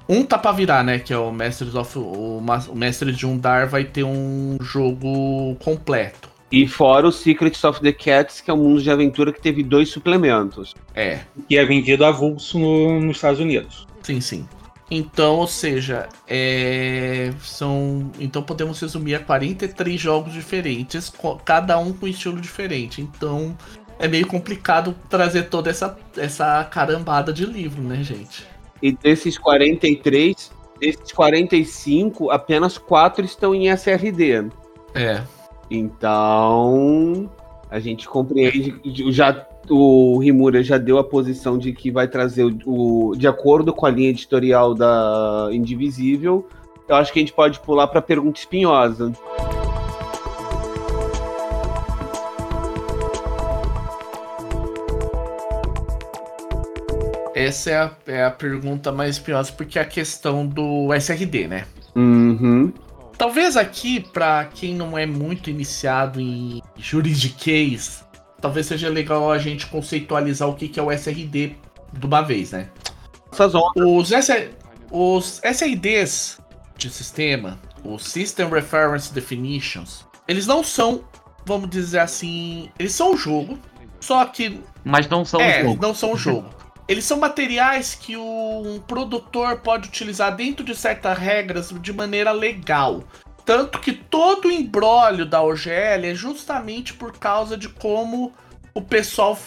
[0.10, 1.00] Um tá pra virar, né?
[1.00, 1.98] Que é o Masters of.
[1.98, 6.30] O, o Mestre de Undar vai ter um jogo completo.
[6.50, 9.64] E fora o Secrets of the Cats, que é um mundo de aventura que teve
[9.64, 10.74] dois suplementos.
[10.96, 11.20] É.
[11.48, 13.86] Que é vendido avulso no, nos Estados Unidos.
[14.02, 14.48] Sim, sim.
[14.90, 17.34] Então, ou seja, é...
[17.42, 18.10] são.
[18.20, 21.12] Então podemos resumir a 43 jogos diferentes,
[21.44, 23.02] cada um com estilo diferente.
[23.02, 23.56] Então
[24.00, 28.46] é meio complicado trazer toda essa, essa carambada de livro, né, gente?
[28.82, 34.50] E desses 43, desses 45, apenas 4 estão em SRD.
[34.94, 35.22] É.
[35.70, 37.30] Então,
[37.70, 38.80] a gente compreende.
[39.12, 43.74] Já, o Rimura já deu a posição de que vai trazer o, o de acordo
[43.74, 46.48] com a linha editorial da Indivisível.
[46.88, 49.12] Eu acho que a gente pode pular para a pergunta espinhosa.
[57.36, 61.66] Essa é a, é a pergunta mais espinhosa, porque é a questão do SRD, né?
[61.96, 62.74] Uhum.
[63.16, 68.04] Talvez aqui, para quem não é muito iniciado em juridiquês,
[68.42, 71.56] talvez seja legal a gente conceitualizar o que, que é o SRD
[71.94, 72.70] de uma vez, né?
[73.76, 74.50] Os, S
[74.92, 76.40] os SRDs
[76.78, 81.04] de sistema, os System Reference Definitions, eles não são,
[81.46, 83.58] vamos dizer assim, eles são o jogo,
[84.00, 85.82] só que Mas não são é, o jogo.
[85.82, 86.50] não são o jogo.
[86.88, 92.32] Eles são materiais que o- um produtor pode utilizar dentro de certas regras de maneira
[92.32, 93.04] legal.
[93.48, 98.34] Tanto que todo o embrólio da OGL é justamente por causa de como
[98.74, 99.40] o pessoal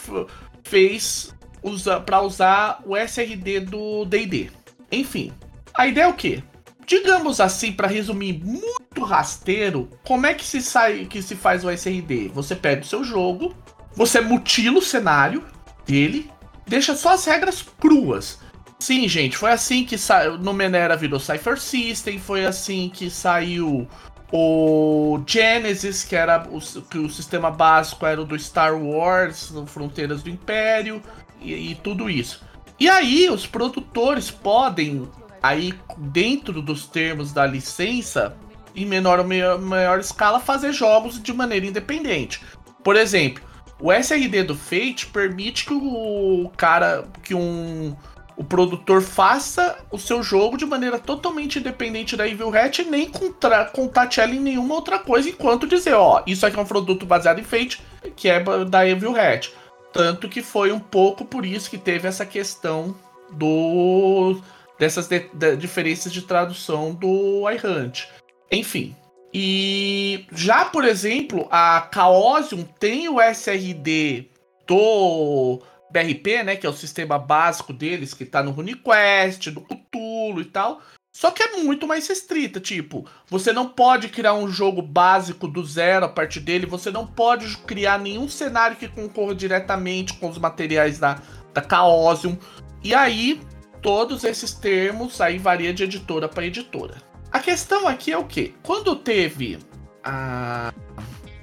[0.64, 4.50] fez usa, para usar o SRD do D&D.
[4.90, 5.30] Enfim,
[5.74, 6.42] a ideia é o quê?
[6.86, 11.70] Digamos assim, para resumir muito rasteiro, como é que se sai, que se faz o
[11.70, 12.28] SRD?
[12.28, 13.54] Você pega o seu jogo,
[13.94, 15.44] você mutila o cenário
[15.86, 16.30] dele,
[16.66, 18.39] deixa só as regras cruas.
[18.80, 20.38] Sim, gente, foi assim que saiu.
[20.38, 23.86] No Menera virou Cypher System, foi assim que saiu
[24.32, 30.22] o Genesis, que era o, que o sistema básico era o do Star Wars, Fronteiras
[30.22, 31.02] do Império,
[31.42, 32.42] e, e tudo isso.
[32.78, 35.06] E aí, os produtores podem,
[35.42, 38.34] aí, dentro dos termos da licença,
[38.74, 42.40] em menor ou maior, maior escala, fazer jogos de maneira independente.
[42.82, 43.44] Por exemplo,
[43.78, 47.94] o SRD do Fate permite que o cara, que um
[48.40, 53.66] o produtor faça o seu jogo de maneira totalmente independente da Evil Hat nem contra,
[53.66, 57.38] contate ela em nenhuma outra coisa, enquanto dizer, ó, isso aqui é um produto baseado
[57.38, 57.82] em Fate,
[58.16, 59.52] que é da Evil Hat.
[59.92, 62.96] Tanto que foi um pouco por isso que teve essa questão
[63.30, 64.40] do
[64.78, 68.08] dessas de- de- diferenças de tradução do iHunt.
[68.50, 68.96] Enfim.
[69.34, 74.30] E já, por exemplo, a Chaosium tem o SRD
[74.66, 75.60] do
[75.90, 80.44] BRP, né, que é o sistema básico deles, que tá no RuneQuest, do Cthulhu e
[80.44, 80.80] tal.
[81.12, 85.64] Só que é muito mais restrita, tipo, você não pode criar um jogo básico do
[85.64, 90.38] zero a partir dele, você não pode criar nenhum cenário que concorra diretamente com os
[90.38, 91.20] materiais da,
[91.52, 92.38] da Chaosium.
[92.82, 93.40] E aí,
[93.82, 97.02] todos esses termos aí varia de editora para editora.
[97.32, 98.54] A questão aqui é o que?
[98.62, 99.58] Quando teve
[100.04, 100.72] a.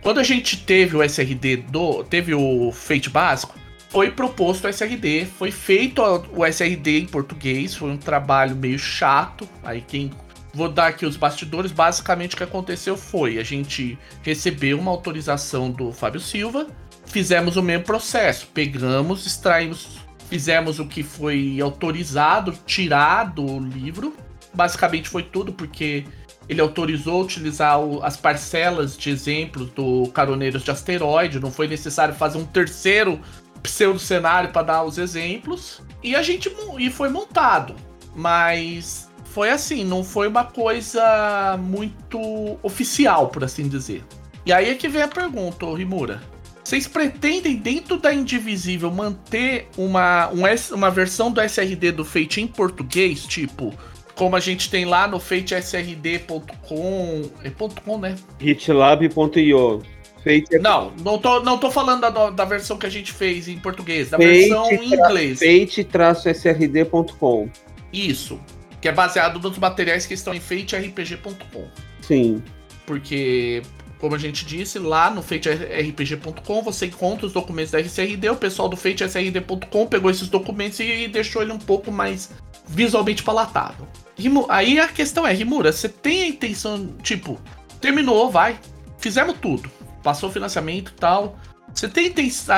[0.01, 2.03] Quando a gente teve o SRD do.
[2.05, 3.55] Teve o Fate básico,
[3.89, 6.01] foi proposto o SRD, foi feito
[6.33, 9.47] o SRD em português, foi um trabalho meio chato.
[9.63, 10.11] Aí quem.
[10.53, 11.71] Vou dar aqui os bastidores.
[11.71, 16.67] Basicamente o que aconteceu foi: a gente recebeu uma autorização do Fábio Silva,
[17.05, 19.99] fizemos o mesmo processo, pegamos, extraímos,
[20.29, 24.15] fizemos o que foi autorizado, tirar do livro.
[24.53, 26.05] Basicamente foi tudo, porque
[26.49, 32.15] ele autorizou utilizar o- as parcelas de exemplos do Caroneiros de Asteroide, não foi necessário
[32.15, 33.19] fazer um terceiro
[33.67, 35.81] pseudo cenário para dar os exemplos.
[36.01, 37.75] E a gente e foi montado.
[38.15, 44.03] Mas foi assim, não foi uma coisa muito oficial, por assim dizer.
[44.45, 46.21] E aí é que vem a pergunta, Rimura.
[46.63, 50.43] Vocês pretendem, dentro da Indivisível, manter uma, um
[50.75, 53.25] uma versão do SRD do Fate em português?
[53.25, 53.73] Tipo,
[54.15, 57.29] como a gente tem lá no fatesrd.com.
[57.43, 58.15] É ponto .com, né?
[58.39, 59.83] hitlab.io.
[60.23, 63.57] Feito Não, não tô, não tô falando da, da versão que a gente fez em
[63.57, 65.39] português, da Fate versão em inglês.
[65.39, 67.49] fate-srd.com.
[67.91, 68.39] Isso.
[68.81, 71.67] Que é baseado nos materiais que estão em faterpg.com.
[72.01, 72.43] Sim.
[72.85, 73.61] Porque,
[73.99, 78.29] como a gente disse, lá no faterpg.com você encontra os documentos da RCRD.
[78.29, 82.31] O pessoal do fatersrd.com pegou esses documentos e deixou ele um pouco mais
[82.67, 83.87] visualmente palatável.
[84.17, 87.39] Rimu- Aí a questão é, Rimura, você tem a intenção, tipo,
[87.79, 88.57] terminou, vai,
[88.97, 89.69] fizemos tudo,
[90.07, 91.37] passou financiamento e tal.
[91.73, 92.55] Você tem a intenção,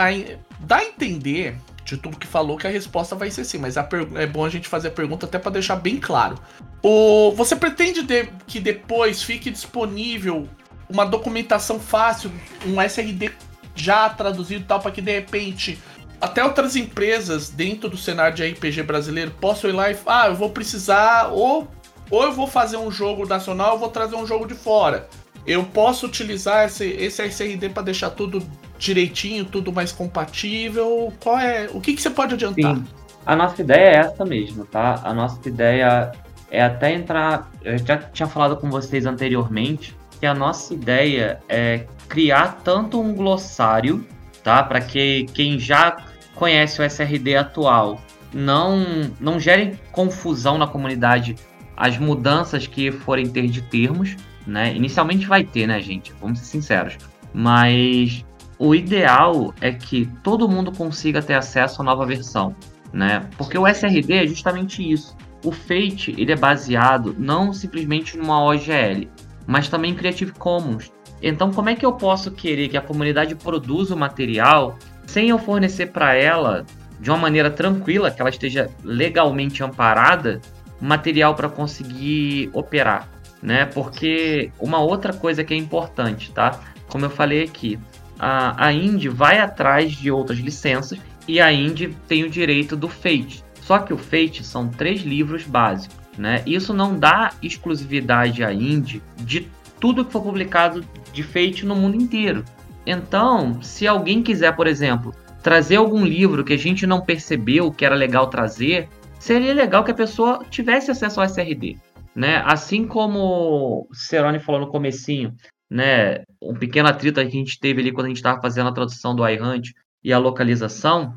[0.59, 4.07] dá a entender de tudo que falou que a resposta vai ser sim, mas per-
[4.13, 6.35] é bom a gente fazer a pergunta até para deixar bem claro.
[6.83, 10.47] O, você pretende de- que depois fique disponível
[10.87, 12.31] uma documentação fácil,
[12.67, 13.31] um SRD
[13.73, 15.79] já traduzido tal, para que de repente
[16.21, 20.35] até outras empresas dentro do cenário de RPG brasileiro possam ir lá e ah, eu
[20.35, 21.67] vou precisar ou
[22.11, 25.07] ou eu vou fazer um jogo nacional, ou vou trazer um jogo de fora.
[25.45, 28.41] Eu posso utilizar esse, esse SRD para deixar tudo
[28.77, 31.11] direitinho, tudo mais compatível.
[31.19, 31.69] Qual é?
[31.73, 32.75] O que, que você pode adiantar?
[32.75, 32.85] Sim.
[33.25, 35.01] A nossa ideia é essa mesmo, tá?
[35.03, 36.11] A nossa ideia
[36.49, 37.51] é até entrar.
[37.63, 43.13] Eu já tinha falado com vocês anteriormente que a nossa ideia é criar tanto um
[43.13, 44.05] glossário,
[44.43, 44.63] tá?
[44.63, 45.97] Para que quem já
[46.35, 48.01] conhece o SRD atual
[48.33, 51.35] não, não gere confusão na comunidade
[51.75, 54.15] as mudanças que forem ter de termos,
[54.49, 54.75] né?
[54.75, 56.13] Inicialmente vai ter, né, gente?
[56.19, 56.97] Vamos ser sinceros.
[57.33, 58.25] Mas
[58.57, 62.55] o ideal é que todo mundo consiga ter acesso à nova versão.
[62.91, 63.27] né?
[63.37, 65.15] Porque o SRD é justamente isso.
[65.45, 69.07] O Fate ele é baseado não simplesmente numa OGL,
[69.47, 70.91] mas também em Creative Commons.
[71.21, 75.37] Então, como é que eu posso querer que a comunidade produza o material sem eu
[75.37, 76.65] fornecer para ela,
[76.99, 80.41] de uma maneira tranquila, que ela esteja legalmente amparada,
[80.81, 83.07] material para conseguir operar?
[83.41, 83.65] Né?
[83.65, 86.59] Porque uma outra coisa que é importante, tá?
[86.87, 87.79] Como eu falei aqui,
[88.17, 92.89] a, a Indy vai atrás de outras licenças e a Indy tem o direito do
[92.89, 93.43] Fate.
[93.61, 95.95] Só que o Fate são três livros básicos.
[96.17, 96.43] Né?
[96.45, 99.47] Isso não dá exclusividade à Indy de
[99.79, 100.83] tudo que for publicado
[101.13, 102.43] de Fate no mundo inteiro.
[102.85, 107.85] Então, se alguém quiser, por exemplo, trazer algum livro que a gente não percebeu que
[107.85, 108.89] era legal trazer,
[109.19, 111.77] seria legal que a pessoa tivesse acesso ao SRD.
[112.19, 112.43] Né?
[112.45, 115.33] Assim como Cerone falou no comecinho,
[115.69, 118.73] né, um pequeno atrito que a gente teve ali quando a gente estava fazendo a
[118.73, 119.71] tradução do iHunt
[120.03, 121.15] e a localização,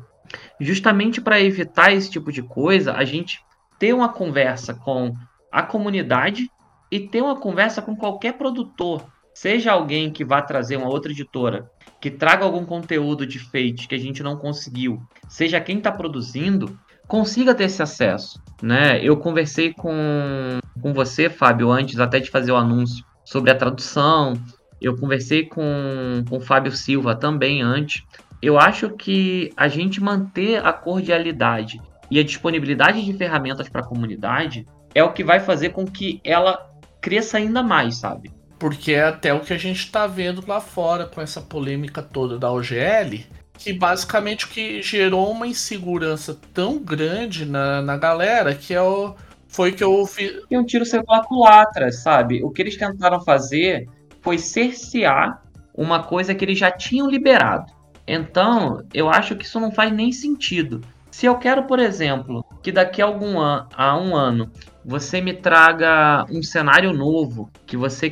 [0.61, 3.41] justamente para evitar esse tipo de coisa, a gente
[3.77, 5.13] ter uma conversa com
[5.51, 6.49] a comunidade
[6.89, 11.69] e ter uma conversa com qualquer produtor, seja alguém que vá trazer uma outra editora,
[11.99, 16.79] que traga algum conteúdo de Fate que a gente não conseguiu, seja quem está produzindo,
[17.09, 18.41] consiga ter esse acesso.
[18.61, 19.03] Né?
[19.03, 24.33] Eu conversei com, com você, Fábio, antes até de fazer o anúncio sobre a tradução.
[24.81, 28.03] Eu conversei com, com o Fábio Silva também antes.
[28.41, 31.81] Eu acho que a gente manter a cordialidade
[32.11, 36.19] e a disponibilidade de ferramentas para a comunidade é o que vai fazer com que
[36.23, 36.69] ela
[37.01, 38.31] cresça ainda mais, sabe?
[38.59, 42.37] Porque é até o que a gente está vendo lá fora com essa polêmica toda
[42.37, 43.25] da OGL,
[43.57, 49.15] que basicamente o que gerou uma insegurança tão grande na, na galera que é o,
[49.53, 50.41] foi que eu fiz.
[50.49, 52.43] E um tiro saiu pela culatra, sabe?
[52.43, 53.87] O que eles tentaram fazer
[54.21, 55.41] foi cercear
[55.73, 57.71] uma coisa que eles já tinham liberado.
[58.05, 60.81] Então, eu acho que isso não faz nem sentido.
[61.09, 64.51] Se eu quero, por exemplo, que daqui a algum an a um ano
[64.83, 68.09] você me traga um cenário novo, que você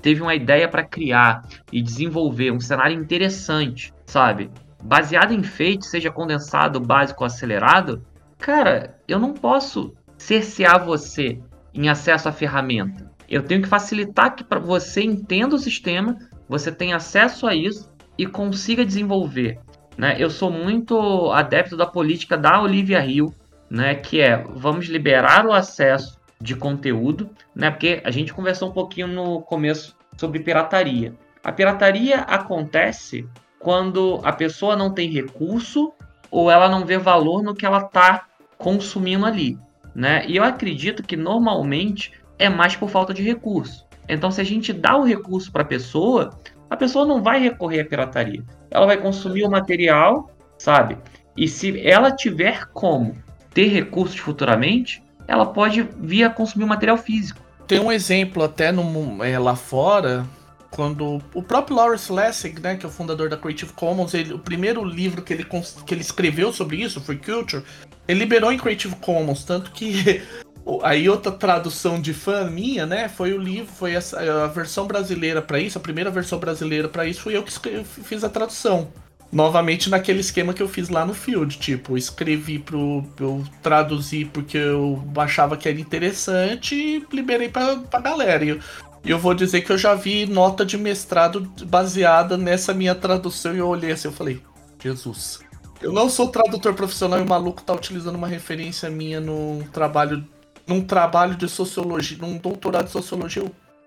[0.00, 1.42] teve uma ideia para criar
[1.72, 4.50] e desenvolver um cenário interessante, sabe?
[4.82, 8.04] Baseado em fate, seja condensado, básico ou acelerado,
[8.38, 11.40] cara, eu não posso cercear você
[11.72, 13.10] em acesso à ferramenta.
[13.28, 16.18] Eu tenho que facilitar que para você entenda o sistema,
[16.48, 19.60] você tenha acesso a isso e consiga desenvolver.
[19.96, 20.16] Né?
[20.18, 23.32] Eu sou muito adepto da política da Olivia Hill,
[23.70, 23.94] né?
[23.94, 27.70] que é vamos liberar o acesso de conteúdo, né?
[27.70, 31.14] porque a gente conversou um pouquinho no começo sobre pirataria.
[31.44, 33.28] A pirataria acontece
[33.58, 35.92] quando a pessoa não tem recurso
[36.30, 38.26] ou ela não vê valor no que ela está
[38.56, 39.58] consumindo ali
[39.98, 40.24] né?
[40.28, 43.84] E eu acredito que normalmente é mais por falta de recurso.
[44.08, 46.38] Então, se a gente dá o recurso para a pessoa,
[46.70, 48.44] a pessoa não vai recorrer à pirataria.
[48.70, 50.96] Ela vai consumir o material, sabe?
[51.36, 53.16] E se ela tiver como
[53.52, 57.40] ter recursos futuramente, ela pode vir a consumir o material físico.
[57.66, 60.24] Tem um exemplo até no, é, lá fora,
[60.70, 64.38] quando o próprio Lawrence Lessig, né, que é o fundador da Creative Commons, ele, o
[64.38, 67.64] primeiro livro que ele, que ele escreveu sobre isso, Free Culture,
[68.08, 70.22] ele liberou em Creative Commons, tanto que
[70.82, 75.42] aí outra tradução de fã minha, né, foi o livro, foi essa, a versão brasileira
[75.42, 77.52] para isso, a primeira versão brasileira para isso, fui eu que
[77.84, 78.88] fiz a tradução.
[79.30, 84.56] Novamente naquele esquema que eu fiz lá no Field, tipo, escrevi pro eu traduzir porque
[84.56, 88.42] eu achava que era interessante e liberei pra, pra galera.
[88.42, 88.58] E eu,
[89.04, 93.58] eu vou dizer que eu já vi nota de mestrado baseada nessa minha tradução e
[93.58, 94.40] eu olhei assim, eu falei,
[94.82, 95.40] Jesus.
[95.80, 100.24] Eu não sou tradutor profissional e o maluco tá utilizando uma referência minha num trabalho,
[100.66, 103.44] num trabalho de sociologia, num doutorado de sociologia.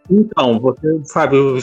[0.09, 1.59] Então, você, Fábio,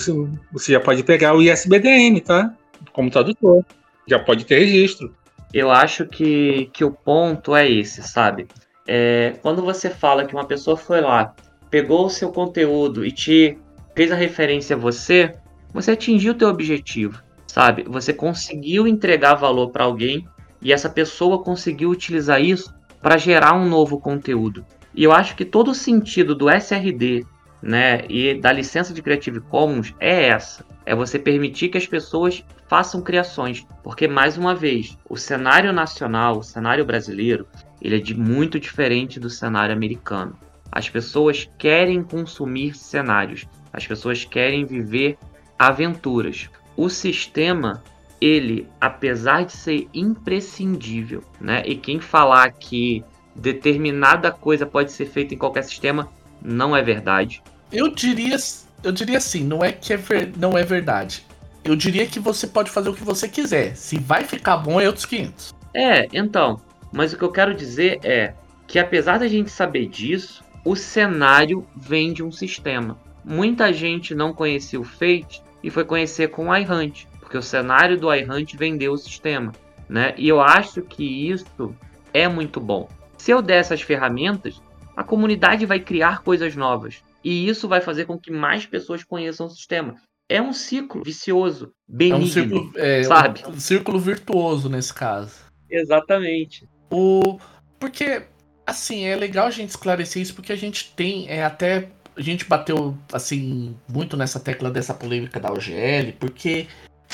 [0.53, 2.55] você já pode pegar o ISBDN, tá?
[2.93, 3.65] Como tradutor.
[4.07, 5.15] Já pode ter registro.
[5.53, 8.47] Eu acho que, que o ponto é esse, sabe?
[8.87, 11.35] É, quando você fala que uma pessoa foi lá
[11.71, 13.59] pegou o seu conteúdo e te
[13.95, 15.35] fez a referência a você,
[15.73, 17.23] você atingiu o teu objetivo,
[17.59, 17.83] sabe?
[17.89, 20.25] Você conseguiu entregar valor para alguém
[20.63, 22.73] e essa pessoa conseguiu utilizar isso
[23.03, 24.65] para gerar um novo conteúdo.
[24.95, 27.27] E eu acho que todo o sentido do SRD,
[27.61, 32.45] né, e da licença de Creative Commons é essa, é você permitir que as pessoas
[32.69, 37.45] façam criações, porque mais uma vez, o cenário nacional, o cenário brasileiro,
[37.83, 40.39] ele é de muito diferente do cenário americano.
[40.71, 45.19] As pessoas querem consumir cenários, as pessoas querem viver
[45.59, 46.49] aventuras.
[46.79, 47.83] O sistema,
[48.21, 51.61] ele, apesar de ser imprescindível, né?
[51.67, 56.09] E quem falar que determinada coisa pode ser feita em qualquer sistema,
[56.41, 57.43] não é verdade.
[57.73, 58.37] Eu diria,
[58.85, 61.27] eu diria assim, não é que é ver, não é verdade.
[61.65, 63.75] Eu diria que você pode fazer o que você quiser.
[63.75, 65.53] Se vai ficar bom é outros 500.
[65.75, 66.61] É, então,
[66.93, 68.35] Mas o que eu quero dizer é
[68.69, 72.97] que apesar da gente saber disso, o cenário vem de um sistema.
[73.25, 77.99] Muita gente não conhecia o Fate e foi conhecer com o iHunt, porque o cenário
[77.99, 79.53] do iHunt vendeu o sistema,
[79.89, 80.15] né?
[80.17, 81.75] E eu acho que isso
[82.13, 82.89] é muito bom.
[83.17, 84.63] Se eu der essas ferramentas,
[84.97, 87.03] a comunidade vai criar coisas novas.
[87.23, 89.97] E isso vai fazer com que mais pessoas conheçam o sistema.
[90.29, 93.43] É um ciclo vicioso, benigno, é um círculo, é, sabe?
[93.47, 95.35] Um círculo virtuoso nesse caso.
[95.71, 96.69] Exatamente.
[96.91, 97.39] O...
[97.79, 98.23] Porque,
[98.67, 101.91] assim, é legal a gente esclarecer isso, porque a gente tem, é até...
[102.19, 106.67] A gente bateu, assim, muito nessa tecla dessa polêmica da OGL, porque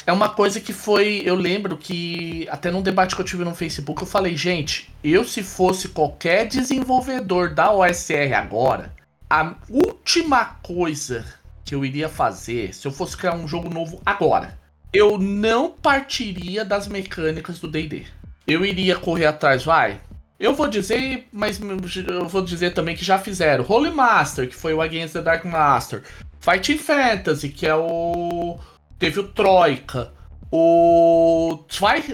[0.06, 1.22] é uma coisa que foi.
[1.24, 5.22] Eu lembro que até num debate que eu tive no Facebook eu falei, gente, eu
[5.22, 8.94] se fosse qualquer desenvolvedor da OSR agora,
[9.28, 11.24] a última coisa
[11.64, 14.58] que eu iria fazer, se eu fosse criar um jogo novo agora,
[14.90, 18.06] eu não partiria das mecânicas do DD.
[18.46, 20.00] Eu iria correr atrás, vai.
[20.38, 23.64] Eu vou dizer, mas eu vou dizer também que já fizeram.
[23.66, 26.02] Holy Master, que foi o Against the Dark Master.
[26.40, 28.58] Fighting Fantasy, que é o.
[28.98, 30.12] Teve o Troika.
[30.50, 31.64] O.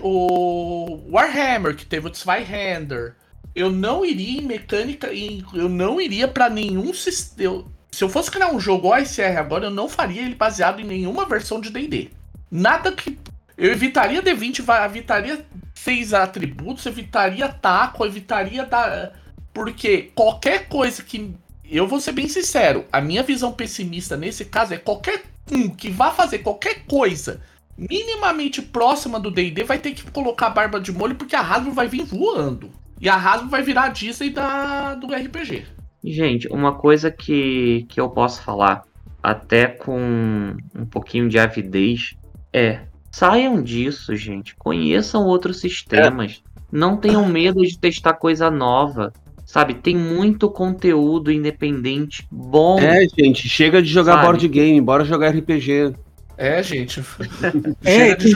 [0.02, 3.16] O Warhammer, que teve o Zweihander
[3.54, 7.64] eu não iria em mecânica, eu não iria para nenhum sistema.
[7.90, 11.26] Se eu fosse criar um jogo OSR agora, eu não faria ele baseado em nenhuma
[11.26, 12.10] versão de D&D.
[12.50, 13.18] Nada que
[13.60, 19.12] eu evitaria D20, evitaria seis atributos, evitaria taco, evitaria da
[19.52, 21.34] porque qualquer coisa que
[21.68, 25.90] eu vou ser bem sincero, a minha visão pessimista nesse caso é qualquer um que
[25.90, 27.42] vá fazer qualquer coisa
[27.76, 31.72] minimamente próxima do D&D vai ter que colocar a barba de molho porque a Hasbro
[31.72, 32.70] vai vir voando.
[33.00, 35.66] E a Hasbro vai virar a Disney da, do RPG.
[36.04, 38.82] Gente, uma coisa que, que eu posso falar,
[39.22, 42.16] até com um pouquinho de avidez,
[42.52, 42.80] é
[43.10, 44.54] saiam disso, gente.
[44.56, 46.42] Conheçam outros sistemas.
[46.46, 46.50] É.
[46.72, 49.12] Não tenham medo de testar coisa nova.
[49.44, 52.78] Sabe, tem muito conteúdo independente bom.
[52.78, 54.24] É, gente, chega de jogar sabe?
[54.26, 55.92] board game, bora jogar RPG.
[56.38, 57.02] É, gente.
[57.84, 58.32] é, que,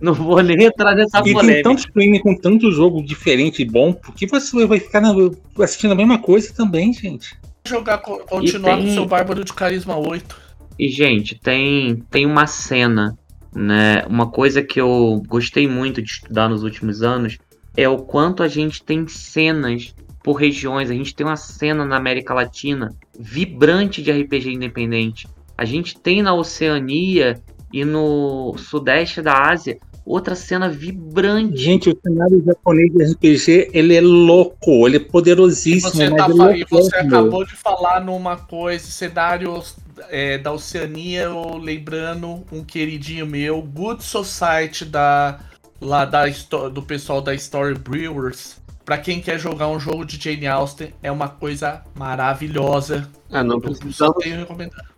[0.00, 1.54] não vou nem entrar nessa e polêmica.
[1.54, 5.12] tem tantos prêmios com tanto jogo diferente e bom, por que você vai ficar na,
[5.62, 7.34] assistindo a mesma coisa também, gente?
[7.66, 8.86] Jogar, continuar tem...
[8.86, 10.48] com seu Bárbaro de Carisma 8.
[10.78, 13.18] E, gente, tem, tem uma cena,
[13.54, 14.04] né?
[14.06, 17.38] Uma coisa que eu gostei muito de estudar nos últimos anos
[17.76, 20.90] é o quanto a gente tem cenas por regiões.
[20.90, 25.28] A gente tem uma cena na América Latina vibrante de RPG independente.
[25.56, 27.40] A gente tem na Oceania
[27.72, 31.56] e no sudeste da Ásia outra cena vibrante.
[31.58, 35.92] Gente, o cenário japonês de RPG, ele é louco, ele é poderosíssimo.
[35.92, 39.62] Você, tá, é você acabou de falar numa coisa, cenário
[40.08, 45.40] é, da Oceania, eu lembrando um queridinho meu, Good Society da,
[45.80, 46.24] lá da,
[46.72, 48.58] do pessoal da Story Brewers
[48.88, 53.06] para quem quer jogar um jogo de Jane Austen, é uma coisa maravilhosa.
[53.30, 54.16] Ah, não precisamos,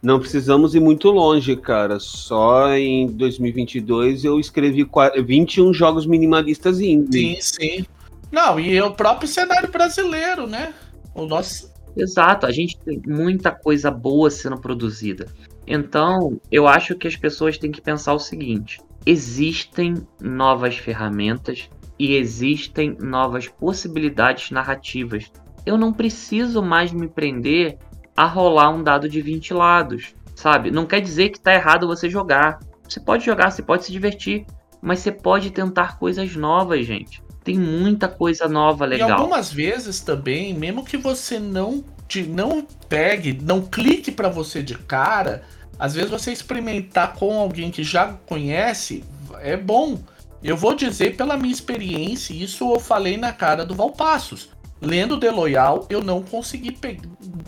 [0.01, 1.99] não precisamos ir muito longe, cara.
[1.99, 4.89] Só em 2022 eu escrevi
[5.27, 7.35] 21 jogos minimalistas indie.
[7.35, 7.87] Sim, sim.
[8.31, 10.73] Não, e o próprio cenário brasileiro, né?
[11.13, 11.70] O nosso.
[11.97, 15.27] Exato, a gente tem muita coisa boa sendo produzida.
[15.67, 21.69] Então, eu acho que as pessoas têm que pensar o seguinte: existem novas ferramentas
[21.99, 25.31] e existem novas possibilidades narrativas.
[25.67, 27.79] Eu não preciso mais me prender
[28.17, 30.71] a rolar um dado de 20 lados, sabe?
[30.71, 32.59] Não quer dizer que está errado você jogar.
[32.89, 34.47] Você pode jogar, você pode se divertir,
[34.83, 37.23] mas você pode tentar coisas novas, gente.
[37.43, 39.09] Tem muita coisa nova legal.
[39.09, 44.63] E algumas vezes também, mesmo que você não te, não pegue, não clique para você
[44.63, 45.43] de cara,
[45.79, 49.03] às vezes você experimentar com alguém que já conhece
[49.41, 49.99] é bom.
[50.43, 54.51] Eu vou dizer pela minha experiência, isso eu falei na cara do Valpassos.
[54.81, 56.99] Lendo The Loyal, eu não consegui pe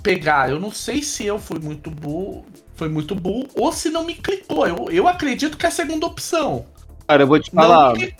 [0.03, 0.51] pegar.
[0.51, 2.45] Eu não sei se eu fui muito burro,
[2.75, 4.67] foi muito burro, ou se não me clicou.
[4.67, 6.67] Eu, eu acredito que é a segunda opção.
[7.07, 7.95] Cara, eu vou te falar.
[7.95, 8.15] Não me,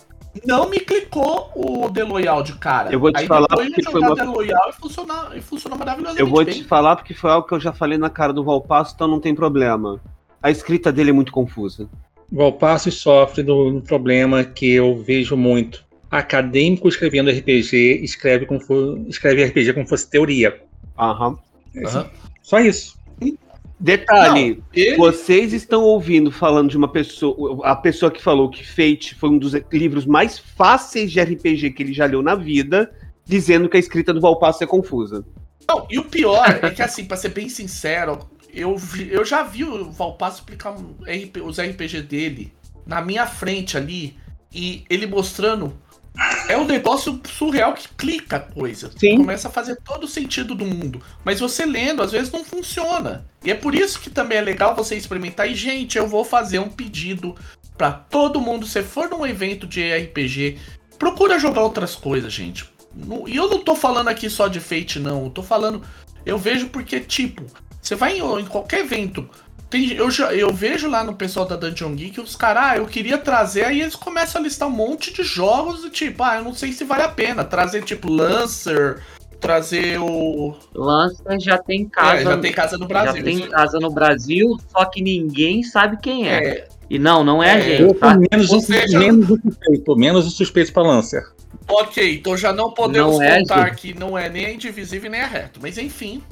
[0.47, 2.91] não me clicou o The Loyal de cara.
[2.93, 4.17] Eu vou te Aí falar porque foi uma...
[4.17, 6.55] The Loyal e funcionou, e funcionou maravilhosamente Eu vou bem.
[6.55, 9.21] te falar porque foi algo que eu já falei na cara do Valpasso, então não
[9.21, 10.01] tem problema.
[10.43, 11.89] A escrita dele é muito confusa.
[12.31, 15.85] Valpassos sofre do, do, problema que eu vejo muito.
[16.11, 20.61] Acadêmico escrevendo RPG escreve, como for, escreve RPG como fosse teoria.
[20.99, 21.39] Aham.
[21.75, 22.05] Uhum.
[22.43, 22.99] Só isso.
[23.83, 24.97] Detalhe, Não, ele...
[24.97, 29.39] vocês estão ouvindo falando de uma pessoa, a pessoa que falou que Fate foi um
[29.39, 32.93] dos livros mais fáceis de RPG que ele já leu na vida,
[33.25, 35.25] dizendo que a escrita do Valpasso é confusa.
[35.69, 38.21] Não, e o pior é que assim, para ser bem sincero,
[38.55, 40.77] eu, vi, eu já vi o Valpasso explicar
[41.45, 42.53] os RPG dele
[42.87, 44.17] na minha frente ali
[44.55, 45.77] e ele mostrando
[46.49, 48.91] é um negócio surreal que clica a coisa.
[48.97, 49.19] Sim.
[49.19, 51.03] Começa a fazer todo o sentido do mundo.
[51.25, 53.27] Mas você lendo, às vezes não funciona.
[53.45, 55.51] E é por isso que também é legal você experimentar.
[55.51, 57.35] E, gente, eu vou fazer um pedido
[57.77, 58.67] para todo mundo.
[58.67, 60.59] Se for num evento de RPG,
[60.99, 62.71] procura jogar outras coisas, gente.
[63.27, 65.25] E eu não tô falando aqui só de Fate, não.
[65.25, 65.83] Eu tô falando.
[66.25, 67.45] Eu vejo porque, tipo,
[67.81, 69.29] você vai em, em qualquer evento.
[69.73, 72.85] Tem, eu, já- eu vejo lá no pessoal da Dungeon Geek os caras, ah, eu
[72.85, 76.45] queria trazer, aí eles começam a listar um monte de jogos e tipo, ah, eu
[76.45, 79.01] não sei se vale a pena trazer tipo Lancer,
[79.41, 80.55] trazer o.
[80.75, 82.21] Lancer já tem casa.
[82.21, 83.17] É, já tem casa no Brasil.
[83.17, 86.45] já tem casa no Brasil, só que ninguém sabe quem é.
[86.49, 88.15] É, E não, não é, a É, gente, Eu tá?
[88.31, 91.25] menos, o- seja- menos o suspeito, menos o suspeito pra Lancer.
[91.67, 93.77] ok, então já não podemos Não é, contar gente.
[93.81, 96.23] que não é nem a Indivisível nem a Reto, mas enfim.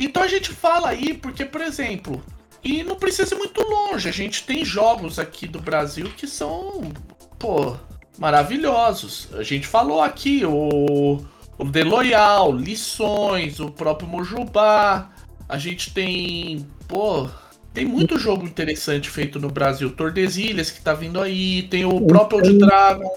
[0.00, 2.22] Então a gente fala aí, porque, por exemplo,
[2.62, 6.92] e não precisa ir muito longe, a gente tem jogos aqui do Brasil que são,
[7.38, 7.76] pô,
[8.18, 9.28] maravilhosos.
[9.34, 11.18] A gente falou aqui, o,
[11.56, 15.10] o The Loyal, Lições, o próprio Mojubá,
[15.48, 17.28] a gente tem, pô,
[17.72, 19.90] tem muito jogo interessante feito no Brasil.
[19.90, 23.08] Tordesilhas que tá vindo aí, tem o próprio Old Dragon.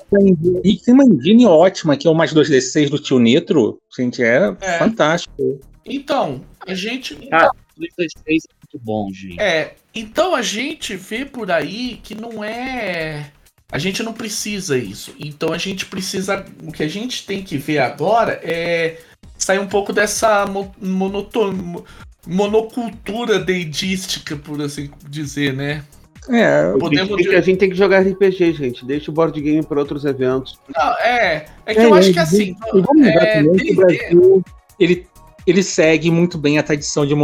[0.64, 3.80] E tem uma engine ótima, que é o mais 2D6 do tio Nitro.
[3.98, 4.78] Gente, é, É.
[4.78, 5.60] fantástico.
[5.84, 7.16] Então, a gente.
[7.16, 9.40] Três é muito bom, gente.
[9.40, 13.32] É, então a gente vê por aí que não é.
[13.72, 15.14] A gente não precisa isso.
[15.20, 16.46] Então a gente precisa.
[16.64, 19.00] O que a gente tem que ver agora é
[19.38, 21.86] sair um pouco dessa mo- monoton- mo-
[22.28, 25.84] monocultura deidística, por assim dizer, né?
[26.30, 28.86] É, Podemos a gente tem que jogar RPG, gente.
[28.86, 30.60] Deixa o board game para outros eventos.
[30.76, 31.46] Não, é.
[31.66, 32.56] É que eu acho que assim.
[32.74, 34.44] E vamos é, o Brasil
[34.80, 35.08] ele,
[35.48, 37.16] ele segue muito bem a tradição de,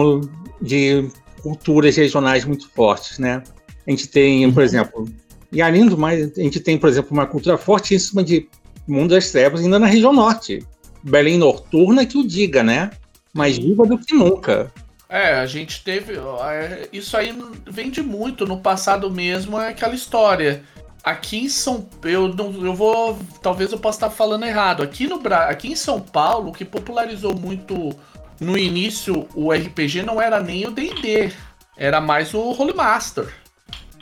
[0.61, 1.09] de
[1.47, 3.41] culturas regionais muito fortes, né?
[3.85, 5.07] A gente tem, por exemplo,
[5.49, 8.49] e além do mais, a gente tem, por exemplo, uma cultura fortíssima de
[8.85, 10.61] Mundo das Trevas ainda na região norte.
[11.01, 12.91] Belém Noturna que o diga, né?
[13.33, 14.73] Mais viva do que nunca.
[15.07, 16.15] É, a gente teve.
[16.15, 17.33] é, Isso aí
[17.65, 18.45] vende muito.
[18.45, 20.63] No passado mesmo é aquela história.
[21.01, 23.17] Aqui em São eu não, eu vou.
[23.41, 24.83] Talvez eu possa estar falando errado.
[24.83, 27.95] Aqui no aqui em São Paulo, o que popularizou muito
[28.39, 31.31] no início o RPG não era nem o D&D.
[31.75, 33.27] Era mais o Holy Master.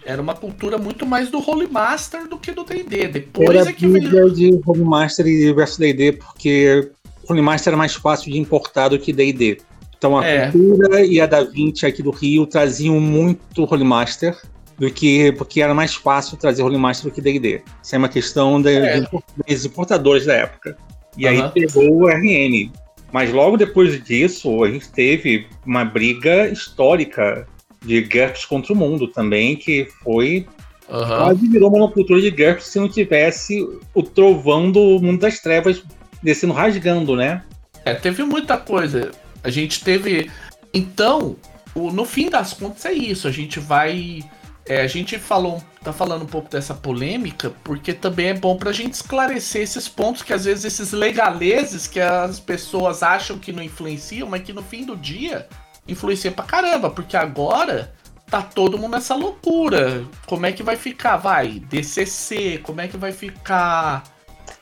[0.06, 3.08] Era uma cultura muito mais do Holy Master do que do D&D.
[3.08, 4.30] Depois Era é que veio.
[4.32, 6.90] de Holy Master e versus D&D, porque
[7.28, 9.58] Holy Master era mais fácil de importar do que D&D.
[9.98, 10.52] Então a É.
[10.52, 14.38] cultura e a da Vinci aqui do Rio traziam muito Holy Master,
[14.78, 17.62] do que, porque era mais fácil trazer Holy Master do que D&D.
[17.82, 18.94] Isso é uma questão É.
[19.00, 20.78] de import- dos importadores da época.
[21.18, 21.50] E aí Aham.
[21.50, 22.72] pegou o RN.
[23.16, 27.48] Mas logo depois disso, a gente teve uma briga histórica
[27.82, 30.46] de GURPS contra o mundo também, que foi
[30.90, 31.24] Aham.
[31.24, 35.82] quase virou uma cultura de GURPS se não tivesse o trovão do mundo das trevas
[36.22, 37.42] descendo rasgando, né?
[37.86, 39.12] É, teve muita coisa.
[39.42, 40.30] A gente teve.
[40.74, 41.38] Então,
[41.74, 43.30] no fim das contas é isso.
[43.30, 44.26] A gente vai.
[44.68, 48.72] É, a gente falou, tá falando um pouco dessa polêmica, porque também é bom pra
[48.72, 53.62] gente esclarecer esses pontos que às vezes esses legaleses que as pessoas acham que não
[53.62, 55.48] influenciam, mas que no fim do dia
[55.88, 57.94] influencia pra caramba, porque agora
[58.28, 60.04] tá todo mundo nessa loucura.
[60.26, 61.18] Como é que vai ficar?
[61.18, 64.04] Vai, DCC, como é que vai ficar?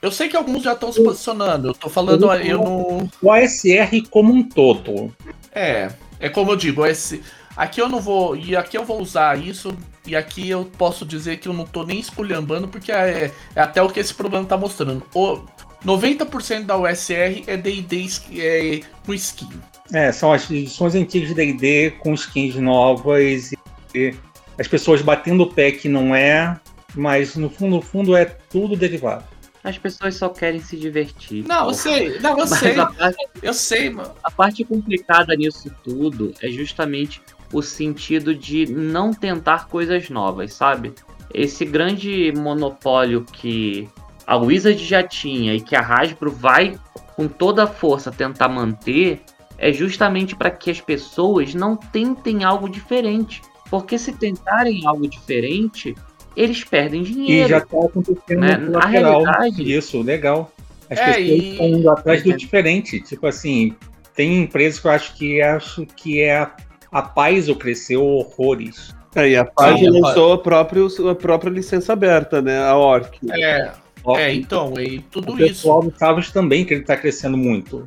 [0.01, 1.69] Eu sei que alguns já estão se posicionando.
[1.69, 3.09] Eu tô falando, eu não.
[3.21, 5.15] O ASR como um todo.
[5.53, 5.89] É,
[6.19, 7.23] é como eu digo, esse,
[7.55, 9.75] aqui eu não vou, e aqui eu vou usar isso,
[10.05, 13.81] e aqui eu posso dizer que eu não tô nem esculhambando, porque é, é até
[13.81, 15.03] o que esse problema tá mostrando.
[15.13, 15.41] O
[15.85, 18.07] 90% da USR é D&D
[18.37, 19.49] é, com skin.
[19.93, 23.51] É, são as edições antigas de D&D com skins novas
[23.93, 24.15] e
[24.57, 26.59] as pessoas batendo o pé que não é,
[26.95, 29.25] mas no fundo, no fundo é tudo derivado.
[29.63, 31.45] As pessoas só querem se divertir.
[31.47, 34.13] Não, eu sei, não, eu Mas sei, parte, eu sei, mano.
[34.21, 37.21] a parte complicada nisso tudo é justamente
[37.53, 40.93] o sentido de não tentar coisas novas, sabe?
[41.33, 43.87] Esse grande monopólio que
[44.27, 46.77] a Wizard já tinha e que a Hasbro vai
[47.15, 49.21] com toda a força tentar manter
[49.57, 53.41] é justamente para que as pessoas não tentem algo diferente.
[53.69, 55.95] Porque se tentarem algo diferente,
[56.35, 57.49] eles perdem E dinheiro.
[57.49, 58.57] já está acontecendo Né?
[58.57, 60.51] no Na lateral realidade- isso, legal.
[60.89, 62.35] As É, pessoas e- estão indo atrás do É.
[62.35, 62.99] diferente.
[63.01, 63.73] Tipo assim,
[64.15, 66.55] tem empresas que eu acho que acho que é a,
[66.93, 68.95] a Paizo cresceu horrores.
[69.15, 72.63] Aí a página Sim, lançou a, próprio, a própria licença aberta, né?
[72.63, 73.19] A Orc.
[73.31, 73.71] É,
[74.03, 75.47] Ó, é, então, e o tudo isso.
[75.47, 77.85] pessoal do Savage também, que ele está crescendo muito.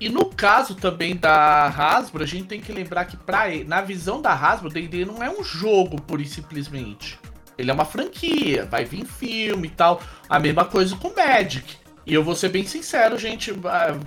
[0.00, 4.22] E no caso também da Hasbro, a gente tem que lembrar que pra, na visão
[4.22, 7.18] da Hasbro, D&D não é um jogo pura e simplesmente.
[7.58, 10.00] ele é uma franquia, vai vir filme e tal.
[10.26, 11.76] A mesma coisa com Magic.
[12.06, 13.98] E eu vou ser bem sincero, gente, ah,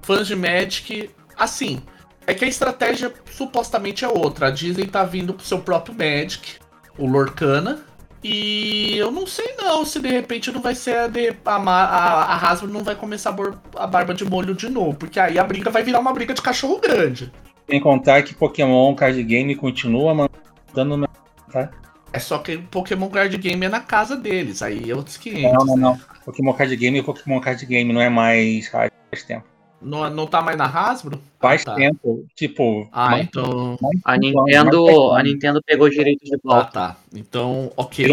[0.00, 1.82] fãs de Magic, assim,
[2.26, 4.48] é que a estratégia supostamente é outra.
[4.48, 6.56] A Disney tá vindo pro seu próprio Magic,
[6.98, 7.84] o Lorcana.
[8.24, 12.22] E eu não sei não se de repente não vai ser a, de, a, a,
[12.34, 15.44] a Hasbro não vai começar a, a barba de molho de novo, porque aí a
[15.44, 17.32] briga vai virar uma briga de cachorro grande.
[17.68, 21.08] Sem contar que Pokémon Card Game continua mandando
[21.50, 21.70] tá?
[22.12, 25.52] É só que Pokémon Card Game é na casa deles, aí é outros 500.
[25.52, 26.00] Não, não, não.
[26.24, 28.90] Pokémon Card Game é Pokémon Card Game, não é mais faz
[29.26, 29.51] tempo.
[29.82, 31.20] Não, não tá mais na Hasbro?
[31.40, 31.74] Faz ah, tá.
[31.74, 32.88] tempo, tipo.
[32.92, 33.76] Ah, então.
[34.04, 36.68] A Nintendo, a Nintendo pegou direito de volta.
[36.68, 36.96] Ah, tá.
[37.14, 38.06] Então, ok.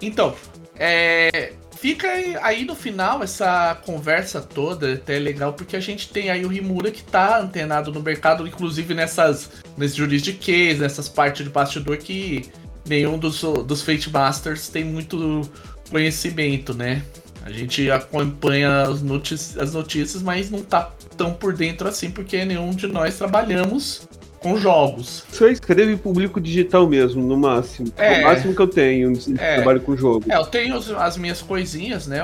[0.00, 0.34] Então,
[0.76, 2.08] é, fica
[2.42, 6.90] aí no final essa conversa toda, até legal, porque a gente tem aí o Rimura
[6.90, 12.50] que tá antenado no mercado, inclusive nessas nesses juridiquês, nessas partes de bastidor que
[12.86, 15.42] nenhum dos, dos Fate Masters tem muito
[15.90, 17.02] conhecimento, né?
[17.44, 22.44] A gente acompanha as notícias, as notícias, mas não tá tão por dentro assim, porque
[22.44, 24.08] nenhum de nós trabalhamos
[24.40, 25.24] com jogos.
[25.32, 27.92] Só escreve público digital mesmo, no máximo.
[27.96, 30.24] É, o máximo que eu tenho, é, trabalho com jogo.
[30.28, 32.22] É, eu tenho as minhas coisinhas, né?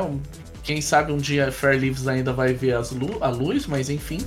[0.62, 4.18] Quem sabe um dia Fair Leaves ainda vai ver as lu a luz, mas enfim.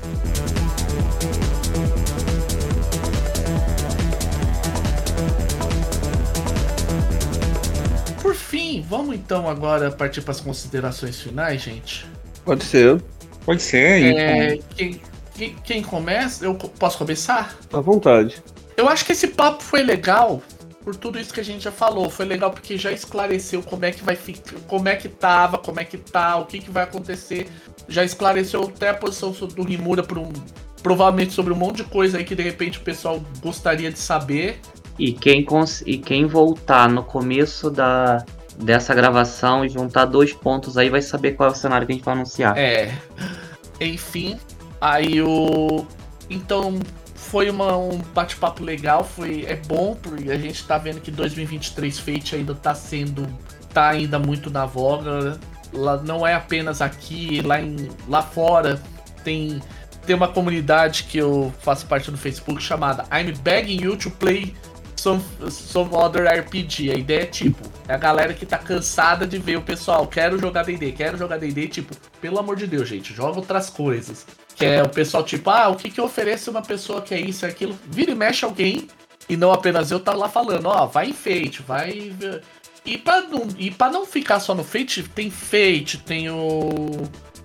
[8.89, 12.07] Vamos então agora partir para as considerações finais, gente?
[12.43, 13.01] Pode ser.
[13.45, 13.77] Pode ser.
[13.77, 14.67] É, então.
[14.75, 15.01] quem,
[15.35, 16.43] quem, quem, começa?
[16.43, 17.55] Eu posso começar?
[17.71, 18.41] À vontade.
[18.75, 20.41] Eu acho que esse papo foi legal
[20.83, 22.09] por tudo isso que a gente já falou.
[22.09, 25.79] Foi legal porque já esclareceu como é que vai ficar, como é que tava, como
[25.79, 27.47] é que tá, o que, que vai acontecer.
[27.87, 30.31] Já esclareceu até a posição do Rimura por um,
[30.81, 34.59] provavelmente sobre um monte de coisa aí que de repente o pessoal gostaria de saber.
[34.97, 35.45] E quem,
[35.85, 38.25] e quem voltar no começo da,
[38.59, 41.95] dessa gravação e juntar dois pontos aí, vai saber qual é o cenário que a
[41.95, 42.57] gente vai anunciar.
[42.57, 42.93] É.
[43.79, 44.37] Enfim,
[44.81, 45.85] aí o.
[46.29, 46.77] Então,
[47.15, 51.97] foi uma, um bate-papo legal, foi é bom, porque a gente tá vendo que 2023
[51.97, 53.25] Fate ainda tá sendo.
[53.73, 55.39] tá ainda muito na voga.
[55.71, 58.81] Lá, não é apenas aqui, lá, em, lá fora
[59.23, 59.61] tem,
[60.05, 64.55] tem uma comunidade que eu faço parte do Facebook chamada I'm Begging You to Play
[64.99, 66.91] some, some other RPG.
[66.91, 70.37] A ideia é tipo, é a galera que tá cansada de ver o pessoal, quero
[70.37, 74.25] jogar DD, quero jogar DD, tipo, pelo amor de Deus, gente, joga outras coisas.
[74.55, 77.45] Que é o pessoal, tipo, ah, o que que oferece uma pessoa que é isso
[77.45, 77.77] e aquilo?
[77.89, 78.89] Vira e mexe alguém,
[79.29, 82.11] e não apenas eu tá lá falando, ó, vai em Fate, vai.
[82.85, 86.89] E pra, não, e pra não ficar só no Fate, tem Fate, tem o.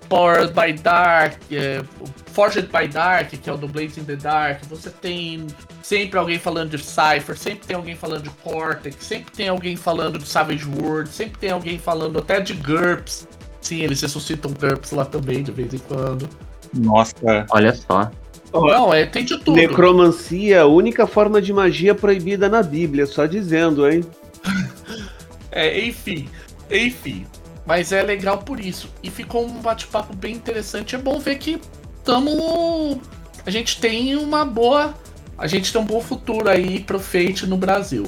[0.09, 1.83] Powered by Dark, é,
[2.27, 4.63] Forged by Dark, que é o do Blades in the Dark.
[4.69, 5.47] Você tem
[5.81, 10.19] sempre alguém falando de Cypher, sempre tem alguém falando de Cortex, sempre tem alguém falando
[10.19, 13.27] de Savage World, sempre tem alguém falando até de GURPS.
[13.61, 16.29] Sim, eles ressuscitam GURPS lá também de vez em quando.
[16.73, 18.11] Nossa, olha só.
[18.53, 19.55] Não, é, tem de tudo.
[19.55, 24.03] Necromancia, única forma de magia proibida na Bíblia, só dizendo, hein?
[25.51, 26.29] é, enfim,
[26.69, 27.25] enfim.
[27.65, 28.89] Mas é legal por isso.
[29.01, 30.95] E ficou um bate-papo bem interessante.
[30.95, 31.59] É bom ver que
[31.97, 32.99] estamos.
[33.45, 34.93] A gente tem uma boa.
[35.37, 38.05] A gente tem um bom futuro aí pro Fate no Brasil.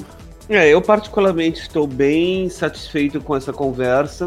[0.48, 4.26] É, eu particularmente estou bem satisfeito com essa conversa,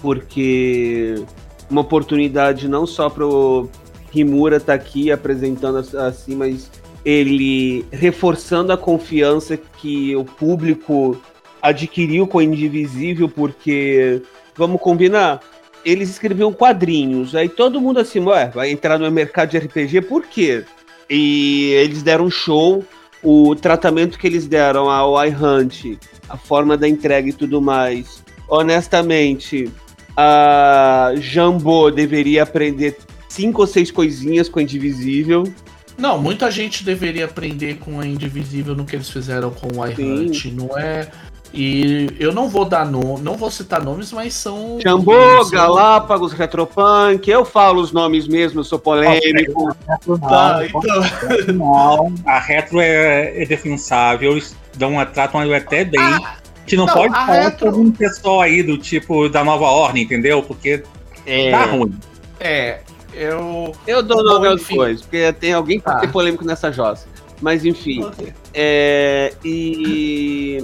[0.00, 1.24] porque
[1.68, 3.68] uma oportunidade não só pro
[4.12, 6.70] Rimura estar tá aqui apresentando assim, mas
[7.04, 11.20] ele reforçando a confiança que o público
[11.60, 14.22] adquiriu com o Indivisível, porque
[14.56, 15.40] vamos combinar?
[15.84, 20.26] Eles escreviam quadrinhos, aí todo mundo assim, ué, vai entrar no mercado de RPG, por
[20.26, 20.64] quê?
[21.08, 22.84] E eles deram um show,
[23.22, 28.24] o tratamento que eles deram ao iHunt, a forma da entrega e tudo mais.
[28.48, 29.70] Honestamente,
[30.16, 32.96] a Jambô deveria aprender
[33.28, 35.44] cinco ou seis coisinhas com a Indivisível.
[35.98, 40.46] Não, muita gente deveria aprender com a Indivisível no que eles fizeram com o iHunt.
[40.52, 41.10] Não é
[41.56, 44.78] e eu não vou dar nome, não vou citar nomes, mas são.
[44.78, 45.50] Jambô, são...
[45.50, 49.74] Galápagos, Retropunk, eu falo os nomes mesmo, eu sou polêmico.
[50.20, 52.14] Tá, então...
[52.26, 54.38] a retro é, é defensável,
[54.76, 55.98] dão, tratam até bem.
[55.98, 57.72] Ah, que não, não pode falar retro...
[57.72, 60.42] com um pessoal aí do tipo da nova ordem, entendeu?
[60.42, 60.82] Porque
[61.24, 61.50] é...
[61.50, 61.98] tá ruim.
[62.38, 62.80] É,
[63.14, 63.74] eu.
[63.86, 66.00] Eu dou nome aos coisas, porque tem alguém que tá.
[66.00, 67.08] ser polêmico nessa jossa.
[67.40, 68.04] Mas enfim.
[68.04, 68.34] Okay.
[68.52, 70.62] É, e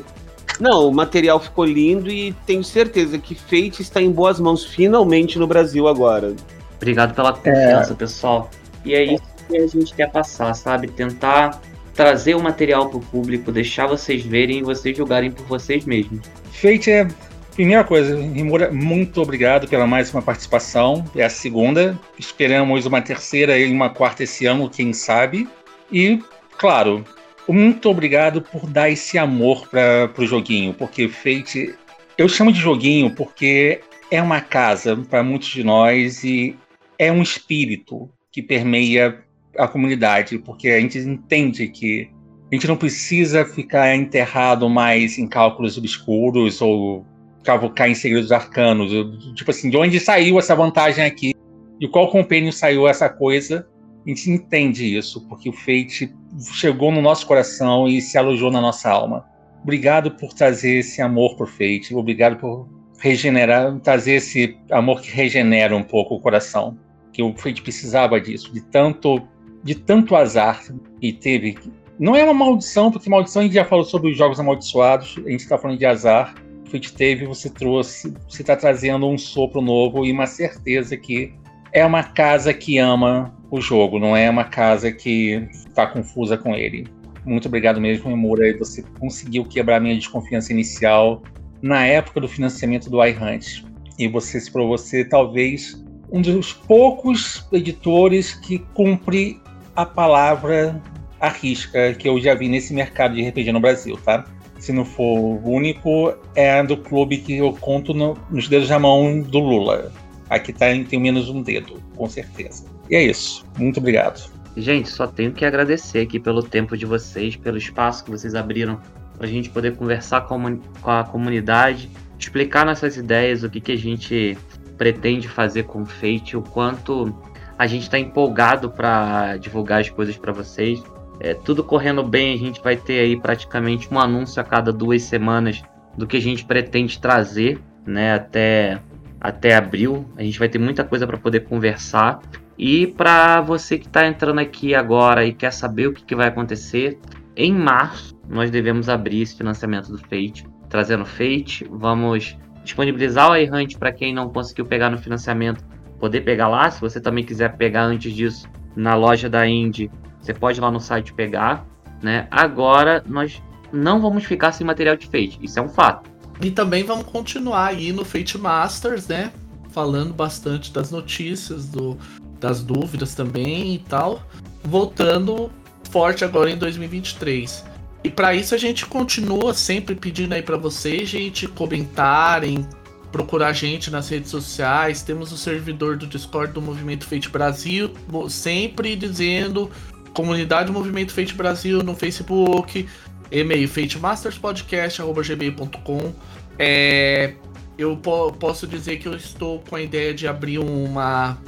[0.62, 5.36] não, o material ficou lindo e tenho certeza que Fate está em boas mãos finalmente
[5.38, 6.34] no Brasil agora.
[6.76, 7.96] Obrigado pela confiança, é...
[7.96, 8.48] pessoal.
[8.84, 10.86] E é isso que a gente quer passar, sabe?
[10.86, 11.60] Tentar
[11.94, 16.20] trazer o material para o público, deixar vocês verem e vocês julgarem por vocês mesmos.
[16.52, 17.08] Feito é
[17.54, 21.04] Primeira coisa, Rimura, muito obrigado pela mais uma participação.
[21.14, 21.98] É a segunda.
[22.18, 25.46] Esperamos uma terceira e uma quarta esse ano, quem sabe.
[25.92, 26.22] E,
[26.56, 27.04] claro,
[27.48, 31.74] muito obrigado por dar esse amor para o joguinho, porque Fate.
[32.16, 36.56] Eu chamo de joguinho porque é uma casa para muitos de nós e
[36.98, 39.24] é um espírito que permeia
[39.56, 42.10] a comunidade, porque a gente entende que
[42.50, 47.06] a gente não precisa ficar enterrado mais em cálculos obscuros ou
[47.42, 48.92] cavucar em segredos arcanos.
[49.34, 51.32] Tipo assim, de onde saiu essa vantagem aqui?
[51.80, 53.66] De qual compêndio saiu essa coisa?
[54.04, 56.14] A gente entende isso, porque o Fate
[56.52, 59.24] chegou no nosso coração e se alojou na nossa alma.
[59.62, 61.94] Obrigado por trazer esse amor por Fate.
[61.94, 62.68] Obrigado por
[62.98, 66.76] regenerar, trazer esse amor que regenera um pouco o coração.
[67.12, 69.22] Que o Fate precisava disso, de tanto,
[69.62, 70.62] de tanto azar
[71.00, 71.58] e teve.
[71.98, 75.16] Não é uma maldição, porque maldição a gente já falou sobre os jogos amaldiçoados.
[75.26, 76.34] A gente está falando de azar
[76.72, 81.34] Fit teve, você trouxe, você está trazendo um sopro novo e uma certeza que
[81.72, 86.54] é uma casa que ama o jogo, não é uma casa que está confusa com
[86.54, 86.86] ele.
[87.24, 88.56] Muito obrigado mesmo, Emura.
[88.58, 91.22] Você conseguiu quebrar minha desconfiança inicial
[91.60, 93.64] na época do financiamento do iHunt.
[93.98, 99.40] E você se provou ser talvez um dos poucos editores que cumpre
[99.76, 100.80] a palavra
[101.20, 104.24] à risca que eu já vi nesse mercado de RPG no Brasil, tá?
[104.62, 108.78] se não for o único, é do clube que eu conto no, nos dedos da
[108.78, 109.92] mão do Lula.
[110.32, 112.64] Aqui tá, tem menos um dedo, com certeza.
[112.88, 113.44] E é isso.
[113.58, 114.30] Muito obrigado.
[114.56, 118.80] Gente, só tenho que agradecer aqui pelo tempo de vocês, pelo espaço que vocês abriram
[119.18, 123.76] para a gente poder conversar com a comunidade, explicar nossas ideias, o que, que a
[123.76, 124.38] gente
[124.78, 127.14] pretende fazer com o Fate, o quanto
[127.58, 130.82] a gente está empolgado para divulgar as coisas para vocês.
[131.20, 135.02] É, tudo correndo bem, a gente vai ter aí praticamente um anúncio a cada duas
[135.02, 135.62] semanas
[135.96, 138.80] do que a gente pretende trazer, né, até,
[139.22, 140.04] até abril.
[140.16, 142.20] A gente vai ter muita coisa para poder conversar.
[142.58, 146.26] E para você que está entrando aqui agora e quer saber o que, que vai
[146.26, 146.98] acontecer,
[147.36, 151.64] em março nós devemos abrir esse financiamento do Fate, trazendo Fate.
[151.70, 155.64] Vamos disponibilizar o iHunt para quem não conseguiu pegar no financiamento,
[156.00, 156.68] poder pegar lá.
[156.70, 159.90] Se você também quiser pegar antes disso na loja da Indie,
[160.20, 161.64] você pode ir lá no site pegar,
[162.02, 162.26] né?
[162.30, 163.42] Agora nós
[163.72, 166.11] não vamos ficar sem material de Fate, isso é um fato.
[166.40, 169.32] E também vamos continuar aí no Fate Masters, né?
[169.70, 171.96] Falando bastante das notícias, do,
[172.40, 174.22] das dúvidas também e tal.
[174.64, 175.50] Voltando
[175.90, 177.64] forte agora em 2023.
[178.04, 182.66] E para isso a gente continua sempre pedindo aí para vocês, gente, comentarem,
[183.12, 185.02] procurar a gente nas redes sociais.
[185.02, 187.92] Temos o servidor do Discord do Movimento Fate Brasil,
[188.28, 189.70] sempre dizendo
[190.12, 192.88] comunidade Movimento Fate Brasil no Facebook,
[193.32, 196.12] e-mail fatemasterspodcast.gmail.com.
[196.58, 197.32] É,
[197.78, 201.38] eu po posso dizer que eu estou com a ideia de abrir uma,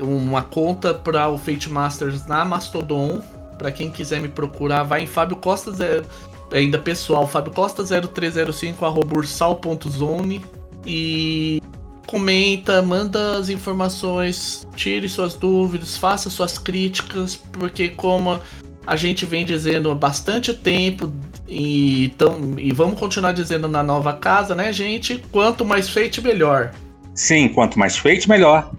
[0.00, 3.22] uma conta para o Fate Masters na Mastodon.
[3.56, 6.04] Para quem quiser me procurar, vai em Fábio Costa, zero,
[6.52, 8.84] ainda pessoal, Fábio Costa 0305
[9.14, 10.44] ursal.zone
[10.84, 11.62] e
[12.06, 18.40] comenta, manda as informações, tire suas dúvidas, faça suas críticas, porque como
[18.86, 21.12] a gente vem dizendo há bastante tempo
[21.46, 25.22] e, tão, e vamos continuar dizendo na nova casa, né, gente?
[25.30, 26.72] Quanto mais feito, melhor.
[27.14, 28.70] Sim, quanto mais feito, melhor.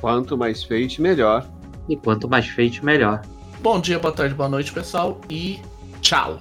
[0.00, 1.46] Quanto mais feito, melhor.
[1.88, 3.22] E quanto mais feito, melhor.
[3.60, 5.60] Bom dia, boa tarde, boa noite, pessoal, e
[6.00, 6.40] tchau.